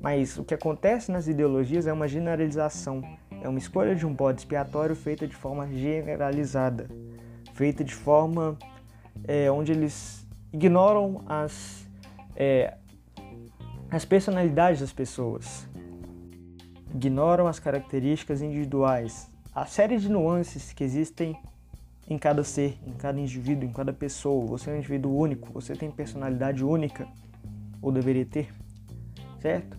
mas 0.00 0.38
o 0.38 0.44
que 0.44 0.54
acontece 0.54 1.10
nas 1.10 1.26
ideologias 1.26 1.86
é 1.86 1.92
uma 1.92 2.06
generalização 2.06 3.02
é 3.42 3.48
uma 3.48 3.58
escolha 3.58 3.94
de 3.94 4.06
um 4.06 4.14
bode 4.14 4.40
expiatório 4.40 4.94
feita 4.94 5.26
de 5.26 5.34
forma 5.34 5.66
generalizada, 5.66 6.88
feita 7.54 7.82
de 7.82 7.92
forma 7.92 8.56
é, 9.24 9.50
onde 9.50 9.72
eles 9.72 10.24
ignoram 10.52 11.22
as, 11.26 11.84
é, 12.36 12.74
as 13.90 14.04
personalidades 14.04 14.80
das 14.80 14.92
pessoas, 14.92 15.66
ignoram 16.94 17.48
as 17.48 17.58
características 17.58 18.40
individuais, 18.42 19.28
a 19.52 19.66
série 19.66 19.98
de 19.98 20.08
nuances 20.08 20.72
que 20.72 20.84
existem 20.84 21.36
em 22.08 22.18
cada 22.18 22.44
ser, 22.44 22.78
em 22.86 22.92
cada 22.92 23.18
indivíduo, 23.18 23.68
em 23.68 23.72
cada 23.72 23.92
pessoa. 23.92 24.46
Você 24.46 24.70
é 24.70 24.74
um 24.74 24.76
indivíduo 24.76 25.16
único, 25.16 25.52
você 25.52 25.74
tem 25.74 25.90
personalidade 25.90 26.64
única, 26.64 27.08
ou 27.80 27.90
deveria 27.90 28.24
ter, 28.24 28.52
certo? 29.42 29.76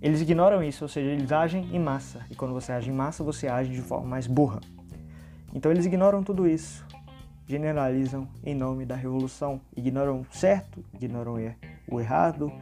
Eles 0.00 0.20
ignoram 0.20 0.62
isso, 0.62 0.84
ou 0.84 0.88
seja, 0.88 1.10
eles 1.10 1.32
agem 1.32 1.74
em 1.74 1.78
massa. 1.80 2.20
E 2.30 2.34
quando 2.34 2.52
você 2.52 2.70
age 2.70 2.90
em 2.90 2.92
massa, 2.92 3.24
você 3.24 3.48
age 3.48 3.72
de 3.72 3.80
forma 3.80 4.06
mais 4.06 4.26
burra. 4.26 4.60
Então 5.54 5.72
eles 5.72 5.86
ignoram 5.86 6.22
tudo 6.22 6.46
isso, 6.46 6.86
generalizam 7.46 8.28
em 8.44 8.54
nome 8.54 8.84
da 8.84 8.94
revolução, 8.94 9.60
ignoram 9.74 10.20
o 10.20 10.26
certo, 10.30 10.84
ignoram 10.92 11.38
o 11.90 11.98
errado 11.98 12.52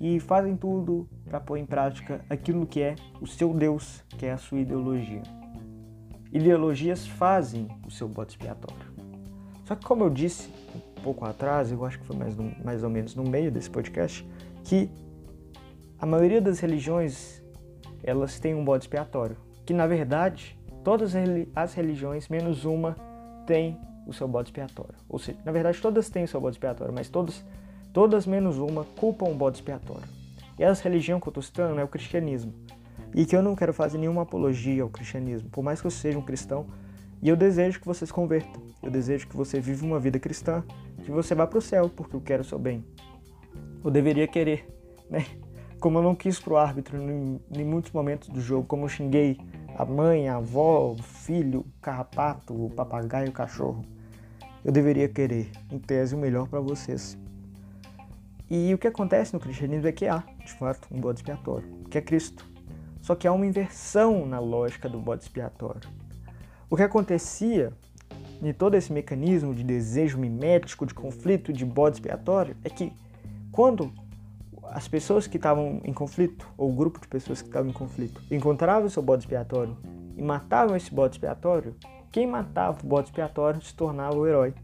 e 0.00 0.18
fazem 0.18 0.56
tudo 0.56 1.06
para 1.26 1.38
pôr 1.38 1.58
em 1.58 1.66
prática 1.66 2.24
aquilo 2.30 2.66
que 2.66 2.80
é 2.80 2.94
o 3.20 3.26
seu 3.26 3.52
Deus, 3.52 4.02
que 4.16 4.24
é 4.24 4.32
a 4.32 4.38
sua 4.38 4.60
ideologia. 4.60 5.22
Ideologias 6.32 7.06
fazem 7.06 7.68
o 7.86 7.90
seu 7.90 8.08
bote 8.08 8.30
expiatório. 8.30 8.88
Só 9.64 9.74
que, 9.74 9.84
como 9.84 10.04
eu 10.04 10.10
disse 10.10 10.50
pouco 11.02 11.26
atrás, 11.26 11.70
eu 11.70 11.84
acho 11.84 11.98
que 11.98 12.06
foi 12.06 12.16
mais, 12.16 12.34
mais 12.64 12.82
ou 12.82 12.88
menos 12.88 13.14
no 13.14 13.24
meio 13.24 13.52
desse 13.52 13.68
podcast, 13.68 14.26
que 14.64 14.90
a 15.98 16.06
maioria 16.06 16.40
das 16.40 16.60
religiões 16.60 17.42
elas 18.02 18.38
têm 18.38 18.54
um 18.54 18.64
bode 18.64 18.84
expiatório. 18.84 19.36
Que 19.66 19.74
na 19.74 19.86
verdade, 19.86 20.58
todas 20.84 21.12
as 21.54 21.74
religiões, 21.74 22.28
menos 22.28 22.64
uma, 22.64 22.96
têm 23.46 23.78
o 24.06 24.12
seu 24.12 24.26
bode 24.26 24.48
expiatório. 24.48 24.94
Ou 25.08 25.18
seja, 25.18 25.38
na 25.44 25.52
verdade, 25.52 25.80
todas 25.80 26.08
têm 26.08 26.24
o 26.24 26.28
seu 26.28 26.40
bode 26.40 26.56
expiatório, 26.56 26.94
mas 26.94 27.08
todas, 27.08 27.44
todas 27.92 28.26
menos 28.26 28.56
uma 28.58 28.84
culpam 28.84 29.26
o 29.26 29.34
bode 29.34 29.58
expiatório. 29.58 30.08
E 30.58 30.62
essa 30.62 30.82
religião 30.82 31.20
que 31.20 31.28
eu 31.28 31.30
estou 31.30 31.42
citando 31.42 31.78
é 31.78 31.84
o 31.84 31.88
cristianismo. 31.88 32.54
E 33.14 33.26
que 33.26 33.36
eu 33.36 33.42
não 33.42 33.54
quero 33.54 33.72
fazer 33.72 33.98
nenhuma 33.98 34.22
apologia 34.22 34.82
ao 34.82 34.88
cristianismo, 34.88 35.48
por 35.50 35.62
mais 35.62 35.80
que 35.80 35.86
eu 35.86 35.90
seja 35.90 36.18
um 36.18 36.22
cristão, 36.22 36.66
e 37.20 37.28
eu 37.28 37.36
desejo 37.36 37.80
que 37.80 37.86
você 37.86 38.06
se 38.06 38.12
converta. 38.12 38.60
Eu 38.82 38.90
desejo 38.90 39.26
que 39.26 39.36
você 39.36 39.60
viva 39.60 39.84
uma 39.84 39.98
vida 39.98 40.18
cristã, 40.18 40.62
que 41.04 41.10
você 41.10 41.34
vá 41.34 41.46
para 41.46 41.58
o 41.58 41.62
céu, 41.62 41.88
porque 41.88 42.14
eu 42.14 42.20
quero 42.20 42.42
o 42.42 42.44
seu 42.44 42.58
bem. 42.58 42.84
Eu 43.84 43.90
deveria 43.90 44.26
querer, 44.26 44.68
né? 45.10 45.24
Como 45.80 45.98
eu 45.98 46.02
não 46.02 46.14
quis 46.14 46.40
pro 46.40 46.56
árbitro 46.56 47.00
em, 47.00 47.40
em 47.52 47.64
muitos 47.64 47.92
momentos 47.92 48.28
do 48.28 48.40
jogo, 48.40 48.66
como 48.66 48.84
eu 48.84 48.88
xinguei 48.88 49.38
a 49.76 49.84
mãe, 49.84 50.28
a 50.28 50.36
avó, 50.36 50.90
o 50.90 51.02
filho, 51.02 51.60
o 51.60 51.80
carrapato, 51.80 52.52
o 52.52 52.70
papagaio, 52.70 53.28
o 53.28 53.32
cachorro. 53.32 53.84
Eu 54.64 54.72
deveria 54.72 55.08
querer, 55.08 55.52
em 55.70 55.78
tese, 55.78 56.16
o 56.16 56.18
melhor 56.18 56.48
para 56.48 56.58
vocês. 56.58 57.16
E 58.50 58.74
o 58.74 58.78
que 58.78 58.88
acontece 58.88 59.32
no 59.32 59.38
cristianismo 59.38 59.86
é 59.86 59.92
que 59.92 60.06
há, 60.06 60.24
de 60.44 60.52
fato, 60.54 60.88
um 60.90 61.00
bode 61.00 61.20
expiatório, 61.20 61.68
que 61.88 61.96
é 61.96 62.00
Cristo. 62.00 62.44
Só 63.00 63.14
que 63.14 63.28
há 63.28 63.32
uma 63.32 63.46
inversão 63.46 64.26
na 64.26 64.40
lógica 64.40 64.88
do 64.88 64.98
bode 64.98 65.22
expiatório. 65.22 65.88
O 66.68 66.76
que 66.76 66.82
acontecia 66.82 67.72
em 68.42 68.52
todo 68.52 68.74
esse 68.74 68.92
mecanismo 68.92 69.54
de 69.54 69.62
desejo 69.62 70.18
mimético, 70.18 70.84
de 70.84 70.92
conflito, 70.92 71.52
de 71.52 71.64
bode 71.64 71.96
expiatório, 71.96 72.56
é 72.64 72.68
que 72.68 72.92
quando 73.52 73.92
as 74.72 74.88
pessoas 74.88 75.26
que 75.26 75.36
estavam 75.36 75.80
em 75.84 75.92
conflito, 75.92 76.48
ou 76.56 76.70
o 76.70 76.72
grupo 76.72 77.00
de 77.00 77.08
pessoas 77.08 77.40
que 77.40 77.48
estavam 77.48 77.70
em 77.70 77.72
conflito, 77.72 78.20
encontravam 78.30 78.88
seu 78.88 79.02
bode 79.02 79.22
expiatório 79.22 79.76
e 80.16 80.22
matavam 80.22 80.76
esse 80.76 80.92
bode 80.92 81.16
expiatório, 81.16 81.74
quem 82.10 82.26
matava 82.26 82.78
o 82.82 82.86
bode 82.86 83.08
expiatório 83.08 83.60
se 83.62 83.74
tornava 83.74 84.16
o 84.16 84.26
herói. 84.26 84.54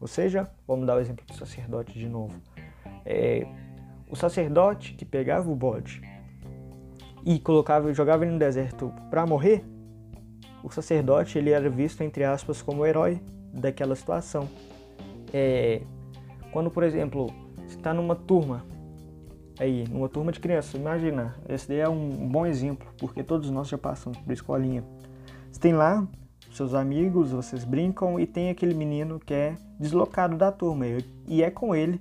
Ou 0.00 0.06
seja, 0.06 0.50
vamos 0.66 0.86
dar 0.86 0.96
o 0.96 1.00
exemplo 1.00 1.24
do 1.26 1.34
sacerdote 1.34 1.98
de 1.98 2.08
novo. 2.08 2.34
É, 3.04 3.46
o 4.10 4.16
sacerdote 4.16 4.94
que 4.94 5.04
pegava 5.04 5.50
o 5.50 5.54
bode 5.54 6.02
e 7.24 7.38
colocava, 7.38 7.92
jogava 7.92 8.24
ele 8.24 8.32
no 8.32 8.38
deserto 8.38 8.92
para 9.10 9.26
morrer, 9.26 9.64
o 10.62 10.70
sacerdote 10.70 11.38
ele 11.38 11.50
era 11.50 11.68
visto 11.70 12.02
entre 12.02 12.24
aspas 12.24 12.60
como 12.60 12.82
o 12.82 12.86
herói 12.86 13.20
daquela 13.52 13.94
situação. 13.94 14.48
É, 15.32 15.82
quando, 16.52 16.70
por 16.70 16.82
exemplo, 16.82 17.32
está 17.66 17.92
numa 17.92 18.14
turma 18.14 18.64
aí, 19.58 19.84
numa 19.88 20.08
turma 20.08 20.32
de 20.32 20.40
crianças, 20.40 20.74
imagina, 20.74 21.34
esse 21.48 21.68
daí 21.68 21.80
é 21.80 21.88
um 21.88 22.28
bom 22.28 22.46
exemplo, 22.46 22.86
porque 22.98 23.22
todos 23.22 23.50
nós 23.50 23.68
já 23.68 23.78
passamos 23.78 24.18
por 24.18 24.32
escolinha. 24.32 24.84
Você 25.50 25.60
tem 25.60 25.72
lá 25.72 26.06
seus 26.52 26.74
amigos, 26.74 27.32
vocês 27.32 27.64
brincam 27.64 28.18
e 28.18 28.26
tem 28.26 28.50
aquele 28.50 28.74
menino 28.74 29.20
que 29.20 29.34
é 29.34 29.54
deslocado 29.78 30.36
da 30.36 30.50
turma 30.50 30.86
e 31.26 31.42
é 31.42 31.50
com 31.50 31.74
ele 31.74 32.00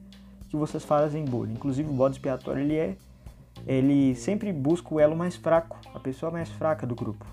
que 0.50 0.56
vocês 0.56 0.84
fazem 0.84 1.26
bullying. 1.26 1.54
Inclusive 1.54 1.90
o 1.90 1.94
bode 1.94 2.16
expiatório 2.16 2.62
ele 2.62 2.76
é 2.76 2.98
ele 3.66 4.16
sempre 4.16 4.52
busca 4.52 4.94
o 4.94 5.00
elo 5.00 5.16
mais 5.16 5.36
fraco, 5.36 5.78
a 5.94 6.00
pessoa 6.00 6.32
mais 6.32 6.50
fraca 6.50 6.86
do 6.86 6.94
grupo 6.94 7.26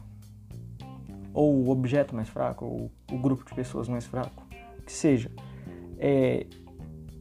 ou 1.35 1.55
o 1.55 1.71
objeto 1.71 2.15
mais 2.15 2.29
fraco, 2.29 2.65
ou 2.65 2.91
o 3.11 3.19
grupo 3.19 3.45
de 3.45 3.55
pessoas 3.55 3.89
mais 3.89 4.07
fraco, 4.07 4.45
que 4.85 4.93
seja. 4.93 5.31
É, 5.99 6.47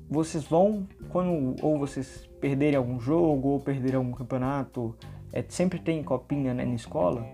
vocês 0.10 0.44
vão, 0.44 0.88
quando 1.10 1.56
ou 1.62 1.80
vocês 1.80 2.30
perderem 2.42 2.76
algum 2.76 3.00
jogo 3.00 3.50
ou 3.50 3.60
perderem 3.60 3.98
algum 3.98 4.12
campeonato, 4.12 4.96
é, 5.32 5.46
sempre 5.48 5.80
tem 5.80 6.04
copinha 6.04 6.54
né, 6.54 6.66
na 6.66 6.74
escola, 6.74 7.26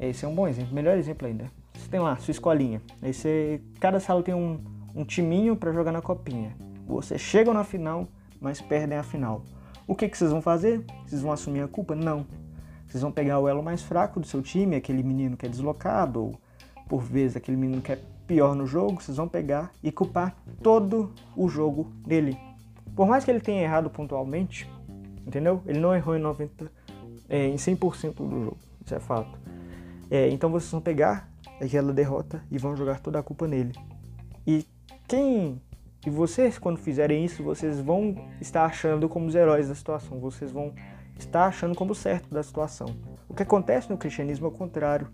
esse 0.00 0.24
é 0.24 0.28
um 0.28 0.34
bom 0.34 0.48
exemplo, 0.48 0.74
melhor 0.74 0.96
exemplo 0.96 1.28
ainda. 1.28 1.50
Você 1.74 1.88
tem 1.88 2.00
lá 2.00 2.16
sua 2.16 2.32
escolinha, 2.32 2.82
aí 3.02 3.12
você, 3.12 3.60
cada 3.78 4.00
sala 4.00 4.22
tem 4.22 4.34
um, 4.34 4.58
um 4.94 5.04
timinho 5.04 5.54
para 5.54 5.72
jogar 5.72 5.92
na 5.92 6.00
copinha. 6.00 6.56
Vocês 6.86 7.20
chegam 7.20 7.52
na 7.52 7.64
final, 7.64 8.08
mas 8.40 8.60
perdem 8.60 8.96
a 8.98 9.02
final. 9.02 9.42
O 9.86 9.94
que, 9.94 10.08
que 10.08 10.16
vocês 10.16 10.30
vão 10.30 10.42
fazer? 10.42 10.84
Vocês 11.06 11.22
vão 11.22 11.32
assumir 11.32 11.60
a 11.60 11.68
culpa? 11.68 11.94
Não. 11.94 12.26
Vocês 12.86 13.02
vão 13.02 13.12
pegar 13.12 13.38
o 13.38 13.48
elo 13.48 13.62
mais 13.62 13.82
fraco 13.82 14.20
do 14.20 14.26
seu 14.26 14.42
time, 14.42 14.76
aquele 14.76 15.02
menino 15.02 15.36
que 15.36 15.46
é 15.46 15.48
deslocado, 15.48 16.22
ou 16.22 16.40
por 16.88 17.02
vezes 17.02 17.36
aquele 17.36 17.56
menino 17.56 17.82
que 17.82 17.92
é 17.92 17.98
pior 18.26 18.54
no 18.54 18.66
jogo, 18.66 19.00
vocês 19.02 19.16
vão 19.16 19.28
pegar 19.28 19.70
e 19.82 19.92
culpar 19.92 20.36
todo 20.62 21.12
o 21.36 21.48
jogo 21.48 21.92
dele. 22.06 22.36
Por 22.94 23.06
mais 23.06 23.24
que 23.24 23.30
ele 23.30 23.40
tenha 23.40 23.62
errado 23.62 23.90
pontualmente, 23.90 24.70
entendeu? 25.26 25.62
Ele 25.66 25.80
não 25.80 25.94
errou 25.94 26.16
em 26.16 26.20
90, 26.20 26.70
é, 27.28 27.48
em 27.48 27.56
100% 27.56 28.14
do 28.14 28.44
jogo, 28.44 28.58
isso 28.84 28.94
é 28.94 29.00
fato. 29.00 29.38
É, 30.10 30.28
então 30.30 30.50
vocês 30.50 30.70
vão 30.70 30.80
pegar 30.80 31.28
aquela 31.60 31.92
derrota 31.92 32.42
e 32.50 32.58
vão 32.58 32.76
jogar 32.76 33.00
toda 33.00 33.18
a 33.18 33.22
culpa 33.22 33.46
nele. 33.46 33.72
E 34.46 34.64
quem 35.08 35.60
e 36.06 36.10
vocês 36.10 36.56
quando 36.56 36.78
fizerem 36.78 37.24
isso, 37.24 37.42
vocês 37.42 37.80
vão 37.80 38.14
estar 38.40 38.64
achando 38.64 39.08
como 39.08 39.26
os 39.26 39.34
heróis 39.34 39.68
da 39.68 39.74
situação. 39.74 40.20
Vocês 40.20 40.52
vão 40.52 40.72
está 41.18 41.46
achando 41.46 41.74
como 41.74 41.94
certo 41.94 42.30
da 42.30 42.42
situação. 42.42 42.86
O 43.28 43.34
que 43.34 43.42
acontece 43.42 43.90
no 43.90 43.96
cristianismo 43.96 44.46
é 44.46 44.48
o 44.48 44.52
contrário. 44.52 45.08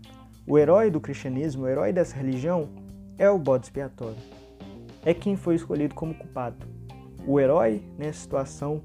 O 0.45 0.59
herói 0.59 0.91
do 0.91 0.99
cristianismo, 0.99 1.63
o 1.63 1.67
herói 1.67 1.91
dessa 1.91 2.15
religião, 2.15 2.69
é 3.17 3.29
o 3.29 3.39
bode 3.39 3.65
expiatório. 3.65 4.17
É 5.03 5.13
quem 5.13 5.35
foi 5.35 5.55
escolhido 5.55 5.95
como 5.95 6.13
culpado. 6.13 6.57
O 7.25 7.39
herói 7.39 7.83
nessa 7.97 8.19
situação 8.19 8.81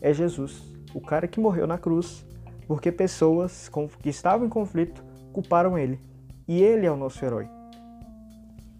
é 0.00 0.12
Jesus, 0.12 0.62
o 0.92 1.00
cara 1.00 1.28
que 1.28 1.38
morreu 1.38 1.66
na 1.66 1.78
cruz, 1.78 2.26
porque 2.66 2.90
pessoas 2.90 3.70
que 4.00 4.08
estavam 4.08 4.46
em 4.46 4.50
conflito 4.50 5.04
culparam 5.32 5.78
ele. 5.78 6.00
E 6.46 6.62
ele 6.62 6.86
é 6.86 6.90
o 6.90 6.96
nosso 6.96 7.24
herói. 7.24 7.48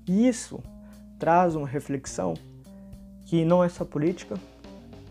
E 0.07 0.26
isso 0.26 0.61
traz 1.18 1.55
uma 1.55 1.66
reflexão 1.66 2.34
que 3.26 3.44
não 3.44 3.62
é 3.62 3.68
só 3.68 3.84
política, 3.84 4.36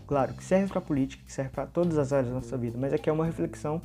claro, 0.06 0.34
que 0.34 0.42
serve 0.42 0.72
para 0.72 0.80
política, 0.80 1.22
que 1.24 1.32
serve 1.32 1.50
para 1.50 1.66
todas 1.66 1.96
as 1.96 2.12
áreas 2.12 2.28
da 2.28 2.34
nossa 2.34 2.56
vida, 2.58 2.76
mas 2.76 2.92
aqui 2.92 3.08
é 3.08 3.12
uma 3.12 3.24
reflexão 3.24 3.80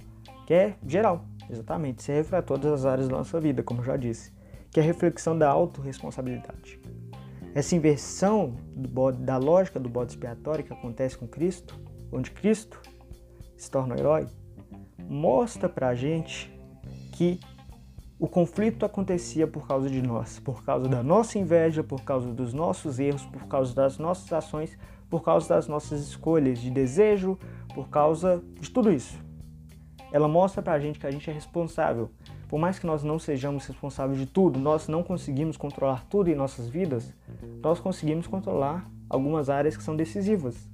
que 0.47 0.53
é 0.53 0.75
geral, 0.85 1.23
exatamente, 1.49 2.01
serve 2.01 2.29
para 2.29 2.41
todas 2.41 2.71
as 2.71 2.85
áreas 2.85 3.07
da 3.07 3.17
nossa 3.17 3.39
vida, 3.39 3.61
como 3.61 3.81
eu 3.81 3.85
já 3.85 3.95
disse, 3.95 4.33
que 4.71 4.79
é 4.79 4.83
a 4.83 4.85
reflexão 4.85 5.37
da 5.37 5.49
autorresponsabilidade. 5.49 6.79
Essa 7.55 7.75
inversão 7.75 8.55
bode, 8.75 9.21
da 9.21 9.37
lógica 9.37 9.79
do 9.79 9.87
bode 9.87 10.13
expiatório 10.13 10.63
que 10.63 10.73
acontece 10.73 11.17
com 11.17 11.27
Cristo, 11.27 11.79
onde 12.11 12.31
Cristo 12.31 12.81
se 13.55 13.69
torna 13.69 13.95
o 13.95 13.99
herói, 13.99 14.27
mostra 15.07 15.69
para 15.69 15.89
a 15.89 15.95
gente 15.95 16.51
que 17.11 17.39
o 18.19 18.27
conflito 18.27 18.85
acontecia 18.85 19.45
por 19.45 19.67
causa 19.67 19.89
de 19.89 20.01
nós, 20.01 20.39
por 20.39 20.63
causa 20.63 20.87
da 20.87 21.03
nossa 21.03 21.37
inveja, 21.37 21.83
por 21.83 22.01
causa 22.03 22.31
dos 22.31 22.53
nossos 22.53 22.97
erros, 22.97 23.25
por 23.25 23.47
causa 23.47 23.75
das 23.75 23.97
nossas 23.97 24.31
ações, 24.33 24.77
por 25.09 25.21
causa 25.21 25.49
das 25.49 25.67
nossas 25.67 26.01
escolhas 26.01 26.57
de 26.57 26.71
desejo, 26.71 27.37
por 27.75 27.89
causa 27.89 28.43
de 28.59 28.71
tudo 28.71 28.91
isso. 28.91 29.21
Ela 30.11 30.27
mostra 30.27 30.61
pra 30.61 30.79
gente 30.79 30.99
que 30.99 31.05
a 31.05 31.11
gente 31.11 31.29
é 31.29 31.33
responsável. 31.33 32.09
Por 32.47 32.59
mais 32.59 32.77
que 32.77 32.85
nós 32.85 33.03
não 33.03 33.17
sejamos 33.17 33.65
responsáveis 33.65 34.19
de 34.19 34.25
tudo, 34.25 34.59
nós 34.59 34.87
não 34.87 35.03
conseguimos 35.03 35.57
controlar 35.57 36.05
tudo 36.09 36.29
em 36.29 36.35
nossas 36.35 36.69
vidas, 36.69 37.13
nós 37.61 37.79
conseguimos 37.79 38.27
controlar 38.27 38.89
algumas 39.09 39.49
áreas 39.49 39.75
que 39.75 39.83
são 39.83 39.95
decisivas. 39.95 40.69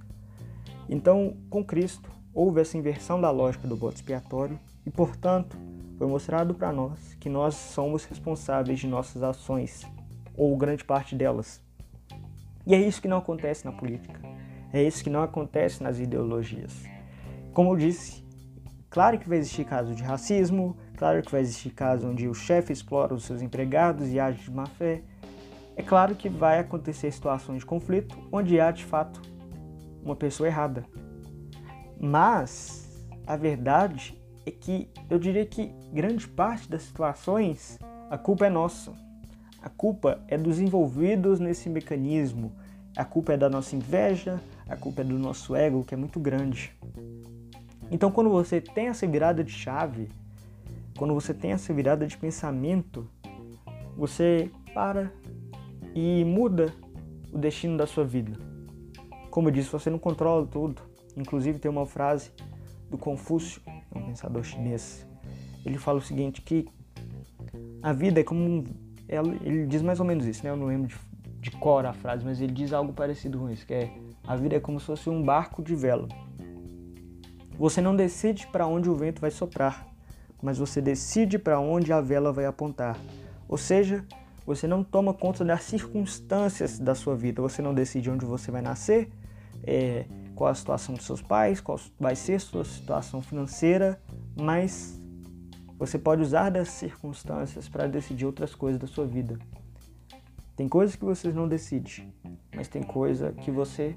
Então, 0.90 1.38
com 1.50 1.64
Cristo, 1.64 2.10
houve 2.34 2.62
essa 2.62 2.78
inversão 2.78 3.20
da 3.22 3.30
lógica 3.32 3.68
do 3.68 3.76
bote 3.76 3.98
expiatório 3.98 4.60
e, 4.86 4.90
portanto, 4.90 5.58
foi 5.98 6.08
mostrado 6.08 6.54
para 6.54 6.72
nós 6.72 7.14
que 7.20 7.30
nós 7.30 7.56
somos 7.56 8.06
responsáveis 8.06 8.80
de 8.80 8.88
nossas 8.88 9.22
ações, 9.22 9.86
ou 10.36 10.56
grande 10.56 10.84
parte 10.84 11.16
delas. 11.16 11.62
E 12.66 12.74
é 12.74 12.80
isso 12.80 13.02
que 13.02 13.08
não 13.08 13.18
acontece 13.18 13.66
na 13.66 13.72
política. 13.72 14.20
É 14.72 14.82
isso 14.82 15.04
que 15.04 15.10
não 15.10 15.24
acontece 15.24 15.84
nas 15.84 16.00
ideologias. 16.00 16.84
Como 17.54 17.72
eu 17.72 17.76
disse, 17.76 18.24
claro 18.90 19.20
que 19.20 19.28
vai 19.28 19.40
existir 19.40 19.66
caso 19.66 19.94
de 19.94 20.04
racismo, 20.04 20.78
claro 21.00 21.24
que 21.24 21.32
vai 21.32 21.40
existir 21.40 21.70
caso 21.70 22.10
onde 22.10 22.28
o 22.28 22.34
chefe 22.34 22.74
explora 22.74 23.14
os 23.14 23.24
seus 23.24 23.42
empregados 23.42 24.10
e 24.10 24.20
age 24.20 24.44
de 24.44 24.52
má 24.52 24.66
fé. 24.66 25.02
É 25.78 25.82
claro 25.82 26.14
que 26.14 26.28
vai 26.28 26.60
acontecer 26.60 27.10
situações 27.10 27.60
de 27.60 27.66
conflito 27.66 28.18
onde 28.30 28.60
há 28.60 28.70
de 28.70 28.84
fato 28.84 29.22
uma 30.04 30.14
pessoa 30.14 30.48
errada. 30.48 30.84
Mas 31.98 33.08
a 33.26 33.38
verdade 33.38 34.22
é 34.46 34.52
que 34.52 34.90
eu 35.10 35.18
diria 35.18 35.46
que 35.46 35.74
grande 35.94 36.28
parte 36.28 36.70
das 36.70 36.84
situações 36.84 37.80
a 38.10 38.18
culpa 38.18 38.48
é 38.48 38.50
nossa. 38.50 38.92
A 39.62 39.70
culpa 39.70 40.20
é 40.28 40.38
dos 40.38 40.60
envolvidos 40.60 41.40
nesse 41.40 41.70
mecanismo. 41.70 42.52
A 42.98 43.06
culpa 43.06 43.34
é 43.34 43.38
da 43.38 43.50
nossa 43.50 43.74
inveja, 43.74 44.42
a 44.68 44.76
culpa 44.76 45.00
é 45.00 45.06
do 45.06 45.18
nosso 45.18 45.56
ego, 45.56 45.86
que 45.86 45.94
é 45.94 45.98
muito 45.98 46.20
grande. 46.20 46.76
Então, 47.90 48.12
quando 48.12 48.30
você 48.30 48.60
tem 48.60 48.88
essa 48.88 49.08
virada 49.08 49.44
de 49.44 49.52
chave, 49.52 50.10
quando 51.00 51.14
você 51.14 51.34
tem 51.34 51.54
essa 51.54 51.74
virada 51.74 52.06
de 52.06 52.18
pensamento, 52.18 53.10
você 53.96 54.52
para 54.74 55.10
e 55.96 56.26
muda 56.26 56.74
o 57.32 57.38
destino 57.38 57.78
da 57.78 57.88
sua 57.88 58.04
vida. 58.04 58.38
Como 59.32 59.48
eu 59.48 59.52
disse, 59.54 59.72
você 59.72 59.90
não 59.90 59.98
controla 59.98 60.46
tudo. 60.46 60.82
Inclusive 61.16 61.58
tem 61.58 61.72
uma 61.72 61.86
frase 61.86 62.32
do 62.90 62.98
Confúcio, 62.98 63.62
um 63.96 64.08
pensador 64.08 64.44
chinês. 64.44 65.08
Ele 65.66 65.78
fala 65.78 66.00
o 66.00 66.02
seguinte 66.02 66.42
que 66.42 66.68
a 67.82 67.94
vida 67.94 68.20
é 68.20 68.24
como 68.24 68.42
um, 68.42 68.64
ele 69.42 69.68
diz 69.68 69.82
mais 69.82 70.02
ou 70.02 70.06
menos 70.06 70.26
isso, 70.26 70.44
né? 70.44 70.50
Eu 70.50 70.58
não 70.58 70.66
lembro 70.66 70.90
de, 70.90 70.98
de 71.40 71.52
cor 71.52 71.86
a 71.86 71.94
frase, 71.94 72.26
mas 72.26 72.42
ele 72.42 72.52
diz 72.52 72.74
algo 72.74 72.92
parecido 72.92 73.40
com 73.40 73.50
isso, 73.50 73.66
que 73.66 73.74
é 73.74 73.94
a 74.28 74.36
vida 74.36 74.58
é 74.58 74.60
como 74.60 74.78
se 74.82 74.88
fosse 74.88 75.10
um 75.10 75.24
barco 75.24 75.64
de 75.64 75.76
vela. 75.76 76.10
Você 77.58 77.80
não 77.80 77.96
decide 77.96 78.48
para 78.48 78.68
onde 78.68 78.90
o 78.90 78.96
vento 78.96 79.22
vai 79.22 79.32
soprar, 79.32 79.89
mas 80.42 80.58
você 80.58 80.82
decide 80.82 81.38
para 81.38 81.60
onde 81.60 81.92
a 81.92 82.02
vela 82.02 82.32
vai 82.32 82.46
apontar. 82.46 82.98
Ou 83.48 83.58
seja, 83.58 84.06
você 84.46 84.68
não 84.68 84.84
toma 84.84 85.14
conta 85.14 85.46
das 85.46 85.64
circunstâncias 85.64 86.80
da 86.80 86.96
sua 86.96 87.16
vida. 87.16 87.42
Você 87.42 87.62
não 87.62 87.74
decide 87.74 88.10
onde 88.10 88.26
você 88.26 88.50
vai 88.50 88.62
nascer, 88.62 89.10
é, 89.64 90.06
qual 90.36 90.50
a 90.50 90.56
situação 90.56 90.96
dos 90.96 91.06
seus 91.06 91.22
pais, 91.22 91.60
qual 91.62 91.80
vai 92.00 92.16
ser 92.16 92.40
sua 92.40 92.64
situação 92.64 93.22
financeira, 93.22 94.02
mas 94.36 95.00
você 95.78 96.00
pode 96.00 96.22
usar 96.22 96.50
dessas 96.50 96.74
circunstâncias 96.74 97.70
para 97.70 97.88
decidir 97.88 98.26
outras 98.26 98.56
coisas 98.56 98.80
da 98.80 98.88
sua 98.88 99.06
vida. 99.06 99.38
Tem 100.56 100.68
coisas 100.68 100.96
que 100.96 101.06
você 101.06 101.32
não 101.32 101.48
decide, 101.48 102.12
mas 102.54 102.68
tem 102.68 102.84
coisa 102.84 103.32
que 103.32 103.50
você 103.52 103.96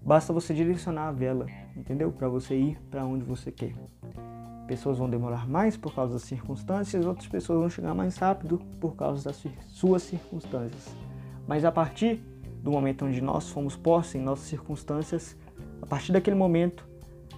basta 0.00 0.32
você 0.32 0.54
direcionar 0.54 1.08
a 1.08 1.12
vela, 1.12 1.46
entendeu? 1.76 2.10
Para 2.10 2.28
você 2.28 2.56
ir 2.56 2.78
para 2.90 3.04
onde 3.04 3.24
você 3.24 3.50
quer. 3.52 3.74
Pessoas 4.68 4.98
vão 4.98 5.08
demorar 5.08 5.48
mais 5.48 5.78
por 5.78 5.94
causa 5.94 6.12
das 6.12 6.22
circunstâncias, 6.22 7.06
outras 7.06 7.26
pessoas 7.26 7.58
vão 7.58 7.70
chegar 7.70 7.94
mais 7.94 8.18
rápido 8.18 8.60
por 8.78 8.94
causa 8.94 9.24
das 9.24 9.42
suas 9.68 10.02
circunstâncias. 10.02 10.94
Mas 11.46 11.64
a 11.64 11.72
partir 11.72 12.22
do 12.62 12.70
momento 12.70 13.06
onde 13.06 13.20
nós 13.22 13.48
fomos 13.48 13.74
postos 13.74 14.16
em 14.16 14.20
nossas 14.20 14.46
circunstâncias, 14.46 15.34
a 15.80 15.86
partir 15.86 16.12
daquele 16.12 16.36
momento, 16.36 16.86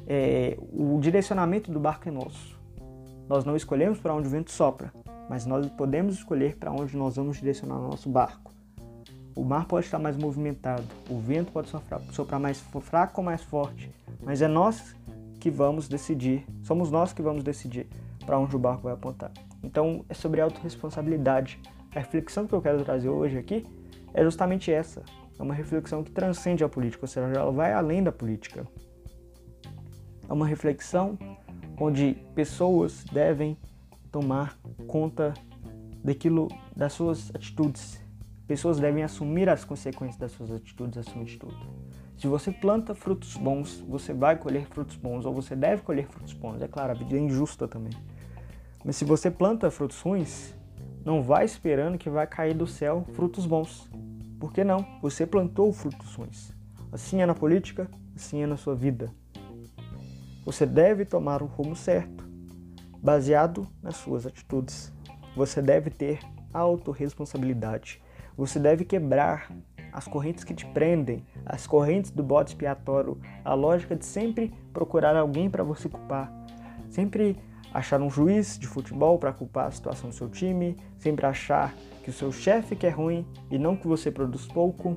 é, 0.08 0.58
o 0.72 0.98
direcionamento 1.00 1.70
do 1.70 1.78
barco 1.78 2.08
é 2.08 2.10
nosso. 2.10 2.58
Nós 3.28 3.44
não 3.44 3.54
escolhemos 3.54 4.00
para 4.00 4.12
onde 4.12 4.26
o 4.26 4.30
vento 4.30 4.50
sopra, 4.50 4.92
mas 5.28 5.46
nós 5.46 5.64
podemos 5.70 6.14
escolher 6.14 6.56
para 6.56 6.72
onde 6.72 6.96
nós 6.96 7.14
vamos 7.14 7.36
direcionar 7.36 7.78
o 7.78 7.90
nosso 7.90 8.08
barco. 8.08 8.52
O 9.36 9.44
mar 9.44 9.66
pode 9.66 9.86
estar 9.86 10.00
mais 10.00 10.16
movimentado, 10.16 10.82
o 11.08 11.20
vento 11.20 11.52
pode 11.52 11.68
soprar, 11.68 12.40
mais 12.40 12.58
fraco 12.80 13.20
ou 13.20 13.24
mais 13.24 13.40
forte, 13.40 13.88
mas 14.24 14.42
é 14.42 14.48
nós 14.48 14.96
que 15.40 15.50
vamos 15.50 15.88
decidir, 15.88 16.46
somos 16.62 16.90
nós 16.90 17.12
que 17.12 17.22
vamos 17.22 17.42
decidir 17.42 17.88
para 18.24 18.38
onde 18.38 18.54
o 18.54 18.58
barco 18.58 18.82
vai 18.82 18.92
apontar. 18.92 19.32
Então 19.64 20.04
é 20.08 20.14
sobre 20.14 20.40
autorresponsabilidade. 20.40 21.58
A 21.94 21.98
reflexão 21.98 22.46
que 22.46 22.52
eu 22.52 22.60
quero 22.60 22.84
trazer 22.84 23.08
hoje 23.08 23.38
aqui 23.38 23.66
é 24.12 24.22
justamente 24.22 24.70
essa. 24.70 25.02
É 25.38 25.42
uma 25.42 25.54
reflexão 25.54 26.04
que 26.04 26.10
transcende 26.12 26.62
a 26.62 26.68
política, 26.68 27.04
ou 27.04 27.08
seja, 27.08 27.26
ela 27.26 27.50
vai 27.50 27.72
além 27.72 28.02
da 28.02 28.12
política. 28.12 28.66
É 30.28 30.32
uma 30.32 30.46
reflexão 30.46 31.18
onde 31.78 32.14
pessoas 32.34 33.04
devem 33.10 33.56
tomar 34.12 34.58
conta 34.86 35.32
daquilo, 36.04 36.48
das 36.76 36.92
suas 36.92 37.34
atitudes. 37.34 38.00
Pessoas 38.46 38.78
devem 38.78 39.02
assumir 39.02 39.48
as 39.48 39.64
consequências 39.64 40.18
das 40.18 40.32
suas 40.32 40.50
atitudes 40.52 40.98
acima 40.98 41.24
de 41.24 41.38
tudo. 41.38 41.56
Se 42.20 42.26
você 42.26 42.52
planta 42.52 42.94
frutos 42.94 43.34
bons, 43.34 43.80
você 43.88 44.12
vai 44.12 44.36
colher 44.36 44.66
frutos 44.66 44.94
bons, 44.94 45.24
ou 45.24 45.32
você 45.32 45.56
deve 45.56 45.80
colher 45.80 46.06
frutos 46.06 46.34
bons. 46.34 46.60
É 46.60 46.68
claro, 46.68 46.90
a 46.90 46.94
vida 46.94 47.16
é 47.16 47.18
injusta 47.18 47.66
também. 47.66 47.94
Mas 48.84 48.96
se 48.96 49.06
você 49.06 49.30
planta 49.30 49.70
frutos 49.70 49.98
ruins, 50.02 50.54
não 51.02 51.22
vai 51.22 51.46
esperando 51.46 51.96
que 51.96 52.10
vai 52.10 52.26
cair 52.26 52.52
do 52.52 52.66
céu 52.66 53.06
frutos 53.14 53.46
bons. 53.46 53.88
Por 54.38 54.52
que 54.52 54.62
não? 54.62 54.86
Você 55.00 55.26
plantou 55.26 55.72
frutos 55.72 56.14
ruins. 56.14 56.52
Assim 56.92 57.22
é 57.22 57.26
na 57.26 57.34
política, 57.34 57.90
assim 58.14 58.42
é 58.42 58.46
na 58.46 58.58
sua 58.58 58.74
vida. 58.74 59.10
Você 60.44 60.66
deve 60.66 61.06
tomar 61.06 61.42
o 61.42 61.46
rumo 61.46 61.74
certo, 61.74 62.22
baseado 63.02 63.66
nas 63.82 63.96
suas 63.96 64.26
atitudes. 64.26 64.92
Você 65.34 65.62
deve 65.62 65.88
ter 65.88 66.18
autorresponsabilidade. 66.52 67.98
Você 68.36 68.58
deve 68.58 68.84
quebrar 68.84 69.50
as 69.92 70.06
correntes 70.06 70.44
que 70.44 70.54
te 70.54 70.66
prendem, 70.66 71.24
as 71.44 71.66
correntes 71.66 72.10
do 72.10 72.22
bode 72.22 72.50
expiatório, 72.50 73.18
a 73.44 73.54
lógica 73.54 73.96
de 73.96 74.04
sempre 74.04 74.52
procurar 74.72 75.16
alguém 75.16 75.50
para 75.50 75.62
você 75.62 75.88
culpar, 75.88 76.32
sempre 76.88 77.36
achar 77.72 78.00
um 78.00 78.10
juiz 78.10 78.58
de 78.58 78.66
futebol 78.66 79.18
para 79.18 79.32
culpar 79.32 79.66
a 79.66 79.70
situação 79.70 80.10
do 80.10 80.14
seu 80.14 80.28
time, 80.28 80.76
sempre 80.98 81.26
achar 81.26 81.74
que 82.02 82.10
o 82.10 82.12
seu 82.12 82.32
chefe 82.32 82.74
que 82.74 82.86
é 82.86 82.90
ruim 82.90 83.26
e 83.50 83.58
não 83.58 83.76
que 83.76 83.86
você 83.86 84.10
produz 84.10 84.46
pouco. 84.46 84.96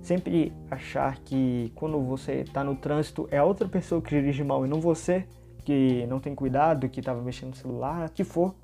Sempre 0.00 0.52
achar 0.70 1.16
que 1.20 1.72
quando 1.74 1.98
você 1.98 2.42
está 2.42 2.62
no 2.62 2.76
trânsito 2.76 3.26
é 3.30 3.42
outra 3.42 3.66
pessoa 3.66 4.02
que 4.02 4.10
dirige 4.10 4.44
mal 4.44 4.66
e 4.66 4.68
não 4.68 4.78
você, 4.78 5.26
que 5.64 6.06
não 6.08 6.20
tem 6.20 6.34
cuidado, 6.34 6.90
que 6.90 7.00
estava 7.00 7.22
mexendo 7.22 7.50
no 7.50 7.56
celular, 7.56 8.10
que 8.10 8.22
for. 8.22 8.54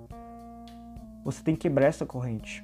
Você 1.24 1.42
tem 1.42 1.54
que 1.54 1.62
quebrar 1.62 1.86
essa 1.86 2.04
corrente. 2.04 2.62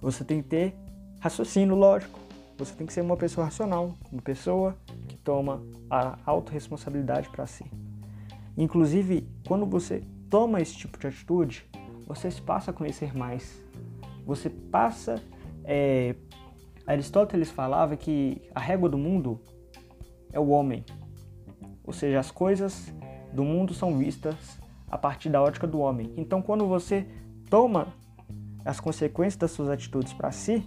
Você 0.00 0.24
tem 0.24 0.40
que 0.40 0.48
ter 0.48 0.74
raciocínio 1.20 1.76
lógico. 1.76 2.18
Você 2.58 2.74
tem 2.74 2.86
que 2.86 2.92
ser 2.92 3.00
uma 3.00 3.16
pessoa 3.16 3.46
racional, 3.46 3.96
uma 4.12 4.20
pessoa 4.20 4.76
que 5.08 5.16
toma 5.16 5.62
a 5.88 6.18
autorresponsabilidade 6.26 7.28
para 7.30 7.46
si. 7.46 7.64
Inclusive, 8.56 9.26
quando 9.46 9.64
você 9.64 10.02
toma 10.28 10.60
esse 10.60 10.76
tipo 10.76 10.98
de 10.98 11.06
atitude, 11.06 11.64
você 12.06 12.28
passa 12.42 12.70
a 12.70 12.74
conhecer 12.74 13.16
mais 13.16 13.62
você 14.30 14.48
passa. 14.48 15.20
É, 15.64 16.14
Aristóteles 16.86 17.50
falava 17.50 17.96
que 17.96 18.40
a 18.54 18.60
régua 18.60 18.88
do 18.88 18.98
mundo 18.98 19.40
é 20.32 20.40
o 20.40 20.48
homem, 20.48 20.84
ou 21.84 21.92
seja, 21.92 22.18
as 22.18 22.30
coisas 22.30 22.92
do 23.32 23.44
mundo 23.44 23.74
são 23.74 23.96
vistas 23.96 24.58
a 24.88 24.96
partir 24.96 25.28
da 25.28 25.42
ótica 25.42 25.66
do 25.66 25.78
homem. 25.78 26.12
Então, 26.16 26.40
quando 26.42 26.66
você 26.66 27.06
toma 27.48 27.88
as 28.64 28.80
consequências 28.80 29.36
das 29.36 29.50
suas 29.50 29.68
atitudes 29.68 30.12
para 30.12 30.32
si, 30.32 30.64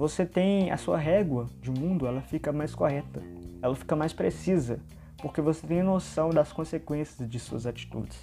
você 0.00 0.24
tem 0.24 0.70
a 0.70 0.78
sua 0.78 0.96
régua 0.96 1.46
de 1.60 1.70
mundo, 1.70 2.06
ela 2.06 2.22
fica 2.22 2.50
mais 2.50 2.74
correta, 2.74 3.22
ela 3.60 3.76
fica 3.76 3.94
mais 3.94 4.14
precisa, 4.14 4.80
porque 5.20 5.42
você 5.42 5.66
tem 5.66 5.82
noção 5.82 6.30
das 6.30 6.50
consequências 6.50 7.28
de 7.28 7.38
suas 7.38 7.66
atitudes. 7.66 8.18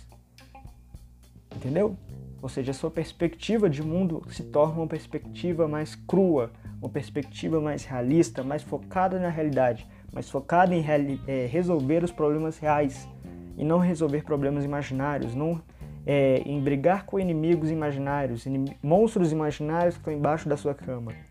Entendeu? 1.55 1.95
Ou 2.41 2.49
seja, 2.49 2.71
a 2.71 2.73
sua 2.73 2.89
perspectiva 2.89 3.69
de 3.69 3.83
mundo 3.83 4.23
se 4.31 4.41
torna 4.41 4.79
uma 4.79 4.87
perspectiva 4.87 5.67
mais 5.67 5.93
crua, 5.93 6.51
uma 6.81 6.89
perspectiva 6.89 7.61
mais 7.61 7.85
realista, 7.85 8.41
mais 8.41 8.63
focada 8.63 9.19
na 9.19 9.29
realidade, 9.29 9.87
mais 10.11 10.27
focada 10.31 10.73
em 10.73 10.83
é, 11.27 11.45
resolver 11.45 12.03
os 12.03 12.11
problemas 12.11 12.57
reais 12.57 13.07
e 13.55 13.63
não 13.63 13.77
resolver 13.77 14.23
problemas 14.23 14.65
imaginários, 14.65 15.35
não 15.35 15.61
é, 16.07 16.41
em 16.43 16.59
brigar 16.59 17.05
com 17.05 17.19
inimigos 17.19 17.69
imaginários, 17.69 18.47
monstros 18.81 19.31
imaginários 19.31 19.93
que 19.93 20.01
estão 20.01 20.13
embaixo 20.13 20.49
da 20.49 20.57
sua 20.57 20.73
cama. 20.73 21.26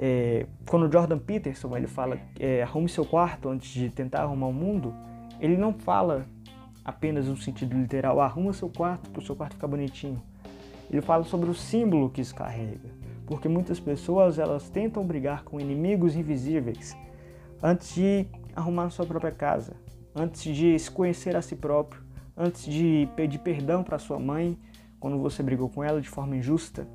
É, 0.00 0.46
quando 0.66 0.90
Jordan 0.90 1.18
Peterson 1.18 1.76
ele 1.76 1.88
fala 1.88 2.18
é, 2.38 2.62
arrume 2.62 2.88
seu 2.88 3.04
quarto 3.04 3.48
antes 3.48 3.70
de 3.70 3.90
tentar 3.90 4.22
arrumar 4.22 4.46
o 4.46 4.52
mundo, 4.52 4.94
ele 5.40 5.56
não 5.56 5.72
fala 5.72 6.26
apenas 6.84 7.26
no 7.26 7.36
sentido 7.36 7.76
literal, 7.76 8.20
arruma 8.20 8.52
seu 8.52 8.68
quarto 8.68 9.10
para 9.10 9.20
o 9.20 9.24
seu 9.24 9.36
quarto 9.36 9.54
ficar 9.54 9.66
bonitinho. 9.66 10.22
Ele 10.90 11.02
fala 11.02 11.24
sobre 11.24 11.50
o 11.50 11.54
símbolo 11.54 12.08
que 12.08 12.20
isso 12.20 12.34
carrega, 12.34 12.88
porque 13.26 13.48
muitas 13.48 13.78
pessoas 13.78 14.38
elas 14.38 14.70
tentam 14.70 15.04
brigar 15.04 15.44
com 15.44 15.60
inimigos 15.60 16.16
invisíveis 16.16 16.96
antes 17.62 17.94
de 17.94 18.26
arrumar 18.54 18.90
sua 18.90 19.04
própria 19.04 19.32
casa, 19.32 19.74
antes 20.14 20.56
de 20.56 20.78
se 20.78 20.90
conhecer 20.90 21.36
a 21.36 21.42
si 21.42 21.56
próprio, 21.56 22.02
antes 22.36 22.64
de 22.64 23.08
pedir 23.16 23.38
perdão 23.38 23.82
para 23.82 23.98
sua 23.98 24.18
mãe 24.18 24.58
quando 24.98 25.18
você 25.18 25.42
brigou 25.42 25.68
com 25.68 25.82
ela 25.84 26.00
de 26.00 26.08
forma 26.08 26.36
injusta. 26.36 26.86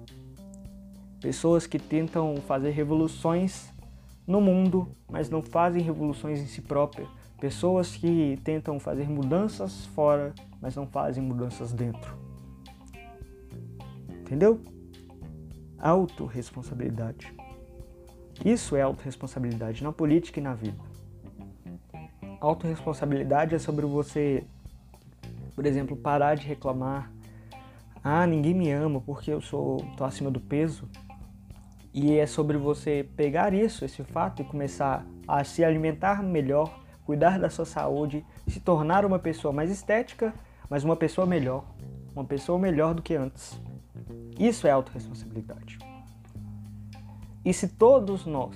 Pessoas 1.24 1.66
que 1.66 1.80
tentam 1.80 2.36
fazer 2.46 2.70
revoluções 2.70 3.74
no 4.28 4.40
mundo, 4.40 4.96
mas 5.10 5.28
não 5.28 5.42
fazem 5.42 5.82
revoluções 5.82 6.40
em 6.40 6.46
si 6.46 6.62
próprias 6.62 7.10
Pessoas 7.44 7.94
que 7.94 8.40
tentam 8.42 8.80
fazer 8.80 9.10
mudanças 9.10 9.86
fora, 9.88 10.34
mas 10.62 10.78
não 10.78 10.88
fazem 10.88 11.22
mudanças 11.22 11.74
dentro. 11.74 12.18
Entendeu? 14.22 14.62
Autoresponsabilidade. 15.78 17.34
Isso 18.46 18.78
é 18.78 18.82
autorresponsabilidade 18.82 19.84
na 19.84 19.92
política 19.92 20.40
e 20.40 20.44
na 20.44 20.54
vida. 20.54 20.82
Autorresponsabilidade 22.40 23.54
é 23.54 23.60
sobre 23.60 23.86
você, 23.86 24.46
por 25.54 25.66
exemplo, 25.66 25.98
parar 25.98 26.36
de 26.36 26.48
reclamar. 26.48 27.12
Ah, 28.02 28.26
ninguém 28.26 28.54
me 28.54 28.72
ama 28.72 29.02
porque 29.02 29.32
eu 29.32 29.42
sou 29.42 29.86
tô 29.98 30.06
acima 30.06 30.32
do 30.32 30.40
peso. 30.40 30.88
E 31.94 32.18
é 32.18 32.26
sobre 32.26 32.58
você 32.58 33.08
pegar 33.16 33.54
isso, 33.54 33.86
esse 33.86 34.04
fato 34.04 34.42
e 34.42 34.46
começar 34.46 35.06
a 35.28 35.44
se 35.44 35.64
alimentar 35.64 36.24
melhor 36.24 36.84
cuidar 37.06 37.40
da 37.40 37.50
sua 37.50 37.66
saúde, 37.66 38.26
se 38.48 38.60
tornar 38.60 39.06
uma 39.06 39.20
pessoa 39.20 39.54
mais 39.54 39.70
estética, 39.70 40.34
mas 40.70 40.84
uma 40.84 40.96
pessoa 40.96 41.28
melhor, 41.28 41.66
uma 42.16 42.26
pessoa 42.26 42.58
melhor 42.58 42.94
do 42.94 43.02
que 43.02 43.16
antes. 43.16 43.60
Isso 44.40 44.68
é 44.68 44.72
autorresponsabilidade. 44.72 45.78
E 47.46 47.54
se 47.54 47.68
todos 47.68 48.26
nós 48.26 48.56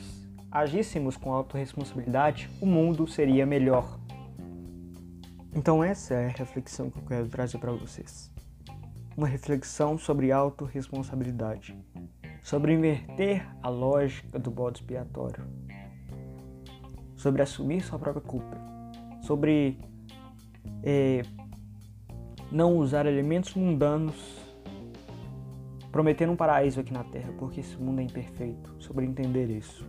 agíssemos 0.49 1.17
com 1.17 1.33
autorresponsabilidade, 1.33 2.49
o 2.61 2.65
mundo 2.65 3.05
seria 3.05 3.45
melhor. 3.45 3.99
Então 5.53 5.83
essa 5.83 6.13
é 6.13 6.27
a 6.27 6.29
reflexão 6.29 6.89
que 6.89 6.97
eu 6.99 7.03
quero 7.03 7.27
trazer 7.27 7.57
para 7.57 7.71
vocês. 7.71 8.31
Uma 9.15 9.27
reflexão 9.27 9.97
sobre 9.97 10.31
autorresponsabilidade, 10.31 11.77
sobre 12.43 12.73
inverter 12.73 13.47
a 13.61 13.69
lógica 13.69 14.39
do 14.39 14.49
bode 14.49 14.79
expiatório, 14.79 15.43
sobre 17.15 17.41
assumir 17.41 17.81
sua 17.81 17.99
própria 17.99 18.21
culpa, 18.21 18.57
sobre 19.21 19.77
é, 20.83 21.23
não 22.51 22.77
usar 22.77 23.05
elementos 23.05 23.53
mundanos 23.55 24.47
prometendo 25.91 26.31
um 26.31 26.35
paraíso 26.35 26.79
aqui 26.79 26.93
na 26.93 27.03
Terra, 27.03 27.33
porque 27.38 27.59
esse 27.59 27.75
mundo 27.77 27.99
é 27.99 28.03
imperfeito, 28.03 28.75
sobre 28.79 29.05
entender 29.05 29.49
isso. 29.49 29.83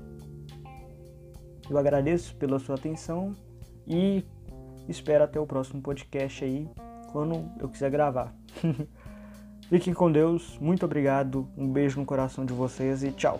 Eu 1.68 1.76
agradeço 1.76 2.34
pela 2.36 2.58
sua 2.58 2.76
atenção 2.76 3.36
e 3.86 4.24
espero 4.88 5.24
até 5.24 5.38
o 5.38 5.46
próximo 5.46 5.82
podcast 5.82 6.42
aí, 6.42 6.66
quando 7.12 7.50
eu 7.60 7.68
quiser 7.68 7.90
gravar. 7.90 8.34
Fiquem 9.68 9.92
com 9.92 10.10
Deus, 10.10 10.56
muito 10.60 10.86
obrigado, 10.86 11.46
um 11.56 11.70
beijo 11.70 12.00
no 12.00 12.06
coração 12.06 12.44
de 12.44 12.54
vocês 12.54 13.02
e 13.02 13.12
tchau. 13.12 13.38